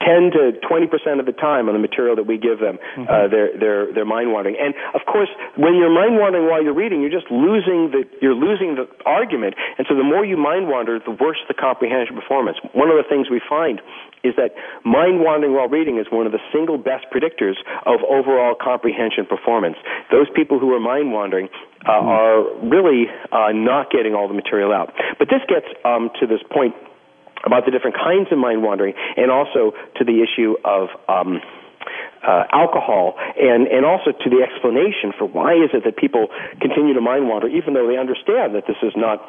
10 0.00 0.30
to 0.32 0.52
20 0.66 0.86
percent 0.86 1.20
of 1.20 1.26
the 1.26 1.36
time 1.36 1.68
on 1.68 1.74
the 1.74 1.82
material 1.82 2.16
that 2.16 2.26
we 2.26 2.38
give 2.38 2.58
them, 2.58 2.78
mm-hmm. 2.96 3.08
uh, 3.08 3.28
they're 3.28 3.52
they're 3.58 3.86
they're 3.92 4.08
mind 4.08 4.32
wandering. 4.32 4.56
And 4.58 4.74
of 4.94 5.06
course, 5.06 5.28
when 5.56 5.74
you're 5.74 5.92
mind 5.92 6.18
wandering 6.18 6.46
while 6.46 6.62
you're 6.62 6.76
reading, 6.76 7.00
you're 7.00 7.14
just 7.14 7.30
losing 7.30 7.90
the 7.92 8.04
you're 8.20 8.36
losing 8.36 8.76
the 8.76 8.88
argument. 9.04 9.54
And 9.78 9.86
so 9.88 9.94
the 9.94 10.06
more 10.06 10.24
you 10.24 10.36
mind 10.36 10.68
wander, 10.68 10.98
the 10.98 11.14
worse 11.14 11.38
the 11.48 11.54
comprehension 11.54 12.14
performance. 12.14 12.58
One 12.72 12.90
of 12.90 12.96
the 12.96 13.06
things 13.08 13.30
we 13.30 13.40
find 13.40 13.80
is 14.24 14.34
that 14.36 14.54
mind 14.84 15.20
wandering 15.20 15.54
while 15.54 15.68
reading 15.68 15.98
is 15.98 16.06
one 16.10 16.26
of 16.26 16.32
the 16.32 16.42
single 16.52 16.78
best 16.78 17.06
predictors 17.14 17.54
of 17.86 18.00
overall 18.02 18.54
comprehension 18.58 19.26
performance. 19.26 19.76
Those 20.10 20.26
people 20.34 20.58
who 20.58 20.74
are 20.74 20.80
mind 20.80 21.12
wandering 21.12 21.48
uh, 21.84 21.90
mm-hmm. 21.90 22.08
are 22.08 22.38
really 22.66 23.06
uh, 23.30 23.52
not 23.54 23.90
getting 23.90 24.14
all 24.14 24.26
the 24.28 24.34
material 24.34 24.72
out. 24.72 24.92
But 25.18 25.28
this 25.28 25.42
gets 25.48 25.66
um, 25.84 26.10
to 26.20 26.26
this 26.26 26.40
point 26.50 26.74
about 27.44 27.64
the 27.64 27.70
different 27.70 27.96
kinds 27.96 28.30
of 28.32 28.38
mind 28.38 28.62
wandering 28.62 28.94
and 29.16 29.30
also 29.30 29.72
to 29.96 30.04
the 30.04 30.24
issue 30.24 30.56
of 30.64 30.88
um, 31.08 31.40
uh, 32.26 32.44
alcohol 32.52 33.14
and, 33.38 33.68
and 33.68 33.84
also 33.84 34.10
to 34.10 34.28
the 34.30 34.42
explanation 34.42 35.12
for 35.18 35.26
why 35.26 35.54
is 35.54 35.70
it 35.74 35.84
that 35.84 35.96
people 35.96 36.28
continue 36.60 36.94
to 36.94 37.00
mind 37.00 37.28
wander 37.28 37.46
even 37.48 37.74
though 37.74 37.86
they 37.86 37.98
understand 37.98 38.54
that 38.54 38.66
this 38.66 38.78
is 38.82 38.92
not 38.96 39.22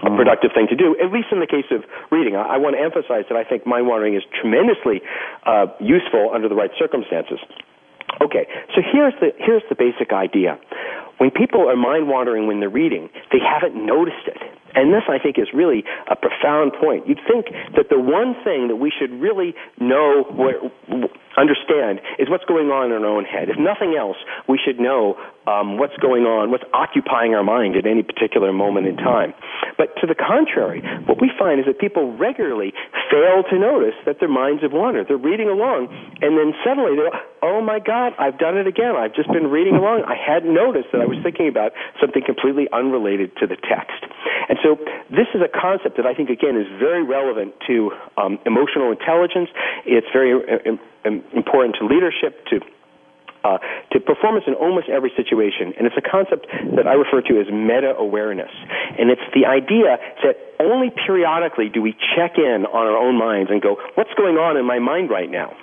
a 0.00 0.08
mm. 0.08 0.16
productive 0.16 0.50
thing 0.54 0.66
to 0.68 0.76
do, 0.76 0.96
at 0.98 1.12
least 1.12 1.28
in 1.30 1.40
the 1.40 1.46
case 1.46 1.68
of 1.70 1.84
reading. 2.10 2.34
I, 2.34 2.56
I 2.56 2.58
want 2.58 2.76
to 2.76 2.82
emphasize 2.82 3.28
that 3.28 3.36
I 3.36 3.44
think 3.44 3.66
mind 3.66 3.86
wandering 3.86 4.16
is 4.16 4.22
tremendously 4.40 5.02
uh, 5.44 5.66
useful 5.78 6.32
under 6.32 6.48
the 6.48 6.54
right 6.54 6.70
circumstances. 6.78 7.38
Okay, 8.20 8.46
so 8.74 8.82
here's 8.82 9.14
the 9.20 9.30
here's 9.38 9.62
the 9.68 9.74
basic 9.74 10.12
idea. 10.12 10.58
When 11.18 11.30
people 11.30 11.68
are 11.68 11.76
mind 11.76 12.08
wandering 12.08 12.46
when 12.46 12.60
they're 12.60 12.68
reading, 12.68 13.08
they 13.30 13.38
haven't 13.38 13.74
noticed 13.74 14.26
it. 14.26 14.38
And 14.74 14.92
this, 14.92 15.02
I 15.08 15.18
think, 15.18 15.38
is 15.38 15.48
really 15.54 15.84
a 16.10 16.16
profound 16.16 16.72
point. 16.80 17.08
You'd 17.08 17.20
think 17.28 17.46
that 17.76 17.88
the 17.90 18.00
one 18.00 18.34
thing 18.44 18.68
that 18.68 18.76
we 18.76 18.90
should 18.90 19.10
really 19.20 19.54
know, 19.78 20.24
understand, 21.36 22.00
is 22.18 22.28
what's 22.28 22.44
going 22.44 22.68
on 22.68 22.92
in 22.92 23.04
our 23.04 23.06
own 23.06 23.24
head. 23.24 23.48
If 23.48 23.58
nothing 23.58 23.96
else, 23.98 24.16
we 24.48 24.58
should 24.58 24.78
know 24.78 25.16
um, 25.46 25.78
what's 25.78 25.96
going 25.98 26.24
on, 26.24 26.50
what's 26.50 26.64
occupying 26.72 27.34
our 27.34 27.42
mind 27.42 27.76
at 27.76 27.86
any 27.86 28.02
particular 28.02 28.52
moment 28.52 28.86
in 28.86 28.96
time. 28.96 29.34
But 29.76 29.96
to 30.00 30.06
the 30.06 30.14
contrary, 30.14 30.82
what 31.06 31.20
we 31.20 31.30
find 31.38 31.58
is 31.58 31.66
that 31.66 31.78
people 31.78 32.14
regularly 32.16 32.72
fail 33.10 33.42
to 33.50 33.56
notice 33.58 33.96
that 34.06 34.20
their 34.20 34.30
minds 34.30 34.62
have 34.62 34.72
wandered. 34.72 35.08
They're 35.08 35.16
reading 35.16 35.48
along, 35.48 35.88
and 36.20 36.38
then 36.38 36.54
suddenly 36.62 36.94
they're, 36.94 37.12
oh 37.42 37.60
my 37.60 37.80
God, 37.80 38.12
I've 38.18 38.38
done 38.38 38.56
it 38.56 38.66
again. 38.66 38.94
I've 38.94 39.14
just 39.14 39.32
been 39.32 39.50
reading 39.50 39.74
along. 39.74 40.04
I 40.06 40.14
hadn't 40.14 40.52
noticed 40.52 40.92
that 40.92 41.00
I 41.00 41.06
was 41.06 41.18
thinking 41.22 41.48
about 41.48 41.72
something 42.00 42.22
completely 42.24 42.68
unrelated 42.72 43.34
to 43.40 43.46
the 43.46 43.56
text. 43.56 44.04
And 44.48 44.58
so 44.62 44.78
this 45.10 45.26
is 45.34 45.40
a 45.42 45.50
concept 45.50 45.96
that 45.96 46.06
I 46.06 46.14
think, 46.14 46.30
again, 46.30 46.56
is 46.56 46.68
very 46.78 47.02
relevant 47.02 47.54
to 47.66 47.90
um, 48.16 48.38
emotional 48.46 48.92
intelligence. 48.92 49.48
It's 49.86 50.06
very 50.12 50.34
uh, 50.34 50.78
important 51.04 51.76
to 51.80 51.86
leadership, 51.86 52.44
to 52.46 52.60
uh, 53.44 53.58
to 53.90 53.98
performance 53.98 54.44
in 54.46 54.54
almost 54.54 54.88
every 54.88 55.10
situation. 55.16 55.74
And 55.76 55.86
it's 55.86 55.98
a 55.98 56.04
concept 56.04 56.46
that 56.76 56.86
I 56.86 56.94
refer 56.94 57.26
to 57.26 57.40
as 57.40 57.50
meta 57.50 57.94
awareness. 57.98 58.50
And 58.98 59.10
it's 59.10 59.26
the 59.34 59.46
idea 59.46 59.98
that 60.22 60.38
only 60.62 60.90
periodically 60.94 61.68
do 61.68 61.82
we 61.82 61.98
check 62.14 62.38
in 62.38 62.66
on 62.70 62.86
our 62.86 62.96
own 62.96 63.18
minds 63.18 63.50
and 63.50 63.60
go, 63.60 63.82
what's 63.94 64.14
going 64.14 64.36
on 64.36 64.56
in 64.56 64.64
my 64.64 64.78
mind 64.78 65.10
right 65.10 65.30
now? 65.30 65.56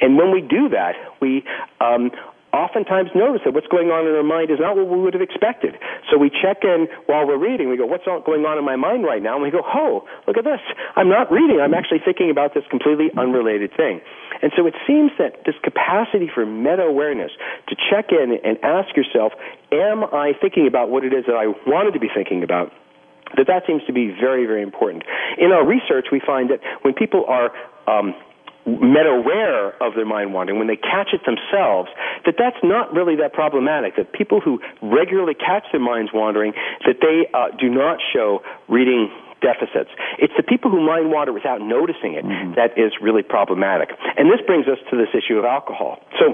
And 0.00 0.16
when 0.16 0.30
we 0.30 0.40
do 0.40 0.70
that, 0.70 0.94
we 1.20 1.42
um, 1.80 2.10
oftentimes 2.54 3.10
notice 3.14 3.42
that 3.44 3.52
what's 3.52 3.66
going 3.66 3.90
on 3.90 4.06
in 4.06 4.14
our 4.14 4.22
mind 4.22 4.54
is 4.54 4.62
not 4.62 4.78
what 4.78 4.86
we 4.86 5.02
would 5.02 5.12
have 5.12 5.22
expected. 5.22 5.74
So 6.10 6.18
we 6.18 6.30
check 6.30 6.62
in 6.62 6.86
while 7.06 7.26
we're 7.26 7.38
reading. 7.38 7.68
We 7.68 7.76
go, 7.76 7.86
what's 7.86 8.06
going 8.06 8.46
on 8.46 8.58
in 8.58 8.64
my 8.64 8.76
mind 8.76 9.02
right 9.02 9.22
now? 9.22 9.34
And 9.34 9.42
we 9.42 9.50
go, 9.50 9.66
oh, 9.66 10.06
look 10.30 10.38
at 10.38 10.46
this. 10.46 10.62
I'm 10.94 11.10
not 11.10 11.34
reading. 11.34 11.58
I'm 11.58 11.74
actually 11.74 12.00
thinking 12.04 12.30
about 12.30 12.54
this 12.54 12.62
completely 12.70 13.10
unrelated 13.18 13.74
thing. 13.76 14.00
And 14.44 14.52
so 14.58 14.66
it 14.66 14.74
seems 14.86 15.10
that 15.16 15.40
this 15.46 15.54
capacity 15.64 16.28
for 16.28 16.44
meta 16.44 16.82
awareness 16.82 17.32
to 17.68 17.74
check 17.88 18.12
in 18.12 18.36
and 18.44 18.58
ask 18.62 18.94
yourself, 18.94 19.32
am 19.72 20.04
I 20.04 20.34
thinking 20.38 20.66
about 20.66 20.90
what 20.90 21.02
it 21.02 21.14
is 21.14 21.24
that 21.24 21.34
I 21.34 21.46
wanted 21.66 21.94
to 21.94 21.98
be 21.98 22.10
thinking 22.14 22.42
about? 22.42 22.70
That 23.38 23.46
that 23.46 23.62
seems 23.66 23.80
to 23.86 23.94
be 23.94 24.12
very, 24.12 24.44
very 24.44 24.60
important. 24.60 25.04
In 25.38 25.50
our 25.50 25.66
research, 25.66 26.08
we 26.12 26.20
find 26.20 26.50
that 26.50 26.60
when 26.82 26.92
people 26.92 27.24
are 27.24 27.56
um, 27.88 28.12
meta 28.66 29.16
aware 29.16 29.82
of 29.82 29.94
their 29.94 30.04
mind 30.04 30.34
wandering, 30.34 30.58
when 30.58 30.68
they 30.68 30.76
catch 30.76 31.16
it 31.16 31.24
themselves, 31.24 31.88
that 32.26 32.34
that's 32.36 32.60
not 32.62 32.92
really 32.92 33.16
that 33.16 33.32
problematic. 33.32 33.96
That 33.96 34.12
people 34.12 34.40
who 34.40 34.60
regularly 34.82 35.34
catch 35.34 35.64
their 35.72 35.80
minds 35.80 36.12
wandering, 36.12 36.52
that 36.84 37.00
they 37.00 37.24
uh, 37.32 37.56
do 37.58 37.70
not 37.70 37.96
show 38.12 38.42
reading 38.68 39.08
deficits. 39.44 39.92
It's 40.16 40.32
the 40.40 40.42
people 40.42 40.72
who 40.72 40.80
mind 40.80 41.12
water 41.12 41.36
without 41.36 41.60
noticing 41.60 42.16
it 42.16 42.24
mm-hmm. 42.24 42.56
that 42.56 42.80
is 42.80 42.96
really 43.04 43.22
problematic. 43.22 43.92
And 44.16 44.32
this 44.32 44.40
brings 44.48 44.64
us 44.64 44.80
to 44.88 44.96
this 44.96 45.12
issue 45.12 45.36
of 45.36 45.44
alcohol. 45.44 46.00
So 46.16 46.32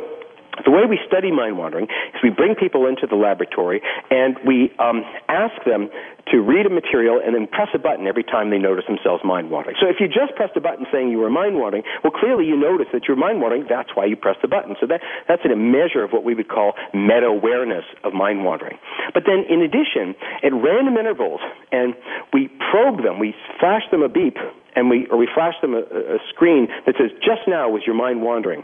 the 0.64 0.70
way 0.70 0.84
we 0.88 0.98
study 1.06 1.30
mind 1.30 1.58
wandering 1.58 1.84
is 1.84 2.20
we 2.22 2.30
bring 2.30 2.54
people 2.54 2.86
into 2.86 3.06
the 3.06 3.16
laboratory 3.16 3.82
and 4.10 4.36
we 4.46 4.72
um, 4.78 5.04
ask 5.28 5.54
them 5.64 5.90
to 6.30 6.38
read 6.40 6.66
a 6.66 6.70
material 6.70 7.20
and 7.24 7.34
then 7.34 7.46
press 7.46 7.68
a 7.74 7.78
button 7.78 8.06
every 8.06 8.22
time 8.22 8.50
they 8.50 8.58
notice 8.58 8.84
themselves 8.86 9.22
mind 9.24 9.50
wandering. 9.50 9.76
So 9.80 9.88
if 9.88 9.96
you 9.98 10.06
just 10.06 10.36
pressed 10.36 10.56
a 10.56 10.60
button 10.60 10.86
saying 10.92 11.10
you 11.10 11.18
were 11.18 11.30
mind 11.30 11.56
wandering, 11.56 11.82
well, 12.04 12.12
clearly 12.12 12.46
you 12.46 12.56
notice 12.56 12.86
that 12.92 13.08
you're 13.08 13.16
mind 13.16 13.40
wandering. 13.40 13.66
That's 13.68 13.90
why 13.94 14.06
you 14.06 14.16
press 14.16 14.36
the 14.42 14.48
button. 14.48 14.76
So 14.80 14.86
that, 14.86 15.00
that's 15.26 15.42
a 15.44 15.56
measure 15.56 16.04
of 16.04 16.12
what 16.12 16.24
we 16.24 16.34
would 16.34 16.48
call 16.48 16.74
meta 16.94 17.26
awareness 17.26 17.84
of 18.04 18.12
mind 18.12 18.44
wandering. 18.44 18.78
But 19.12 19.24
then 19.26 19.44
in 19.48 19.62
addition, 19.62 20.14
at 20.44 20.52
random 20.52 20.96
intervals, 20.96 21.40
and 21.72 21.94
we 22.32 22.48
probe 22.70 23.02
them, 23.02 23.18
we 23.18 23.34
flash 23.58 23.82
them 23.90 24.02
a 24.02 24.08
beep, 24.08 24.36
and 24.76 24.88
we, 24.88 25.06
or 25.10 25.18
we 25.18 25.28
flash 25.34 25.54
them 25.60 25.74
a, 25.74 25.82
a 25.82 26.18
screen 26.30 26.68
that 26.86 26.94
says, 26.98 27.10
just 27.18 27.48
now 27.48 27.68
was 27.68 27.82
your 27.84 27.96
mind 27.96 28.22
wandering. 28.22 28.62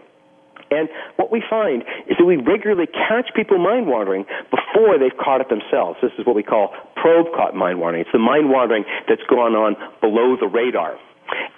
And 0.70 0.88
what 1.16 1.30
we 1.30 1.42
find 1.48 1.82
is 2.08 2.16
that 2.18 2.24
we 2.24 2.36
regularly 2.36 2.86
catch 2.86 3.30
people 3.34 3.58
mind 3.58 3.86
wandering 3.86 4.24
before 4.50 4.98
they've 4.98 5.16
caught 5.16 5.40
it 5.40 5.48
themselves. 5.48 5.98
This 6.02 6.12
is 6.18 6.26
what 6.26 6.36
we 6.36 6.42
call 6.42 6.74
probe 6.96 7.32
caught 7.34 7.54
mind 7.54 7.80
wandering. 7.80 8.02
It's 8.02 8.12
the 8.12 8.18
mind 8.18 8.50
wandering 8.50 8.84
that's 9.08 9.24
gone 9.28 9.54
on 9.54 9.76
below 10.00 10.36
the 10.38 10.48
radar. 10.48 10.98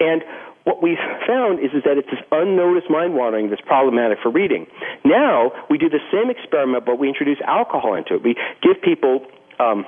And 0.01 0.23
what 0.65 0.83
we've 0.83 1.01
found 1.27 1.61
is, 1.61 1.73
is 1.73 1.83
that 1.85 1.97
it's 1.97 2.11
this 2.11 2.21
unnoticed 2.31 2.91
mind 2.91 3.15
wandering 3.15 3.49
that's 3.49 3.63
problematic 3.63 4.19
for 4.23 4.31
reading. 4.31 4.67
Now, 5.05 5.53
we 5.71 5.79
do 5.79 5.89
the 5.89 6.05
same 6.13 6.29
experiment, 6.31 6.85
but 6.85 6.99
we 6.99 7.09
introduce 7.09 7.39
alcohol 7.47 7.95
into 7.95 8.17
it. 8.17 8.23
We 8.23 8.37
give 8.63 8.83
people 8.83 9.25
um, 9.59 9.87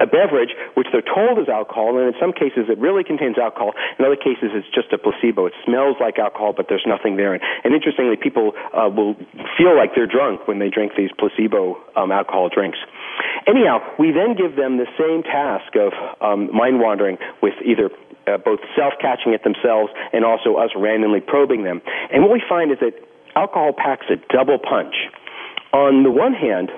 a 0.00 0.06
beverage 0.06 0.54
which 0.74 0.86
they're 0.92 1.04
told 1.04 1.38
is 1.38 1.48
alcohol, 1.48 1.98
and 1.98 2.08
in 2.08 2.16
some 2.20 2.32
cases 2.32 2.68
it 2.68 2.78
really 2.78 3.04
contains 3.04 3.36
alcohol. 3.38 3.72
In 3.98 4.04
other 4.04 4.16
cases, 4.16 4.54
it's 4.54 4.68
just 4.72 4.92
a 4.92 4.98
placebo. 4.98 5.46
It 5.46 5.54
smells 5.64 5.96
like 6.00 6.18
alcohol, 6.18 6.52
but 6.56 6.66
there's 6.68 6.86
nothing 6.86 7.16
there. 7.16 7.34
And, 7.34 7.42
and 7.64 7.74
interestingly, 7.74 8.16
people 8.16 8.52
uh, 8.72 8.88
will 8.88 9.14
feel 9.58 9.76
like 9.76 9.94
they're 9.94 10.10
drunk 10.10 10.48
when 10.48 10.58
they 10.58 10.70
drink 10.70 10.92
these 10.96 11.10
placebo 11.18 11.76
um, 11.96 12.10
alcohol 12.10 12.48
drinks. 12.48 12.78
Anyhow, 13.46 13.80
we 13.98 14.12
then 14.12 14.34
give 14.34 14.56
them 14.56 14.78
the 14.78 14.88
same 14.96 15.22
task 15.22 15.76
of 15.76 15.92
um, 16.20 16.48
mind 16.54 16.80
wandering 16.80 17.18
with 17.42 17.54
either 17.64 17.90
uh, 18.26 18.38
both 18.38 18.60
self 18.76 18.94
catching 19.00 19.34
it 19.34 19.42
themselves 19.44 19.92
and 20.12 20.24
also 20.24 20.56
us 20.56 20.70
randomly 20.76 21.20
probing 21.20 21.64
them. 21.64 21.82
And 22.12 22.22
what 22.22 22.32
we 22.32 22.42
find 22.48 22.70
is 22.70 22.78
that 22.80 22.94
alcohol 23.34 23.72
packs 23.76 24.06
a 24.10 24.16
double 24.32 24.58
punch. 24.58 24.94
On 25.72 26.02
the 26.02 26.10
one 26.10 26.34
hand, 26.34 26.70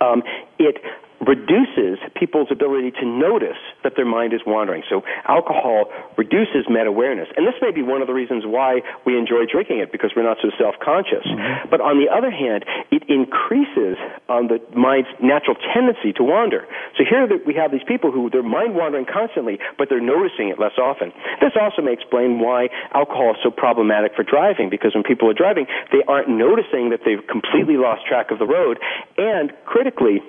um, 0.00 0.22
it 0.58 0.82
reduces 1.20 1.98
people's 2.16 2.48
ability 2.50 2.90
to 2.92 3.04
notice 3.04 3.60
that 3.84 3.92
their 3.96 4.08
mind 4.08 4.32
is 4.32 4.40
wandering. 4.46 4.82
So 4.88 5.02
alcohol 5.28 5.92
reduces 6.16 6.64
meta-awareness. 6.68 7.28
And 7.36 7.46
this 7.46 7.54
may 7.60 7.70
be 7.70 7.82
one 7.82 8.00
of 8.00 8.08
the 8.08 8.14
reasons 8.14 8.44
why 8.46 8.80
we 9.04 9.18
enjoy 9.18 9.44
drinking 9.44 9.78
it, 9.78 9.92
because 9.92 10.12
we're 10.16 10.24
not 10.24 10.38
so 10.40 10.48
self-conscious. 10.56 11.26
Mm-hmm. 11.28 11.68
But 11.68 11.80
on 11.80 12.00
the 12.00 12.08
other 12.08 12.30
hand, 12.30 12.64
it 12.90 13.04
increases 13.08 14.00
um, 14.28 14.48
the 14.48 14.64
mind's 14.72 15.08
natural 15.20 15.56
tendency 15.74 16.12
to 16.16 16.24
wander. 16.24 16.64
So 16.96 17.04
here 17.04 17.28
we 17.44 17.54
have 17.54 17.70
these 17.70 17.84
people 17.86 18.10
who 18.10 18.30
they're 18.30 18.42
mind 18.42 18.74
wandering 18.74 19.04
constantly, 19.04 19.58
but 19.76 19.88
they're 19.88 20.00
noticing 20.00 20.48
it 20.48 20.58
less 20.58 20.80
often. 20.80 21.12
This 21.40 21.52
also 21.60 21.82
may 21.82 21.92
explain 21.92 22.40
why 22.40 22.68
alcohol 22.94 23.32
is 23.32 23.40
so 23.42 23.50
problematic 23.50 24.16
for 24.16 24.24
driving, 24.24 24.70
because 24.70 24.94
when 24.94 25.04
people 25.04 25.28
are 25.28 25.34
driving, 25.34 25.66
they 25.92 26.02
aren't 26.08 26.28
noticing 26.28 26.90
that 26.90 27.00
they've 27.04 27.26
completely 27.28 27.76
lost 27.76 28.06
track 28.06 28.30
of 28.30 28.38
the 28.38 28.46
road, 28.46 28.78
and 29.18 29.52
critically, 29.66 30.22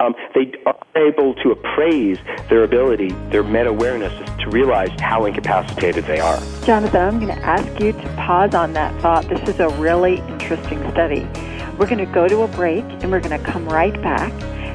um, 0.00 0.14
they 0.34 0.52
are 0.66 0.78
able 0.96 1.34
to 1.36 1.50
appraise 1.50 2.18
their 2.48 2.64
ability, 2.64 3.12
their 3.30 3.42
meta 3.42 3.68
awareness, 3.68 4.12
to 4.40 4.50
realize 4.50 4.90
how 5.00 5.26
incapacitated 5.26 6.04
they 6.04 6.20
are. 6.20 6.38
Jonathan, 6.64 7.00
I'm 7.00 7.20
going 7.20 7.34
to 7.34 7.44
ask 7.44 7.80
you 7.80 7.92
to 7.92 8.08
pause 8.16 8.54
on 8.54 8.72
that 8.74 9.00
thought. 9.00 9.28
This 9.28 9.48
is 9.48 9.60
a 9.60 9.68
really 9.70 10.18
interesting 10.18 10.78
study. 10.90 11.28
We're 11.78 11.86
going 11.86 11.98
to 11.98 12.06
go 12.06 12.26
to 12.28 12.42
a 12.42 12.48
break 12.48 12.84
and 12.84 13.10
we're 13.10 13.20
going 13.20 13.38
to 13.38 13.44
come 13.44 13.68
right 13.68 14.00
back. 14.02 14.32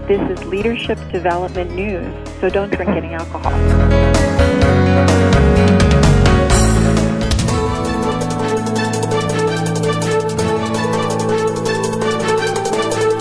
This 0.07 0.21
is 0.29 0.45
Leadership 0.45 0.97
Development 1.11 1.73
News, 1.73 2.13
so 2.39 2.49
don't 2.49 2.71
drink 2.71 2.91
any 2.91 3.13
alcohol. 3.13 3.51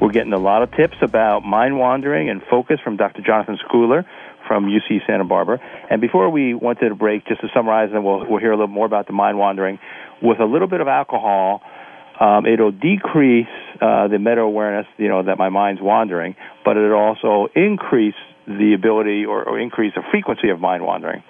We're 0.00 0.12
getting 0.12 0.32
a 0.34 0.38
lot 0.38 0.62
of 0.62 0.70
tips 0.72 0.96
about 1.00 1.42
mind 1.44 1.78
wandering 1.78 2.28
and 2.28 2.42
focus 2.50 2.78
from 2.84 2.96
Dr. 2.96 3.22
Jonathan 3.22 3.58
Schooler 3.66 4.04
from 4.46 4.66
UC 4.66 5.06
Santa 5.06 5.24
Barbara. 5.24 5.58
And 5.90 6.00
before 6.00 6.28
we 6.28 6.54
went 6.54 6.80
to 6.80 6.88
the 6.88 6.94
break, 6.94 7.26
just 7.26 7.40
to 7.40 7.48
summarize, 7.54 7.90
and 7.92 8.04
we'll, 8.04 8.28
we'll 8.28 8.40
hear 8.40 8.52
a 8.52 8.56
little 8.56 8.68
more 8.68 8.86
about 8.86 9.06
the 9.06 9.14
mind 9.14 9.38
wandering, 9.38 9.78
with 10.22 10.38
a 10.38 10.44
little 10.44 10.68
bit 10.68 10.80
of 10.80 10.88
alcohol, 10.88 11.62
um, 12.20 12.46
it'll 12.46 12.72
decrease 12.72 13.46
uh, 13.80 14.08
the 14.08 14.18
meta 14.18 14.40
awareness, 14.40 14.86
you 14.98 15.08
know, 15.08 15.22
that 15.22 15.38
my 15.38 15.48
mind's 15.48 15.80
wandering, 15.80 16.36
but 16.64 16.76
it'll 16.76 16.94
also 16.94 17.48
increase 17.54 18.14
the 18.46 18.74
ability 18.74 19.24
or, 19.24 19.44
or 19.44 19.58
increase 19.58 19.94
the 19.94 20.02
frequency 20.10 20.50
of 20.50 20.60
mind 20.60 20.84
wandering. 20.84 21.22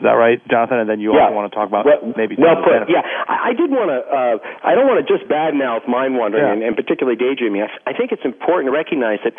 Is 0.00 0.08
that 0.08 0.16
right, 0.16 0.40
Jonathan? 0.48 0.80
And 0.80 0.88
then 0.88 0.96
you 0.96 1.12
yeah. 1.12 1.28
also 1.28 1.36
want 1.36 1.52
to 1.52 1.54
talk 1.54 1.68
about 1.68 1.84
well, 1.84 2.00
maybe 2.16 2.40
well 2.40 2.56
put. 2.64 2.88
Yeah, 2.88 3.04
I, 3.04 3.50
I 3.50 3.52
did 3.52 3.68
want 3.68 3.92
to. 3.92 4.00
Uh, 4.00 4.36
I 4.64 4.72
don't 4.72 4.88
want 4.88 4.96
to 4.96 5.04
just 5.04 5.28
badmouth 5.28 5.84
mind 5.84 6.16
wandering 6.16 6.40
yeah. 6.40 6.56
and, 6.56 6.62
and 6.64 6.72
particularly 6.72 7.20
daydreaming. 7.20 7.60
I, 7.60 7.68
I 7.84 7.92
think 7.92 8.08
it's 8.08 8.24
important 8.24 8.72
to 8.72 8.74
recognize 8.74 9.20
that 9.28 9.36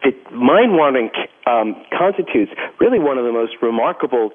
that 0.00 0.16
mind 0.32 0.72
wandering 0.72 1.12
um, 1.44 1.76
constitutes 1.92 2.56
really 2.80 2.96
one 2.96 3.20
of 3.20 3.28
the 3.28 3.36
most 3.36 3.60
remarkable 3.60 4.32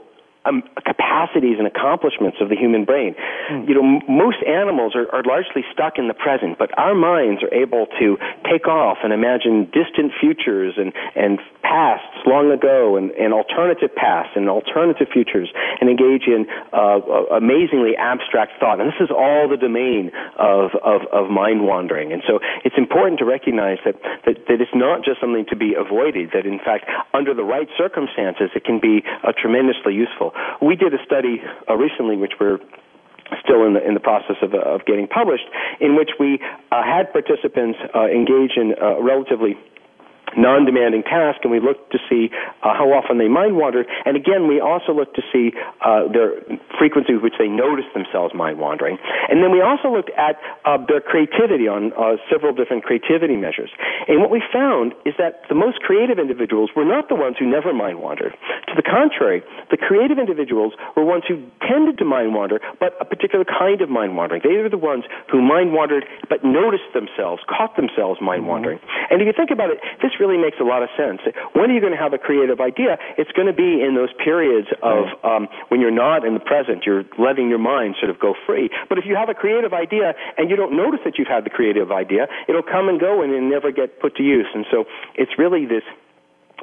um, 0.47 0.63
capacities 0.85 1.57
and 1.59 1.67
accomplishments 1.67 2.37
of 2.41 2.49
the 2.49 2.55
human 2.55 2.85
brain. 2.85 3.15
Mm. 3.51 3.67
You 3.67 3.73
know, 3.75 3.85
m- 3.99 4.05
most 4.07 4.37
animals 4.47 4.95
are, 4.95 5.07
are 5.13 5.23
largely 5.23 5.63
stuck 5.73 5.97
in 5.97 6.07
the 6.07 6.13
present, 6.13 6.57
but 6.57 6.71
our 6.77 6.95
minds 6.95 7.43
are 7.43 7.53
able 7.53 7.87
to 7.99 8.17
take 8.49 8.67
off 8.67 8.97
and 9.03 9.11
imagine 9.11 9.65
distant 9.75 10.11
futures 10.19 10.75
and, 10.77 10.93
and 11.15 11.39
pasts 11.61 12.23
long 12.25 12.51
ago 12.51 12.95
and, 12.95 13.11
and 13.11 13.33
alternative 13.33 13.93
pasts 13.93 14.33
and 14.35 14.49
alternative 14.49 15.07
futures 15.11 15.51
and 15.81 15.89
engage 15.89 16.27
in 16.27 16.47
uh, 16.71 16.99
amazingly 17.35 17.95
abstract 17.97 18.53
thought. 18.59 18.79
And 18.79 18.87
this 18.87 19.01
is 19.01 19.11
all 19.11 19.47
the 19.49 19.57
domain 19.57 20.11
of, 20.39 20.71
of, 20.83 21.01
of 21.11 21.29
mind 21.29 21.65
wandering. 21.65 22.13
And 22.13 22.23
so 22.27 22.39
it's 22.63 22.77
important 22.77 23.19
to 23.19 23.25
recognize 23.25 23.77
that, 23.85 23.95
that, 24.25 24.47
that 24.47 24.57
it's 24.61 24.75
not 24.75 25.03
just 25.03 25.19
something 25.19 25.45
to 25.49 25.55
be 25.55 25.75
avoided, 25.75 26.31
that 26.33 26.45
in 26.45 26.59
fact, 26.59 26.85
under 27.13 27.33
the 27.33 27.43
right 27.43 27.67
circumstances, 27.77 28.49
it 28.55 28.63
can 28.63 28.79
be 28.79 29.03
uh, 29.23 29.33
tremendously 29.35 29.93
useful. 29.93 30.31
We 30.61 30.75
did 30.75 30.93
a 30.93 31.03
study 31.05 31.41
uh, 31.69 31.75
recently, 31.75 32.17
which 32.17 32.33
we're 32.39 32.59
still 33.43 33.65
in 33.65 33.73
the 33.73 33.85
in 33.85 33.93
the 33.93 33.99
process 33.99 34.37
of, 34.41 34.53
uh, 34.53 34.59
of 34.59 34.85
getting 34.85 35.07
published, 35.07 35.45
in 35.79 35.95
which 35.95 36.11
we 36.19 36.39
uh, 36.71 36.83
had 36.83 37.11
participants 37.11 37.77
uh, 37.93 38.05
engage 38.05 38.55
in 38.55 38.73
relatively 39.01 39.57
non-demanding 40.35 41.03
task, 41.03 41.39
and 41.43 41.51
we 41.51 41.59
looked 41.59 41.91
to 41.91 41.99
see 42.09 42.29
uh, 42.63 42.73
how 42.73 42.91
often 42.91 43.17
they 43.17 43.27
mind 43.27 43.55
wandered. 43.55 43.87
And 44.05 44.17
again, 44.17 44.47
we 44.47 44.59
also 44.59 44.91
looked 44.91 45.15
to 45.15 45.23
see 45.31 45.53
uh, 45.85 46.11
their 46.11 46.41
frequency 46.77 47.13
with 47.13 47.23
which 47.23 47.37
they 47.39 47.47
noticed 47.47 47.93
themselves 47.93 48.33
mind 48.33 48.59
wandering. 48.59 48.97
And 49.29 49.43
then 49.43 49.51
we 49.51 49.61
also 49.61 49.87
looked 49.87 50.11
at 50.17 50.39
uh, 50.65 50.77
their 50.87 51.01
creativity 51.01 51.67
on 51.67 51.93
uh, 51.93 52.17
several 52.31 52.53
different 52.53 52.83
creativity 52.83 53.35
measures. 53.35 53.69
And 54.07 54.21
what 54.21 54.31
we 54.31 54.41
found 54.51 54.93
is 55.05 55.13
that 55.17 55.43
the 55.49 55.55
most 55.55 55.79
creative 55.79 56.19
individuals 56.19 56.71
were 56.75 56.85
not 56.85 57.09
the 57.09 57.15
ones 57.15 57.35
who 57.39 57.45
never 57.45 57.73
mind 57.73 57.99
wandered. 57.99 58.35
To 58.67 58.73
the 58.75 58.83
contrary, 58.83 59.43
the 59.71 59.77
creative 59.77 60.19
individuals 60.19 60.73
were 60.95 61.03
ones 61.03 61.23
who 61.27 61.43
tended 61.67 61.97
to 61.99 62.05
mind 62.05 62.33
wander, 62.33 62.59
but 62.79 62.95
a 62.99 63.05
particular 63.05 63.45
kind 63.45 63.81
of 63.81 63.89
mind 63.89 64.15
wandering. 64.15 64.41
They 64.43 64.57
were 64.57 64.69
the 64.69 64.77
ones 64.77 65.03
who 65.31 65.41
mind 65.41 65.73
wandered, 65.73 66.05
but 66.29 66.43
noticed 66.43 66.91
themselves, 66.93 67.41
caught 67.47 67.75
themselves 67.75 68.19
mind 68.21 68.47
wandering. 68.47 68.79
Mm-hmm. 68.79 69.13
And 69.13 69.21
if 69.21 69.27
you 69.27 69.33
think 69.33 69.51
about 69.51 69.69
it, 69.69 69.79
this 70.01 70.16
really 70.19 70.37
makes 70.37 70.57
a 70.59 70.63
lot 70.63 70.83
of 70.83 70.89
sense. 70.97 71.21
When 71.53 71.69
are 71.69 71.73
you 71.73 71.81
going 71.81 71.93
to 71.93 71.99
have 71.99 72.13
a 72.13 72.17
creative 72.17 72.59
idea? 72.59 72.97
It's 73.17 73.31
going 73.31 73.47
to 73.47 73.53
be 73.55 73.81
in 73.81 73.95
those 73.95 74.13
periods 74.23 74.67
of 74.81 75.05
um, 75.23 75.47
when 75.69 75.81
you're 75.81 75.91
not 75.93 76.25
in 76.25 76.33
the 76.33 76.43
present. 76.43 76.85
You're 76.85 77.03
letting 77.17 77.49
your 77.49 77.59
mind 77.59 77.95
sort 77.99 78.09
of 78.09 78.19
go 78.19 78.33
free. 78.45 78.69
But 78.89 78.97
if 78.97 79.05
you 79.05 79.15
have 79.15 79.29
a 79.29 79.33
creative 79.33 79.73
idea 79.73 80.13
and 80.37 80.49
you 80.49 80.55
don't 80.55 80.75
notice 80.75 81.01
that 81.05 81.17
you've 81.17 81.27
had 81.27 81.45
the 81.45 81.49
creative 81.49 81.91
idea, 81.91 82.27
it'll 82.47 82.63
come 82.65 82.89
and 82.89 82.99
go 82.99 83.21
and 83.21 83.31
it'll 83.31 83.49
never 83.49 83.71
get 83.71 83.99
put 83.99 84.15
to 84.17 84.23
use. 84.23 84.47
And 84.53 84.65
so 84.71 84.85
it's 85.15 85.31
really 85.37 85.65
this 85.65 85.83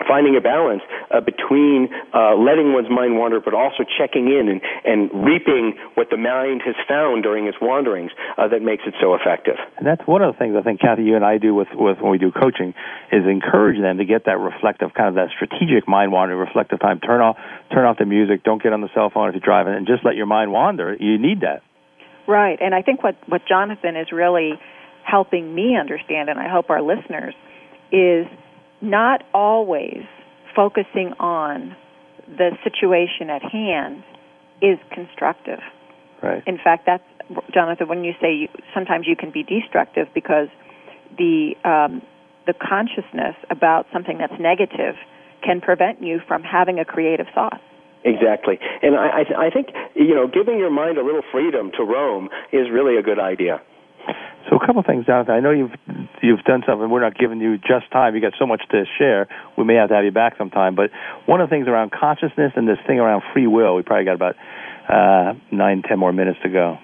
finding 0.07 0.37
a 0.37 0.41
balance 0.41 0.83
uh, 1.11 1.21
between 1.21 1.89
uh, 2.13 2.35
letting 2.35 2.73
one's 2.73 2.91
mind 2.91 3.17
wander, 3.17 3.41
but 3.41 3.55
also 3.55 3.85
checking 3.85 4.29
in 4.29 4.49
and, 4.49 4.61
and 4.85 5.25
reaping 5.25 5.75
what 5.95 6.11
the 6.11 6.17
mind 6.17 6.63
has 6.65 6.75
found 6.89 7.23
during 7.23 7.47
its 7.47 7.59
wanderings 7.61 8.11
uh, 8.39 8.49
that 8.49 8.63
makes 8.63 8.85
it 8.87 8.95
so 9.01 9.15
effective. 9.15 9.57
And 9.77 9.87
that's 9.87 10.07
one 10.07 10.23
of 10.23 10.33
the 10.33 10.39
things 10.39 10.57
I 10.59 10.63
think 10.63 10.81
Kathy, 10.81 11.05
you 11.05 11.17
and 11.17 11.25
I 11.25 11.39
do 11.39 11.55
with, 11.55 11.69
with 11.73 11.99
when 12.01 12.11
we 12.11 12.19
do 12.19 12.31
coaching, 12.31 12.75
is 13.13 13.25
encourage 13.27 13.81
them 13.81 13.99
to 13.99 14.05
get 14.05 14.27
that 14.27 14.39
reflective 14.39 14.95
kind 14.95 15.09
of 15.09 15.15
that 15.17 15.31
strategic 15.35 15.89
mind 15.89 16.13
wandering, 16.13 16.39
reflective 16.39 16.81
time. 16.81 17.01
Turn 17.01 17.21
off, 17.21 17.37
turn 17.73 17.85
off 17.85 17.99
the 17.99 18.07
music. 18.07 18.45
Don't 18.45 18.63
get 18.63 18.73
on 18.73 18.81
the 18.81 18.91
cell 18.95 19.11
phone 19.13 19.29
if 19.29 19.35
you're 19.35 19.45
driving, 19.45 19.75
and 19.75 19.87
just 19.87 20.05
let 20.05 20.17
your 20.17 20.27
mind 20.27 20.53
wander. 20.53 20.97
You 20.99 21.19
need 21.19 21.41
that. 21.41 21.63
Right, 22.27 22.59
and 22.61 22.75
I 22.75 22.83
think 22.83 23.03
what 23.03 23.17
what 23.29 23.43
Jonathan 23.47 23.97
is 23.97 24.11
really 24.11 24.55
helping 25.05 25.55
me 25.55 25.77
understand, 25.77 26.31
and 26.31 26.39
I 26.39 26.49
hope 26.49 26.71
our 26.71 26.81
listeners, 26.81 27.35
is 27.93 28.27
not 28.85 29.25
always 29.33 30.05
focusing 30.55 31.13
on 31.19 31.77
the 32.29 32.51
situation 32.63 33.31
at 33.31 33.43
hand 33.43 34.05
is 34.63 34.79
constructive. 34.93 35.61
Right. 36.23 36.43
In 36.47 36.59
fact, 36.63 36.87
that's 36.87 37.05
Jonathan. 37.53 37.89
When 37.89 38.05
you 38.05 38.13
say 38.21 38.35
you, 38.35 38.49
sometimes 38.73 39.07
you 39.07 39.17
can 39.17 39.31
be 39.31 39.43
destructive 39.43 40.09
because 40.15 40.49
the 41.19 41.55
um, 41.65 42.03
the 42.47 42.55
consciousness 42.55 43.37
about 43.51 43.87
something 43.93 44.19
that's 44.19 44.39
negative 44.41 44.97
can 45.43 45.61
prevent 45.61 46.03
you 46.03 46.21
from 46.27 46.43
having 46.43 46.79
a 46.79 46.85
creative 46.85 47.27
thought. 47.35 47.61
Exactly, 48.05 48.59
and 48.83 48.97
I, 48.97 49.25
I 49.47 49.51
think 49.51 49.69
you 49.95 50.15
know 50.15 50.29
giving 50.29 50.59
your 50.59 50.71
mind 50.71 50.99
a 50.99 51.05
little 51.05 51.23
freedom 51.33 51.73
to 51.77 51.85
roam 51.85 52.29
is 52.53 52.69
really 52.71 52.97
a 52.97 53.03
good 53.03 53.19
idea. 53.19 53.61
So 54.51 54.57
a 54.57 54.61
couple 54.61 54.81
of 54.81 54.87
things, 54.87 55.07
Jonathan. 55.07 55.35
I 55.35 55.41
know 55.41 55.51
you've 55.51 55.73
you've 56.23 56.43
done 56.45 56.63
something. 56.67 56.91
We're 56.91 57.01
not 57.01 57.17
giving 57.17 57.41
you 57.41 57.57
just 57.57 57.91
time. 57.91 58.15
You 58.15 58.21
got 58.21 58.35
so 58.39 58.47
much 58.47 58.63
to 58.71 58.85
share. 58.99 59.29
We 59.57 59.65
may 59.65 59.75
have 59.75 59.89
to 59.89 59.95
have 59.95 60.05
you 60.05 60.13
back 60.13 60.37
sometime. 60.37 60.75
But 60.75 60.91
one 61.27 61.41
of 61.41 61.49
the 61.49 61.55
things 61.55 61.67
around 61.67 61.93
consciousness 61.93 62.53
and 62.57 62.69
this 62.69 62.79
thing 62.87 62.99
around 62.99 63.23
free 63.33 63.47
will, 63.47 63.75
we 63.77 63.83
probably 63.83 64.05
got 64.05 64.15
about 64.15 64.37
uh, 64.89 65.35
nine, 65.51 65.83
ten 65.83 65.99
more 65.99 66.13
minutes 66.13 66.39
to 66.43 66.51
go. 66.51 66.79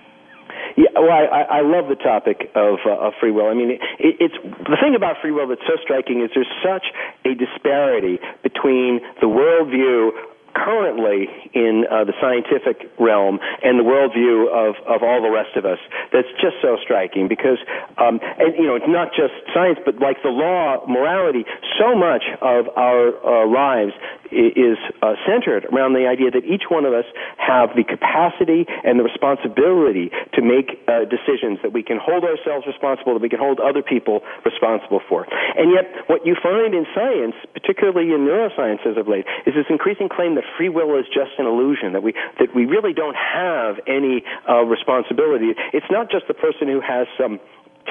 Yeah, 0.77 0.95
well, 0.95 1.11
I, 1.11 1.59
I 1.59 1.61
love 1.63 1.89
the 1.89 1.97
topic 1.97 2.51
of, 2.55 2.79
uh, 2.87 3.09
of 3.09 3.13
free 3.21 3.31
will. 3.31 3.47
I 3.47 3.55
mean, 3.55 3.71
it, 3.71 3.81
it's 3.99 4.39
the 4.41 4.79
thing 4.81 4.95
about 4.95 5.17
free 5.21 5.33
will 5.33 5.49
that's 5.49 5.61
so 5.67 5.77
striking 5.83 6.23
is 6.23 6.31
there's 6.35 6.51
such 6.63 6.87
a 7.25 7.35
disparity 7.35 8.19
between 8.43 9.01
the 9.21 9.27
worldview 9.27 10.11
currently 10.55 11.29
in 11.55 11.85
uh, 11.91 12.05
the 12.05 12.15
scientific 12.21 12.91
realm 12.99 13.39
and 13.63 13.79
the 13.79 13.87
worldview 13.87 14.49
of, 14.49 14.77
of 14.87 15.03
all 15.03 15.23
the 15.23 15.31
rest 15.31 15.57
of 15.57 15.65
us 15.65 15.79
that's 16.13 16.31
just 16.41 16.57
so 16.63 16.77
striking 16.83 17.29
because 17.29 17.59
um, 17.99 18.21
and 18.39 18.55
you 18.57 18.67
know 18.67 18.77
it's 18.77 18.89
not 18.89 19.11
just 19.11 19.35
science 19.55 19.79
but 19.85 19.99
like 19.99 20.23
the 20.23 20.33
law 20.33 20.85
morality 20.87 21.45
so 21.79 21.95
much 21.95 22.25
of 22.43 22.69
our 22.77 23.15
uh, 23.25 23.47
lives 23.47 23.93
is 24.33 24.79
uh, 25.03 25.19
centered 25.27 25.67
around 25.75 25.95
the 25.95 26.07
idea 26.07 26.31
that 26.31 26.47
each 26.47 26.71
one 26.71 26.87
of 26.87 26.95
us 26.95 27.05
have 27.37 27.75
the 27.75 27.83
capacity 27.83 28.67
and 28.87 28.99
the 28.99 29.03
responsibility 29.03 30.11
to 30.35 30.41
make 30.41 30.79
uh, 30.87 31.03
decisions 31.11 31.59
that 31.63 31.75
we 31.75 31.83
can 31.83 31.99
hold 31.99 32.23
ourselves 32.23 32.67
responsible, 32.67 33.15
that 33.15 33.23
we 33.23 33.29
can 33.29 33.43
hold 33.43 33.59
other 33.59 33.83
people 33.83 34.23
responsible 34.47 35.03
for. 35.09 35.27
And 35.59 35.75
yet, 35.75 36.07
what 36.07 36.25
you 36.25 36.39
find 36.39 36.75
in 36.75 36.87
science, 36.95 37.35
particularly 37.53 38.15
in 38.15 38.23
neuroscience 38.23 38.87
as 38.87 38.97
of 38.97 39.09
late, 39.09 39.27
is 39.47 39.55
this 39.55 39.67
increasing 39.69 40.09
claim 40.09 40.39
that 40.39 40.40
free 40.57 40.69
will 40.69 40.99
is 40.99 41.07
just 41.07 41.33
an 41.39 41.47
illusion, 41.47 41.93
that 41.93 42.03
we, 42.03 42.13
that 42.39 42.55
we 42.55 42.65
really 42.67 42.93
don't 42.93 43.17
have 43.17 43.81
any 43.87 44.23
uh, 44.49 44.63
responsibility. 44.63 45.53
It's 45.73 45.91
not 45.91 46.11
just 46.11 46.27
the 46.29 46.35
person 46.35 46.69
who 46.69 46.81
has 46.81 47.07
some 47.19 47.41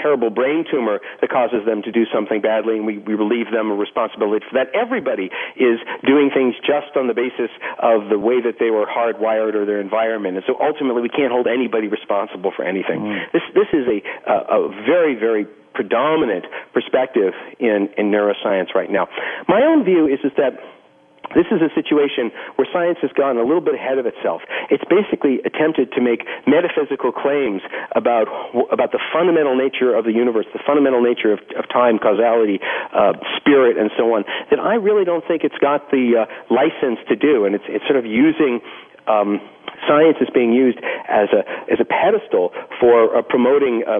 terrible 0.02 0.30
brain 0.30 0.66
tumor 0.70 1.00
that 1.20 1.30
causes 1.30 1.66
them 1.66 1.82
to 1.84 1.91
do 1.91 2.06
something 2.14 2.41
badly, 2.41 2.78
and 2.78 2.86
we, 2.86 2.97
we 2.97 3.16
relieve 3.16 3.52
them 3.52 3.72
of 3.72 3.80
responsibility 3.80 4.45
for 4.50 4.56
that. 4.56 4.74
Everybody 4.74 5.30
is 5.58 5.80
doing 6.06 6.30
things 6.34 6.56
just 6.62 6.95
on 6.95 7.08
the 7.08 7.18
basis 7.18 7.50
of 7.82 8.10
the 8.10 8.20
way 8.20 8.41
that 8.41 8.58
they 8.60 8.70
were 8.70 8.86
hardwired 8.86 9.56
or 9.56 9.66
their 9.66 9.82
environment, 9.82 10.38
and 10.38 10.45
so 10.47 10.56
ultimately 10.62 11.02
we 11.02 11.10
can't 11.10 11.32
hold 11.32 11.47
anybody 11.47 11.88
responsible 11.88 12.52
for 12.56 12.64
anything. 12.64 13.02
Mm. 13.02 13.32
This 13.34 13.43
this 13.54 13.70
is 13.74 13.86
a, 13.89 14.00
a, 14.30 14.36
a 14.56 14.70
very 14.86 15.16
very 15.16 15.45
predominant 15.74 16.45
perspective 16.74 17.34
in, 17.60 17.89
in 17.97 18.12
neuroscience 18.12 18.76
right 18.76 18.91
now. 18.91 19.08
My 19.47 19.62
own 19.64 19.86
view 19.86 20.08
is, 20.08 20.20
is 20.24 20.32
that 20.36 20.60
this 21.36 21.45
is 21.51 21.61
a 21.61 21.71
situation 21.77 22.32
where 22.55 22.67
science 22.73 22.97
has 23.01 23.11
gone 23.13 23.38
a 23.38 23.45
little 23.45 23.61
bit 23.61 23.75
ahead 23.75 23.97
of 23.97 24.05
itself. 24.05 24.41
It's 24.69 24.84
basically 24.89 25.41
attempted 25.45 25.91
to 25.93 26.01
make 26.01 26.25
metaphysical 26.47 27.11
claims 27.11 27.61
about 27.95 28.27
about 28.71 28.91
the 28.91 29.01
fundamental 29.13 29.55
nature 29.55 29.93
of 29.95 30.05
the 30.05 30.13
universe, 30.13 30.45
the 30.53 30.63
fundamental 30.65 31.01
nature 31.01 31.34
of, 31.34 31.39
of 31.57 31.69
time, 31.69 31.99
causality, 31.99 32.59
uh, 32.93 33.13
spirit, 33.38 33.77
and 33.77 33.91
so 33.97 34.13
on. 34.13 34.25
That 34.49 34.59
I 34.59 34.75
really 34.75 35.05
don't 35.05 35.25
think 35.27 35.43
it's 35.43 35.57
got 35.57 35.91
the 35.91 36.25
uh, 36.25 36.53
license 36.53 36.99
to 37.09 37.15
do, 37.15 37.45
and 37.45 37.55
it's 37.55 37.65
it's 37.67 37.86
sort 37.86 37.97
of 37.97 38.05
using. 38.05 38.61
Um, 39.07 39.41
science 39.88 40.17
is 40.21 40.30
being 40.34 40.53
used 40.53 40.80
as 41.07 41.30
a 41.32 41.47
as 41.71 41.80
a 41.80 41.86
pedestal 41.86 42.51
for 42.80 43.15
uh, 43.15 43.21
promoting 43.21 43.84
uh, 43.88 43.99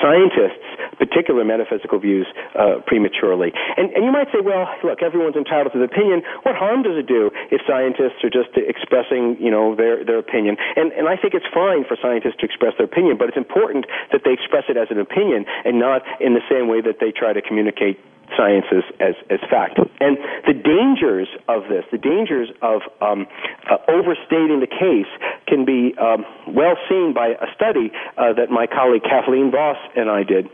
scientists' 0.00 0.62
particular 0.98 1.44
metaphysical 1.44 1.98
views 1.98 2.26
uh, 2.54 2.78
prematurely. 2.86 3.52
And, 3.76 3.90
and 3.92 4.04
you 4.04 4.12
might 4.12 4.30
say, 4.30 4.38
well, 4.38 4.70
look, 4.84 5.02
everyone's 5.02 5.36
entitled 5.36 5.72
to 5.74 5.78
their 5.78 5.90
opinion. 5.90 6.22
What 6.42 6.54
harm 6.54 6.82
does 6.82 6.96
it 6.96 7.06
do 7.06 7.30
if 7.50 7.60
scientists 7.66 8.22
are 8.22 8.30
just 8.30 8.54
expressing, 8.54 9.36
you 9.40 9.50
know, 9.50 9.74
their, 9.74 10.04
their 10.04 10.18
opinion? 10.18 10.56
And, 10.76 10.92
and 10.92 11.08
I 11.08 11.16
think 11.16 11.34
it's 11.34 11.48
fine 11.52 11.84
for 11.84 11.98
scientists 12.00 12.38
to 12.40 12.46
express 12.46 12.74
their 12.78 12.86
opinion, 12.86 13.18
but 13.18 13.28
it's 13.28 13.36
important 13.40 13.86
that 14.12 14.22
they 14.24 14.32
express 14.32 14.64
it 14.68 14.76
as 14.76 14.88
an 14.90 14.98
opinion 14.98 15.44
and 15.64 15.78
not 15.78 16.02
in 16.20 16.34
the 16.34 16.44
same 16.50 16.68
way 16.68 16.80
that 16.80 17.02
they 17.02 17.10
try 17.10 17.32
to 17.32 17.42
communicate 17.42 17.98
science 18.36 18.66
as, 18.72 18.84
as, 19.00 19.14
as 19.30 19.40
fact. 19.50 19.78
And 20.00 20.18
the 20.46 20.54
dangers 20.54 21.28
of 21.48 21.64
this, 21.68 21.84
the 21.90 21.98
dangers 21.98 22.48
of 22.62 22.82
um, 23.00 23.26
uh, 23.70 23.78
overstating 23.88 24.60
the 24.60 24.70
case, 24.70 25.10
can 25.46 25.64
be 25.64 25.94
um, 25.98 26.24
well 26.48 26.76
seen 26.88 27.12
by 27.14 27.28
a 27.28 27.46
study 27.54 27.92
uh, 28.16 28.32
that 28.34 28.50
my 28.50 28.66
colleague 28.66 29.02
Kathleen 29.02 29.50
Vohs 29.50 29.78
and 29.96 30.10
I 30.10 30.22
did 30.22 30.48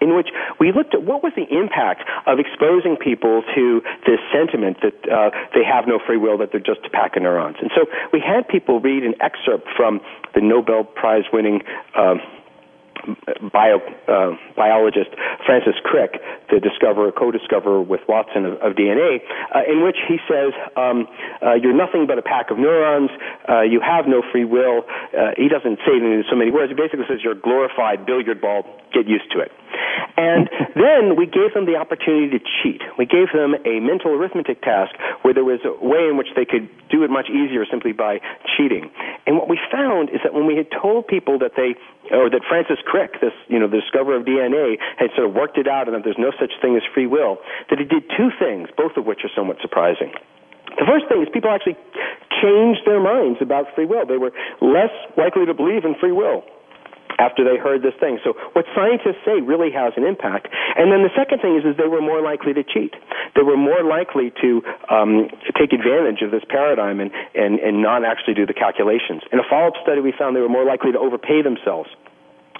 in 0.00 0.14
which 0.14 0.28
we 0.60 0.72
looked 0.72 0.94
at 0.94 1.02
what 1.02 1.22
was 1.22 1.32
the 1.36 1.48
impact 1.48 2.04
of 2.26 2.38
exposing 2.38 2.96
people 2.96 3.42
to 3.54 3.80
this 4.06 4.20
sentiment 4.32 4.78
that 4.82 4.96
uh, 5.08 5.30
they 5.54 5.64
have 5.64 5.86
no 5.86 5.98
free 6.04 6.16
will, 6.16 6.38
that 6.38 6.52
they're 6.52 6.60
just 6.60 6.84
a 6.84 6.90
pack 6.90 7.16
of 7.16 7.22
neurons. 7.22 7.56
And 7.60 7.70
so 7.74 7.86
we 8.12 8.20
had 8.20 8.46
people 8.48 8.80
read 8.80 9.04
an 9.04 9.14
excerpt 9.20 9.68
from 9.76 10.00
the 10.34 10.40
Nobel 10.40 10.84
Prize 10.84 11.24
winning 11.32 11.62
uh, 11.96 12.16
bio, 13.52 13.78
uh, 14.08 14.36
biologist 14.56 15.10
Francis 15.44 15.74
Crick, 15.84 16.20
the 16.50 16.60
discoverer, 16.60 17.12
co-discoverer 17.12 17.82
with 17.82 18.00
Watson 18.08 18.46
of, 18.46 18.54
of 18.60 18.72
DNA, 18.74 19.20
uh, 19.54 19.62
in 19.66 19.82
which 19.82 19.96
he 20.08 20.18
says, 20.28 20.52
um, 20.76 21.06
uh, 21.42 21.54
"You're 21.54 21.76
nothing 21.76 22.06
but 22.06 22.18
a 22.18 22.22
pack 22.22 22.50
of 22.50 22.58
neurons. 22.58 23.10
Uh, 23.48 23.62
you 23.62 23.80
have 23.80 24.06
no 24.06 24.22
free 24.32 24.44
will." 24.44 24.84
Uh, 25.16 25.32
he 25.36 25.48
doesn't 25.48 25.78
say 25.86 25.96
it 25.96 26.02
in 26.02 26.24
so 26.28 26.36
many 26.36 26.50
words. 26.50 26.70
He 26.70 26.76
basically 26.76 27.06
says, 27.08 27.22
"You're 27.22 27.38
a 27.38 27.40
glorified 27.40 28.06
billiard 28.06 28.40
ball. 28.40 28.64
Get 28.92 29.06
used 29.06 29.30
to 29.32 29.40
it." 29.40 29.52
And 30.16 30.48
then 30.74 31.16
we 31.16 31.26
gave 31.26 31.54
them 31.54 31.66
the 31.66 31.76
opportunity 31.76 32.38
to 32.38 32.40
cheat. 32.62 32.82
We 32.98 33.06
gave 33.06 33.32
them 33.32 33.54
a 33.64 33.80
mental 33.80 34.12
arithmetic 34.12 34.62
task 34.62 34.94
where 35.22 35.34
there 35.34 35.44
was 35.44 35.60
a 35.64 35.72
way 35.84 36.08
in 36.08 36.16
which 36.16 36.28
they 36.34 36.44
could 36.44 36.68
do 36.88 37.04
it 37.04 37.10
much 37.10 37.28
easier 37.28 37.64
simply 37.70 37.92
by 37.92 38.20
cheating. 38.56 38.90
And 39.26 39.36
what 39.36 39.48
we 39.48 39.58
found 39.70 40.10
is 40.10 40.20
that 40.24 40.34
when 40.34 40.46
we 40.46 40.56
had 40.56 40.68
told 40.70 41.06
people 41.06 41.38
that 41.40 41.52
they 41.56 41.74
or 42.10 42.30
that 42.30 42.42
Francis 42.48 42.78
Crick, 42.84 43.20
this 43.20 43.34
you 43.48 43.58
know 43.58 43.68
the 43.68 43.80
discoverer 43.80 44.16
of 44.16 44.24
DNA, 44.24 44.76
had 44.98 45.10
sort 45.14 45.28
of 45.28 45.34
worked 45.34 45.58
it 45.58 45.68
out 45.68 45.88
and 45.88 45.94
that 45.96 46.04
there's 46.04 46.18
no 46.18 46.32
such 46.38 46.52
thing 46.60 46.76
as 46.76 46.82
free 46.94 47.06
will, 47.06 47.38
that 47.70 47.78
he 47.78 47.84
did 47.84 48.04
two 48.16 48.30
things, 48.38 48.68
both 48.76 48.96
of 48.96 49.06
which 49.06 49.24
are 49.24 49.32
somewhat 49.34 49.58
surprising. 49.60 50.12
The 50.78 50.84
first 50.84 51.08
thing 51.08 51.22
is 51.22 51.28
people 51.32 51.50
actually 51.50 51.76
changed 52.42 52.82
their 52.84 53.00
minds 53.00 53.38
about 53.40 53.72
free 53.74 53.86
will. 53.86 54.04
They 54.04 54.18
were 54.18 54.32
less 54.60 54.92
likely 55.16 55.46
to 55.46 55.54
believe 55.54 55.84
in 55.84 55.94
free 55.98 56.12
will 56.12 56.44
after 57.18 57.44
they 57.44 57.56
heard 57.56 57.82
this 57.82 57.94
thing. 58.00 58.18
So 58.24 58.34
what 58.52 58.64
scientists 58.74 59.22
say 59.24 59.40
really 59.40 59.70
has 59.72 59.92
an 59.96 60.04
impact. 60.04 60.48
And 60.76 60.92
then 60.92 61.02
the 61.02 61.14
second 61.16 61.40
thing 61.40 61.56
is, 61.56 61.64
is 61.64 61.76
they 61.76 61.88
were 61.88 62.02
more 62.02 62.20
likely 62.20 62.52
to 62.54 62.64
cheat. 62.64 62.94
They 63.34 63.42
were 63.42 63.56
more 63.56 63.82
likely 63.84 64.32
to 64.42 64.62
um, 64.90 65.28
take 65.58 65.72
advantage 65.72 66.22
of 66.22 66.30
this 66.30 66.44
paradigm 66.48 67.00
and, 67.00 67.10
and, 67.34 67.58
and 67.60 67.82
not 67.82 68.04
actually 68.04 68.34
do 68.34 68.46
the 68.46 68.54
calculations. 68.54 69.22
In 69.32 69.38
a 69.38 69.46
follow-up 69.48 69.74
study, 69.82 70.00
we 70.00 70.12
found 70.16 70.36
they 70.36 70.40
were 70.40 70.48
more 70.48 70.64
likely 70.64 70.92
to 70.92 70.98
overpay 70.98 71.42
themselves. 71.42 71.88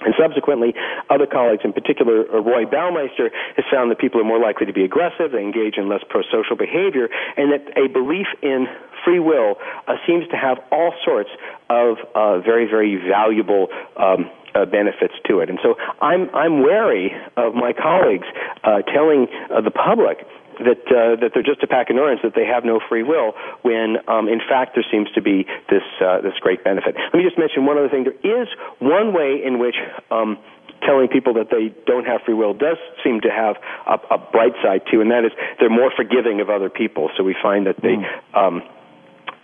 And 0.01 0.13
subsequently, 0.19 0.73
other 1.09 1.25
colleagues, 1.25 1.61
in 1.63 1.73
particular 1.73 2.25
uh, 2.29 2.41
Roy 2.41 2.65
Baumeister, 2.65 3.29
has 3.55 3.65
found 3.71 3.91
that 3.91 3.99
people 3.99 4.21
are 4.21 4.27
more 4.27 4.39
likely 4.39 4.65
to 4.65 4.73
be 4.73 4.83
aggressive, 4.83 5.31
they 5.31 5.41
engage 5.41 5.77
in 5.77 5.89
less 5.89 6.01
pro-social 6.09 6.55
behavior, 6.55 7.09
and 7.35 7.51
that 7.51 7.65
a 7.77 7.87
belief 7.87 8.27
in 8.41 8.67
free 9.03 9.19
will 9.19 9.55
uh, 9.87 9.95
seems 10.05 10.27
to 10.29 10.37
have 10.37 10.57
all 10.71 10.93
sorts 11.03 11.29
of 11.69 11.97
uh, 12.13 12.39
very, 12.39 12.65
very 12.65 12.95
valuable 12.95 13.67
um, 13.97 14.29
uh, 14.55 14.65
benefits 14.65 15.13
to 15.27 15.39
it. 15.39 15.49
And 15.49 15.59
so 15.61 15.75
I'm 16.01 16.33
I'm 16.33 16.63
wary 16.63 17.11
of 17.35 17.53
my 17.53 17.73
colleagues 17.73 18.27
uh, 18.63 18.81
telling 18.81 19.27
uh, 19.53 19.61
the 19.61 19.71
public 19.71 20.25
that 20.59 20.81
uh, 20.89 21.15
that 21.21 21.31
they're 21.33 21.45
just 21.45 21.61
a 21.63 21.67
pack 21.67 21.89
of 21.89 21.95
neurons, 21.95 22.19
that 22.23 22.35
they 22.35 22.45
have 22.45 22.65
no 22.65 22.79
free 22.89 23.03
will, 23.03 23.33
when 23.61 23.97
um, 24.07 24.27
in 24.27 24.39
fact 24.39 24.75
there 24.75 24.85
seems 24.89 25.09
to 25.13 25.21
be 25.21 25.45
this 25.69 25.85
uh, 26.01 26.21
this 26.21 26.33
great 26.41 26.63
benefit. 26.63 26.95
Let 26.95 27.17
me 27.17 27.23
just 27.23 27.37
mention 27.37 27.65
one 27.65 27.77
other 27.77 27.89
thing. 27.89 28.05
There 28.05 28.41
is 28.41 28.47
one 28.79 29.13
way 29.13 29.41
in 29.43 29.59
which 29.59 29.75
um, 30.09 30.37
telling 30.85 31.07
people 31.07 31.33
that 31.35 31.49
they 31.49 31.73
don't 31.85 32.05
have 32.05 32.21
free 32.25 32.33
will 32.33 32.53
does 32.53 32.77
seem 33.03 33.21
to 33.21 33.29
have 33.29 33.57
a, 33.85 34.15
a 34.15 34.17
bright 34.17 34.53
side 34.63 34.81
too, 34.89 35.01
and 35.01 35.11
that 35.11 35.25
is 35.25 35.31
they're 35.59 35.69
more 35.69 35.91
forgiving 35.95 36.41
of 36.41 36.49
other 36.49 36.69
people. 36.69 37.09
So 37.17 37.23
we 37.23 37.35
find 37.41 37.67
that 37.67 37.77
they. 37.81 37.97
Mm. 37.97 38.33
Um, 38.33 38.61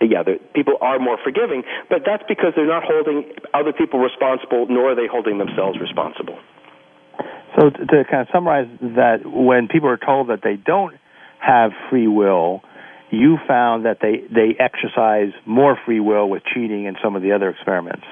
yeah, 0.02 0.22
people 0.54 0.74
are 0.82 0.98
more 0.98 1.16
forgiving, 1.22 1.62
but 1.88 2.02
that's 2.04 2.24
because 2.28 2.52
they're 2.56 2.66
not 2.66 2.82
holding 2.84 3.32
other 3.54 3.72
people 3.72 4.00
responsible, 4.00 4.66
nor 4.68 4.92
are 4.92 4.94
they 4.94 5.06
holding 5.10 5.38
themselves 5.38 5.78
responsible. 5.80 6.38
So 7.56 7.70
to 7.70 8.04
kind 8.04 8.20
of 8.20 8.28
summarize 8.32 8.68
that, 8.82 9.24
when 9.24 9.68
people 9.68 9.88
are 9.88 9.96
told 9.96 10.28
that 10.28 10.40
they 10.42 10.56
don't 10.56 10.94
have 11.44 11.72
free 11.90 12.08
will, 12.08 12.62
you 13.10 13.38
found 13.46 13.84
that 13.84 13.98
they 14.00 14.24
they 14.32 14.56
exercise 14.58 15.32
more 15.46 15.78
free 15.84 16.00
will 16.00 16.28
with 16.28 16.42
cheating 16.44 16.86
and 16.86 16.96
some 17.02 17.16
of 17.16 17.22
the 17.22 17.32
other 17.32 17.48
experiments. 17.48 18.04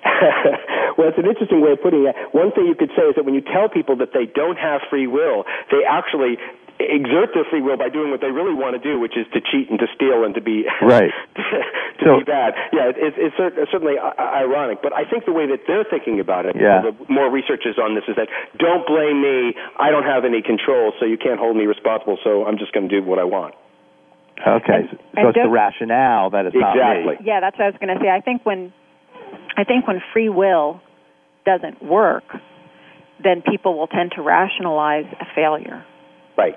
well, 0.96 1.08
it's 1.08 1.18
an 1.18 1.26
interesting 1.28 1.60
way 1.60 1.72
of 1.72 1.82
putting 1.82 2.08
it. 2.08 2.16
One 2.32 2.52
thing 2.52 2.66
you 2.66 2.74
could 2.74 2.90
say 2.96 3.04
is 3.12 3.16
that 3.16 3.24
when 3.24 3.34
you 3.34 3.42
tell 3.44 3.68
people 3.68 3.96
that 4.00 4.12
they 4.12 4.24
don't 4.24 4.56
have 4.56 4.80
free 4.88 5.06
will, 5.06 5.44
they 5.70 5.84
actually 5.84 6.40
exert 6.80 7.36
their 7.36 7.44
free 7.50 7.60
will 7.60 7.76
by 7.76 7.88
doing 7.88 8.10
what 8.10 8.20
they 8.20 8.32
really 8.32 8.54
want 8.54 8.72
to 8.74 8.82
do, 8.82 8.98
which 8.98 9.16
is 9.16 9.26
to 9.32 9.40
cheat 9.40 9.68
and 9.68 9.78
to 9.78 9.86
steal 9.94 10.24
and 10.24 10.34
to 10.34 10.40
be 10.40 10.64
right 10.82 11.12
to 11.36 12.04
so, 12.04 12.18
be 12.18 12.24
bad. 12.24 12.54
Yeah, 12.72 12.92
it's, 12.96 13.16
it's 13.18 13.36
certainly 13.70 14.00
uh, 14.00 14.16
uh, 14.16 14.40
ironic, 14.44 14.80
but 14.82 14.92
I 14.92 15.04
think 15.04 15.24
the 15.24 15.36
way 15.36 15.46
that 15.48 15.68
they're 15.68 15.84
thinking 15.84 16.20
about 16.20 16.46
it, 16.46 16.56
yeah. 16.56 16.80
the 16.80 16.96
more 17.12 17.30
research 17.30 17.68
is 17.68 17.76
on 17.76 17.94
this, 17.94 18.04
is 18.08 18.16
that 18.16 18.28
don't 18.58 18.86
blame 18.86 19.20
me. 19.20 19.54
I 19.78 19.90
don't 19.90 20.08
have 20.08 20.24
any 20.24 20.42
control, 20.42 20.92
so 20.98 21.04
you 21.04 21.18
can't 21.18 21.38
hold 21.38 21.56
me 21.56 21.66
responsible. 21.66 22.18
So 22.24 22.46
I'm 22.46 22.58
just 22.58 22.72
going 22.72 22.88
to 22.88 23.00
do 23.00 23.04
what 23.04 23.18
I 23.18 23.24
want. 23.24 23.54
Okay, 24.40 24.88
and, 24.88 24.88
so 24.90 24.96
and 25.16 25.28
it's 25.28 25.36
the 25.36 25.52
rationale 25.52 26.30
that 26.30 26.46
it's 26.46 26.56
exactly. 26.56 27.04
not 27.04 27.20
me. 27.20 27.26
Yeah, 27.28 27.40
that's 27.40 27.58
what 27.58 27.68
I 27.68 27.70
was 27.70 27.78
going 27.78 27.92
to 27.92 28.00
say. 28.00 28.08
I 28.08 28.20
think 28.24 28.46
when 28.46 28.72
I 29.56 29.64
think 29.64 29.86
when 29.86 30.00
free 30.12 30.30
will 30.30 30.80
doesn't 31.44 31.82
work, 31.82 32.24
then 33.22 33.42
people 33.42 33.78
will 33.78 33.86
tend 33.86 34.12
to 34.16 34.22
rationalize 34.22 35.06
a 35.20 35.26
failure. 35.34 35.84
Right. 36.36 36.56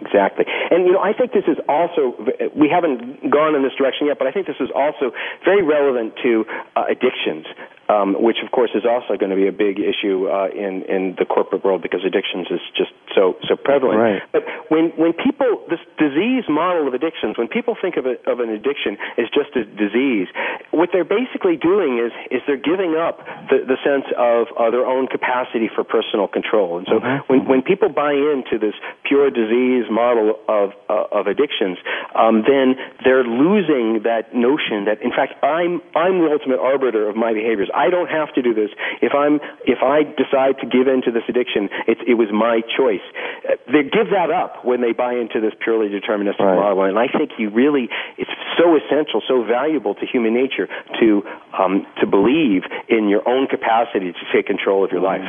Exactly. 0.00 0.44
And, 0.46 0.86
you 0.86 0.92
know, 0.92 1.00
I 1.00 1.12
think 1.12 1.32
this 1.32 1.48
is 1.48 1.56
also, 1.68 2.12
we 2.54 2.68
haven't 2.68 3.30
gone 3.30 3.54
in 3.54 3.62
this 3.62 3.72
direction 3.78 4.06
yet, 4.06 4.18
but 4.18 4.26
I 4.26 4.32
think 4.32 4.46
this 4.46 4.60
is 4.60 4.68
also 4.74 5.12
very 5.44 5.62
relevant 5.62 6.14
to 6.22 6.44
uh, 6.76 6.84
addictions 6.90 7.46
um, 7.88 8.16
which 8.18 8.38
of 8.44 8.50
course 8.50 8.70
is 8.74 8.84
also 8.84 9.16
going 9.16 9.30
to 9.30 9.36
be 9.36 9.46
a 9.46 9.54
big 9.54 9.78
issue 9.78 10.26
uh, 10.26 10.48
in 10.50 10.82
in 10.88 11.14
the 11.18 11.24
corporate 11.24 11.64
world 11.64 11.82
because 11.82 12.04
addictions 12.04 12.48
is 12.50 12.60
just 12.76 12.90
so 13.14 13.36
so 13.48 13.56
prevalent. 13.56 13.98
Right. 13.98 14.22
But 14.32 14.42
when 14.68 14.90
when 14.96 15.12
people 15.12 15.62
this 15.70 15.80
disease 15.98 16.44
model 16.48 16.88
of 16.88 16.94
addictions, 16.94 17.38
when 17.38 17.48
people 17.48 17.76
think 17.80 17.96
of 17.96 18.06
a, 18.06 18.18
of 18.30 18.40
an 18.40 18.50
addiction 18.50 18.98
as 19.18 19.26
just 19.30 19.54
a 19.54 19.64
disease, 19.64 20.28
what 20.70 20.90
they're 20.92 21.06
basically 21.06 21.56
doing 21.56 21.98
is 22.02 22.12
is 22.30 22.42
they're 22.46 22.60
giving 22.60 22.96
up 22.96 23.22
the, 23.50 23.62
the 23.66 23.78
sense 23.86 24.06
of 24.18 24.48
uh, 24.58 24.70
their 24.70 24.86
own 24.86 25.06
capacity 25.06 25.70
for 25.72 25.84
personal 25.84 26.26
control. 26.26 26.78
And 26.78 26.86
so 26.90 26.98
mm-hmm. 26.98 27.32
when 27.32 27.46
when 27.46 27.62
people 27.62 27.88
buy 27.88 28.12
into 28.12 28.58
this 28.58 28.74
pure 29.04 29.30
disease 29.30 29.86
model 29.90 30.38
of 30.48 30.72
uh, 30.90 31.06
of 31.12 31.26
addictions, 31.26 31.78
um, 32.14 32.42
then 32.42 32.74
they're 33.04 33.24
losing 33.24 34.02
that 34.02 34.34
notion 34.34 34.86
that 34.90 35.02
in 35.02 35.10
fact 35.10 35.38
I'm 35.44 35.80
I'm 35.94 36.18
the 36.18 36.30
ultimate 36.32 36.58
arbiter 36.58 37.08
of 37.08 37.14
my 37.14 37.32
behaviors. 37.32 37.70
I 37.76 37.90
don't 37.90 38.08
have 38.08 38.32
to 38.34 38.42
do 38.42 38.54
this. 38.56 38.70
If 39.04 39.12
I'm, 39.12 39.36
if 39.68 39.84
I 39.84 40.02
decide 40.02 40.58
to 40.64 40.66
give 40.66 40.88
in 40.88 41.02
to 41.04 41.12
this 41.12 41.28
addiction, 41.28 41.68
it, 41.86 41.98
it 42.08 42.14
was 42.16 42.32
my 42.32 42.64
choice. 42.64 43.04
Uh, 43.44 43.60
they 43.68 43.84
give 43.84 44.10
that 44.16 44.32
up 44.32 44.64
when 44.64 44.80
they 44.80 44.92
buy 44.92 45.14
into 45.14 45.40
this 45.44 45.52
purely 45.60 45.92
deterministic 45.92 46.40
right. 46.40 46.56
model, 46.56 46.88
and 46.88 46.98
I 46.98 47.12
think 47.12 47.36
you 47.38 47.50
really, 47.50 47.92
it's 48.16 48.32
so 48.56 48.74
essential, 48.80 49.20
so 49.28 49.44
valuable 49.44 49.94
to 49.94 50.06
human 50.06 50.32
nature 50.32 50.68
to 51.00 51.22
um, 51.52 51.86
to 52.00 52.06
believe 52.06 52.62
in 52.88 53.08
your 53.08 53.28
own 53.28 53.46
capacity 53.46 54.12
to 54.12 54.24
take 54.32 54.46
control 54.46 54.84
of 54.84 54.90
your 54.90 55.00
life. 55.00 55.28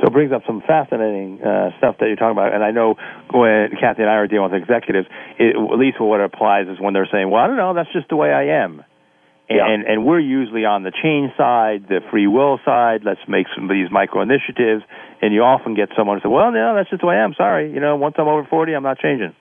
So 0.00 0.06
it 0.06 0.12
brings 0.12 0.32
up 0.32 0.42
some 0.46 0.62
fascinating 0.62 1.42
uh, 1.42 1.76
stuff 1.78 1.96
that 1.98 2.06
you're 2.06 2.16
talking 2.16 2.38
about. 2.38 2.54
And 2.54 2.64
I 2.64 2.70
know 2.70 2.94
when 3.34 3.70
Kathy 3.78 4.02
and 4.02 4.10
I 4.10 4.14
are 4.14 4.26
dealing 4.26 4.50
with 4.50 4.62
executives, 4.62 5.08
it, 5.38 5.56
at 5.56 5.78
least 5.78 6.00
what 6.00 6.20
it 6.20 6.24
applies 6.24 6.68
is 6.68 6.80
when 6.80 6.94
they're 6.94 7.08
saying, 7.10 7.28
well, 7.28 7.42
I 7.42 7.46
don't 7.46 7.56
know, 7.56 7.74
that's 7.74 7.92
just 7.92 8.08
the 8.08 8.16
way 8.16 8.32
I 8.32 8.64
am. 8.64 8.84
And, 9.50 9.58
Yeah. 9.58 9.66
and, 9.66 9.82
and 9.84 10.06
we're 10.06 10.20
usually 10.20 10.64
on 10.64 10.84
the 10.84 10.92
change 10.92 11.34
side, 11.36 11.88
the 11.88 12.00
free 12.10 12.28
will 12.28 12.60
side. 12.64 13.02
Let's 13.04 13.20
make 13.26 13.46
some 13.54 13.64
of 13.64 13.70
these 13.74 13.90
micro 13.90 14.22
initiatives. 14.22 14.84
And 15.20 15.34
you 15.34 15.42
often 15.42 15.74
get 15.74 15.90
someone 15.98 16.18
who 16.18 16.22
says, 16.22 16.32
well, 16.32 16.52
no, 16.52 16.74
that's 16.76 16.88
just 16.88 17.00
the 17.02 17.08
way 17.08 17.16
I 17.16 17.24
am. 17.24 17.34
Sorry. 17.34 17.72
You 17.72 17.80
know, 17.80 17.96
once 17.96 18.14
I'm 18.16 18.28
over 18.28 18.46
40, 18.48 18.72
I'm 18.72 18.84
not 18.84 18.98
changing. 18.98 19.34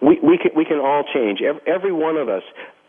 we 0.00 0.20
we 0.22 0.38
can 0.38 0.52
we 0.54 0.64
can 0.64 0.78
all 0.78 1.04
change. 1.12 1.40
Every, 1.42 1.60
every 1.66 1.92
one 1.92 2.16
of 2.16 2.28
us. 2.28 2.42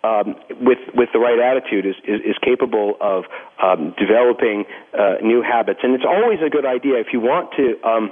Um, 0.03 0.34
with 0.59 0.80
with 0.95 1.09
the 1.13 1.19
right 1.19 1.38
attitude, 1.38 1.86
is 1.86 1.93
is, 2.03 2.22
is 2.34 2.38
capable 2.41 2.97
of 2.99 3.26
um, 3.61 3.93
developing 4.01 4.65
uh, 4.97 5.22
new 5.22 5.43
habits, 5.45 5.82
and 5.84 5.93
it's 5.93 6.03
always 6.07 6.39
a 6.43 6.49
good 6.49 6.65
idea 6.65 6.97
if 6.97 7.13
you 7.13 7.19
want 7.19 7.51
to 7.53 7.78
um, 7.88 8.11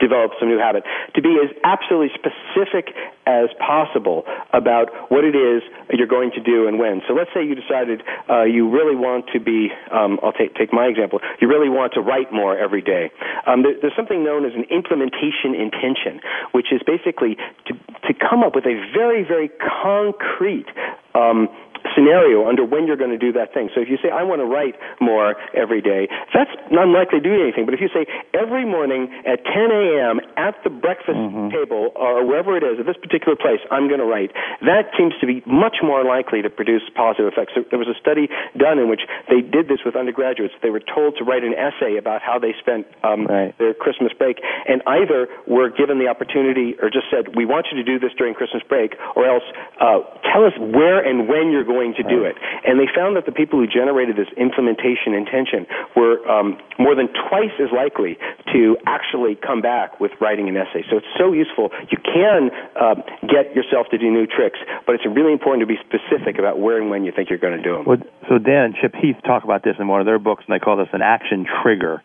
develop 0.00 0.32
some 0.38 0.48
new 0.48 0.58
habit 0.58 0.84
to 1.14 1.20
be 1.22 1.36
as 1.42 1.50
absolutely 1.64 2.10
specific 2.14 2.94
as 3.26 3.48
possible 3.58 4.24
about 4.52 4.88
what 5.10 5.24
it 5.24 5.36
is 5.36 5.62
you're 5.92 6.10
going 6.10 6.30
to 6.32 6.40
do 6.40 6.66
and 6.66 6.78
when. 6.78 7.02
So 7.06 7.14
let's 7.14 7.30
say 7.34 7.44
you 7.44 7.54
decided 7.54 8.02
uh, 8.28 8.44
you 8.44 8.68
really 8.70 8.96
want 8.96 9.26
to 9.32 9.40
be, 9.40 9.68
um, 9.92 10.18
I'll 10.22 10.32
take, 10.32 10.54
take 10.54 10.72
my 10.72 10.86
example, 10.86 11.20
you 11.40 11.48
really 11.48 11.68
want 11.68 11.92
to 11.94 12.00
write 12.00 12.32
more 12.32 12.56
every 12.56 12.82
day. 12.82 13.10
Um, 13.46 13.62
there, 13.62 13.74
there's 13.80 13.96
something 13.96 14.24
known 14.24 14.44
as 14.46 14.52
an 14.54 14.64
implementation 14.70 15.54
intention, 15.54 16.20
which 16.52 16.72
is 16.72 16.80
basically 16.86 17.36
to, 17.66 17.72
to 18.08 18.12
come 18.14 18.42
up 18.42 18.54
with 18.54 18.64
a 18.66 18.76
very, 18.96 19.22
very 19.22 19.50
concrete 19.50 20.66
um, 21.14 21.48
scenario 21.94 22.46
under 22.48 22.64
when 22.64 22.86
you're 22.86 22.96
going 23.00 23.10
to 23.14 23.18
do 23.20 23.32
that 23.34 23.52
thing. 23.52 23.68
So 23.74 23.80
if 23.80 23.88
you 23.88 23.98
say, 24.02 24.10
I 24.10 24.22
want 24.22 24.40
to 24.40 24.46
write 24.48 24.76
more 25.00 25.34
every 25.54 25.80
day, 25.82 26.08
that's 26.32 26.50
not 26.70 26.88
likely 26.88 27.20
to 27.20 27.24
do 27.24 27.34
anything. 27.34 27.64
But 27.66 27.74
if 27.74 27.80
you 27.80 27.90
say, 27.92 28.06
every 28.34 28.64
morning 28.64 29.10
at 29.26 29.42
10 29.44 29.70
a.m. 29.72 30.20
at 30.36 30.54
the 30.64 30.70
breakfast 30.70 31.18
table 31.50 31.90
or 31.96 32.24
wherever 32.26 32.56
it 32.56 32.62
is, 32.62 32.78
at 32.78 32.86
this 32.86 32.96
particular 33.00 33.34
place, 33.36 33.60
I'm 33.70 33.88
going 33.88 34.00
to 34.00 34.06
write, 34.08 34.30
that 34.62 34.92
seems 34.96 35.14
to 35.20 35.26
be 35.26 35.42
much 35.46 35.82
more 35.82 36.04
likely 36.04 36.42
to 36.42 36.50
produce 36.50 36.82
positive 36.94 37.26
effects. 37.32 37.52
So 37.54 37.64
there 37.70 37.78
was 37.78 37.88
a 37.88 37.98
study 37.98 38.28
done 38.56 38.78
in 38.78 38.88
which 38.88 39.02
they 39.28 39.40
did 39.42 39.66
this 39.68 39.80
with 39.84 39.96
undergraduates. 39.96 40.54
They 40.62 40.70
were 40.70 40.82
told 40.82 41.16
to 41.18 41.24
write 41.24 41.42
an 41.44 41.54
essay 41.54 41.96
about 41.98 42.22
how 42.22 42.38
they 42.38 42.54
spent 42.60 42.86
um, 43.02 43.26
Right. 43.32 43.56
their 43.58 43.72
Christmas 43.72 44.12
break, 44.12 44.38
and 44.68 44.82
either 44.86 45.28
were 45.46 45.70
given 45.70 45.98
the 45.98 46.08
opportunity 46.08 46.74
or 46.82 46.90
just 46.90 47.06
said, 47.10 47.34
we 47.34 47.46
want 47.46 47.66
you 47.72 47.78
to 47.78 47.84
do 47.86 47.98
this 47.98 48.12
during 48.18 48.34
Christmas 48.34 48.62
break, 48.68 48.92
or 49.16 49.24
else 49.24 49.44
uh, 49.80 50.04
tell 50.28 50.44
us 50.44 50.52
where 50.58 51.00
and 51.00 51.28
when 51.28 51.50
you're 51.50 51.64
going 51.64 51.71
to 51.72 52.04
do 52.04 52.24
it. 52.24 52.36
And 52.64 52.78
they 52.78 52.88
found 52.92 53.16
that 53.16 53.26
the 53.26 53.32
people 53.32 53.58
who 53.58 53.66
generated 53.66 54.16
this 54.16 54.28
implementation 54.36 55.14
intention 55.16 55.66
were 55.96 56.20
um, 56.28 56.58
more 56.78 56.94
than 56.94 57.08
twice 57.28 57.54
as 57.56 57.72
likely 57.72 58.18
to 58.52 58.76
actually 58.86 59.34
come 59.34 59.60
back 59.60 60.00
with 60.00 60.12
writing 60.20 60.48
an 60.48 60.56
essay. 60.56 60.84
So 60.90 61.00
it's 61.00 61.12
so 61.18 61.32
useful. 61.32 61.70
You 61.90 61.98
can 61.98 62.50
uh, 62.76 62.94
get 63.24 63.56
yourself 63.56 63.88
to 63.90 63.98
do 63.98 64.10
new 64.10 64.26
tricks, 64.26 64.58
but 64.86 64.94
it's 64.94 65.06
really 65.08 65.32
important 65.32 65.66
to 65.66 65.70
be 65.70 65.80
specific 65.80 66.38
about 66.38 66.60
where 66.60 66.80
and 66.80 66.90
when 66.90 67.04
you 67.04 67.12
think 67.14 67.30
you're 67.30 67.42
going 67.42 67.56
to 67.56 67.62
do 67.62 67.74
them. 67.76 67.84
Well, 67.84 68.02
so 68.28 68.38
Dan 68.38 68.72
and 68.72 68.74
Chip 68.76 68.94
Heath 68.94 69.16
talk 69.24 69.44
about 69.44 69.64
this 69.64 69.76
in 69.78 69.88
one 69.88 70.00
of 70.00 70.06
their 70.06 70.18
books, 70.18 70.44
and 70.46 70.54
they 70.54 70.62
call 70.62 70.76
this 70.76 70.92
an 70.92 71.02
action 71.02 71.46
trigger. 71.62 72.02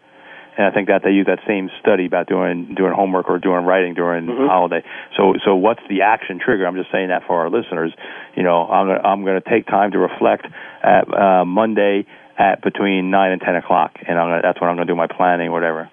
And 0.57 0.65
I 0.65 0.71
think 0.71 0.87
that 0.87 1.01
they 1.03 1.11
use 1.11 1.27
that 1.27 1.39
same 1.47 1.69
study 1.79 2.07
about 2.07 2.27
doing 2.27 2.73
doing 2.75 2.91
homework 2.93 3.29
or 3.29 3.37
doing 3.37 3.63
writing 3.63 3.93
during 3.93 4.25
holiday. 4.27 4.83
So 5.15 5.35
so 5.45 5.55
what's 5.55 5.81
the 5.87 6.01
action 6.01 6.39
trigger? 6.43 6.65
I'm 6.65 6.75
just 6.75 6.91
saying 6.91 7.09
that 7.09 7.23
for 7.27 7.39
our 7.39 7.49
listeners. 7.49 7.93
You 8.35 8.41
know, 8.41 8.65
I'm 8.65 8.87
gonna, 8.87 9.07
I'm 9.07 9.23
going 9.23 9.39
to 9.39 9.49
take 9.49 9.67
time 9.67 9.91
to 9.91 9.99
reflect 9.99 10.47
at 10.83 11.05
uh, 11.13 11.45
Monday 11.45 12.07
at 12.39 12.61
between 12.63 13.11
nine 13.11 13.31
and 13.31 13.41
ten 13.41 13.55
o'clock, 13.55 13.93
and 14.07 14.17
I'm 14.17 14.29
gonna, 14.29 14.41
that's 14.41 14.59
when 14.59 14.69
I'm 14.69 14.75
going 14.75 14.87
to 14.87 14.91
do 14.91 14.97
my 14.97 15.07
planning, 15.07 15.51
whatever. 15.51 15.89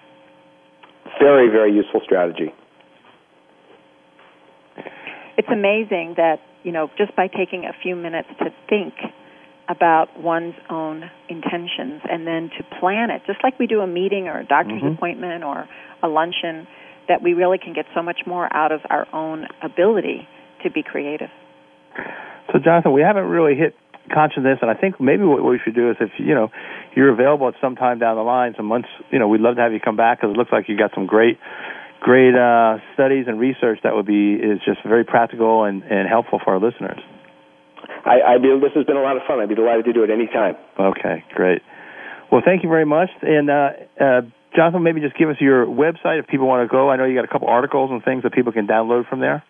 Very, 1.19 1.49
very 1.49 1.71
useful 1.73 2.01
strategy. 2.03 2.53
It's 5.37 5.47
amazing 5.51 6.15
that, 6.17 6.39
you 6.63 6.71
know, 6.71 6.89
just 6.97 7.15
by 7.15 7.27
taking 7.27 7.65
a 7.65 7.73
few 7.83 7.95
minutes 7.95 8.29
to 8.39 8.49
think 8.69 8.93
about 9.67 10.19
one's 10.19 10.55
own 10.69 11.09
intentions 11.29 12.01
and 12.09 12.27
then 12.27 12.49
to 12.57 12.63
plan 12.79 13.09
it, 13.09 13.21
just 13.25 13.43
like 13.43 13.57
we 13.57 13.67
do 13.67 13.81
a 13.81 13.87
meeting 13.87 14.27
or 14.27 14.39
a 14.39 14.45
doctor's 14.45 14.83
appointment 14.83 15.43
or 15.43 15.67
a 16.03 16.07
luncheon, 16.07 16.67
that 17.07 17.21
we 17.21 17.33
really 17.33 17.57
can 17.57 17.73
get 17.73 17.85
so 17.95 18.01
much 18.01 18.21
more 18.25 18.51
out 18.55 18.71
of 18.71 18.81
our 18.89 19.07
own 19.13 19.47
ability 19.61 20.27
to 20.63 20.71
be 20.71 20.83
creative. 20.83 21.29
So, 22.51 22.59
Jonathan, 22.59 22.93
we 22.93 23.01
haven't 23.01 23.25
really 23.25 23.55
hit 23.55 23.75
consciousness, 24.13 24.59
and 24.61 24.69
I 24.69 24.75
think 24.75 24.99
maybe 24.99 25.23
what 25.23 25.43
we 25.43 25.59
should 25.63 25.75
do 25.75 25.89
is 25.89 25.97
if 25.99 26.11
you 26.17 26.35
know 26.35 26.51
you're 26.95 27.11
available 27.11 27.47
at 27.47 27.55
some 27.59 27.75
time 27.75 27.99
down 27.99 28.15
the 28.15 28.23
line, 28.23 28.53
some 28.55 28.67
months, 28.67 28.89
you 29.11 29.19
know, 29.19 29.27
we'd 29.27 29.41
love 29.41 29.55
to 29.55 29.61
have 29.61 29.73
you 29.73 29.79
come 29.79 29.95
back 29.95 30.21
because 30.21 30.33
it 30.33 30.37
looks 30.37 30.51
like 30.51 30.69
you 30.69 30.77
got 30.77 30.91
some 30.93 31.05
great, 31.07 31.39
great 31.99 32.35
uh, 32.35 32.77
studies 32.93 33.25
and 33.27 33.39
research 33.39 33.79
that 33.83 33.95
would 33.95 34.05
be 34.05 34.33
is 34.33 34.59
just 34.65 34.79
very 34.85 35.03
practical 35.03 35.63
and, 35.63 35.83
and 35.83 36.07
helpful 36.07 36.39
for 36.43 36.53
our 36.53 36.59
listeners. 36.59 36.99
I, 38.05 38.35
I 38.35 38.37
be, 38.37 38.53
this 38.61 38.71
has 38.75 38.85
been 38.85 38.97
a 38.97 39.01
lot 39.01 39.17
of 39.17 39.23
fun. 39.27 39.39
I'd 39.39 39.49
be 39.49 39.55
delighted 39.55 39.85
to 39.85 39.93
do 39.93 40.03
it 40.03 40.09
any 40.09 40.27
time. 40.27 40.55
Okay, 40.79 41.25
great. 41.33 41.61
Well, 42.31 42.41
thank 42.45 42.63
you 42.63 42.69
very 42.69 42.85
much, 42.85 43.09
and 43.21 43.49
uh, 43.49 43.69
uh, 43.99 44.21
Jonathan, 44.55 44.83
maybe 44.83 45.01
just 45.01 45.17
give 45.17 45.29
us 45.29 45.37
your 45.39 45.65
website 45.65 46.19
if 46.19 46.27
people 46.27 46.47
want 46.47 46.67
to 46.67 46.71
go. 46.71 46.89
I 46.89 46.95
know 46.95 47.05
you 47.05 47.15
got 47.15 47.25
a 47.25 47.31
couple 47.31 47.47
articles 47.47 47.91
and 47.91 48.03
things 48.03 48.23
that 48.23 48.33
people 48.33 48.51
can 48.51 48.67
download 48.67 49.07
from 49.09 49.19
there. 49.19 49.43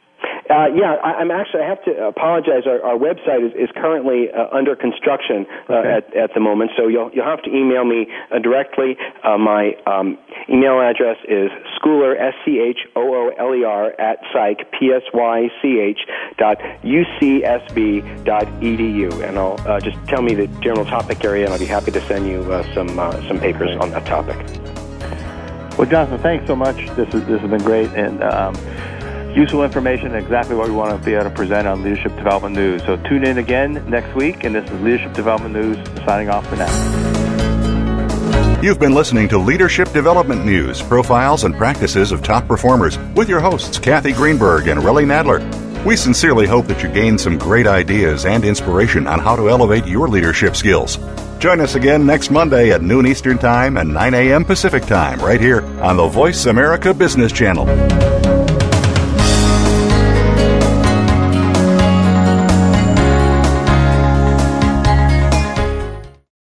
Uh, 0.48 0.68
yeah, 0.76 0.94
I, 1.04 1.14
I'm 1.22 1.32
actually. 1.32 1.62
I 1.62 1.70
have 1.70 1.84
to 1.86 2.06
apologize. 2.06 2.68
Our, 2.68 2.80
our 2.84 2.98
website 2.98 3.42
is, 3.48 3.54
is 3.58 3.70
currently 3.76 4.30
uh, 4.30 4.56
under 4.56 4.76
construction 4.76 5.48
uh, 5.68 5.74
Okay. 5.74 5.90
at, 5.90 6.16
at 6.16 6.34
the 6.36 6.40
moment, 6.40 6.72
so 6.78 6.88
you'll 6.88 7.10
you'll 7.14 7.26
have 7.26 7.42
to 7.44 7.50
email 7.50 7.84
me 7.84 8.06
uh, 8.32 8.38
directly. 8.38 8.96
Uh, 9.24 9.40
my 9.40 9.74
um, 9.88 10.20
email 10.48 10.80
address 10.80 11.18
is 11.28 11.50
schooler 11.82 12.14
s 12.20 12.36
c 12.46 12.60
h 12.60 12.78
o 12.96 13.02
o 13.02 13.30
l 13.30 13.56
e 13.56 13.66
r 13.66 13.90
at 14.00 14.20
psych 14.32 14.70
p 14.72 14.92
s 14.94 15.02
y 15.14 15.50
c 15.62 15.80
h 15.80 16.02
dot 16.38 16.62
u 16.84 17.04
c 17.20 17.44
s 17.44 17.62
b 17.74 18.02
dot 18.24 18.46
edu, 18.62 19.10
and 19.28 19.40
I'll 19.40 19.58
uh, 19.66 19.82
just 19.82 19.98
tell 20.08 20.22
me 20.22 20.36
the 20.36 20.46
general 20.62 20.86
topic 20.86 21.26
area, 21.26 21.46
and 21.46 21.54
I'll 21.54 21.60
be 21.60 21.66
happy 21.66 21.90
to 21.90 22.08
send 22.08 22.28
you 22.28 22.42
uh, 22.54 22.62
some 22.76 23.00
uh, 23.00 23.20
some 23.28 23.40
papers 23.40 23.76
on 23.78 23.90
that 23.92 24.06
topic. 24.06 24.38
Well, 25.78 25.88
Jonathan, 25.88 26.20
thanks 26.22 26.46
so 26.46 26.56
much. 26.56 26.78
This 26.96 27.10
is 27.16 27.26
this 27.26 27.42
has 27.42 27.50
been 27.50 27.64
great 27.64 27.90
and 27.94 28.24
um, 28.24 28.54
useful 29.36 29.64
information. 29.64 30.08
and 30.08 30.16
Exactly 30.16 30.56
what 30.56 30.68
we 30.68 30.74
want 30.74 30.98
to 30.98 31.06
be 31.06 31.14
able 31.14 31.26
to 31.26 31.30
present 31.30 31.68
on 31.68 31.84
Leadership 31.84 32.16
Development 32.16 32.56
News. 32.56 32.82
So 32.84 32.98
tune 32.98 33.26
in 33.26 33.38
again 33.38 33.84
next 33.90 34.16
week, 34.16 34.44
and 34.44 34.56
this 34.56 34.70
is 34.70 34.82
Leadership 34.82 35.14
Development 35.14 35.54
News 35.54 35.78
signing 36.06 36.30
off 36.30 36.48
for 36.48 36.56
now. 36.56 37.26
You've 38.62 38.80
been 38.80 38.96
listening 38.96 39.28
to 39.30 39.38
Leadership 39.38 39.92
Development 39.92 40.44
News, 40.46 40.82
profiles 40.82 41.44
and 41.44 41.54
practices 41.56 42.12
of 42.12 42.24
top 42.24 42.48
performers 42.48 42.98
with 43.16 43.30
your 43.30 43.40
hosts, 43.40 43.78
Kathy 43.78 44.12
Greenberg 44.12 44.68
and 44.68 44.80
Relly 44.80 45.06
Nadler. 45.06 45.44
We 45.86 45.96
sincerely 45.96 46.48
hope 46.48 46.66
that 46.66 46.82
you 46.82 46.90
gain 46.90 47.20
some 47.20 47.38
great 47.38 47.68
ideas 47.68 48.26
and 48.26 48.44
inspiration 48.44 49.06
on 49.06 49.20
how 49.20 49.36
to 49.36 49.52
elevate 49.52 49.86
your 49.86 50.08
leadership 50.08 50.56
skills. 50.56 50.98
Join 51.38 51.62
us 51.62 51.76
again 51.76 52.08
next 52.08 52.32
Monday 52.32 52.72
at 52.72 52.82
noon 52.82 53.06
Eastern 53.06 53.38
Time 53.38 53.78
and 53.78 53.94
9 53.94 54.14
a.m. 54.16 54.44
Pacific 54.44 54.84
Time 54.84 55.20
right 55.20 55.40
here 55.40 55.62
on 55.82 55.98
the 55.98 56.08
Voice 56.08 56.48
America 56.48 56.92
Business 56.92 57.32
Channel. 57.32 57.68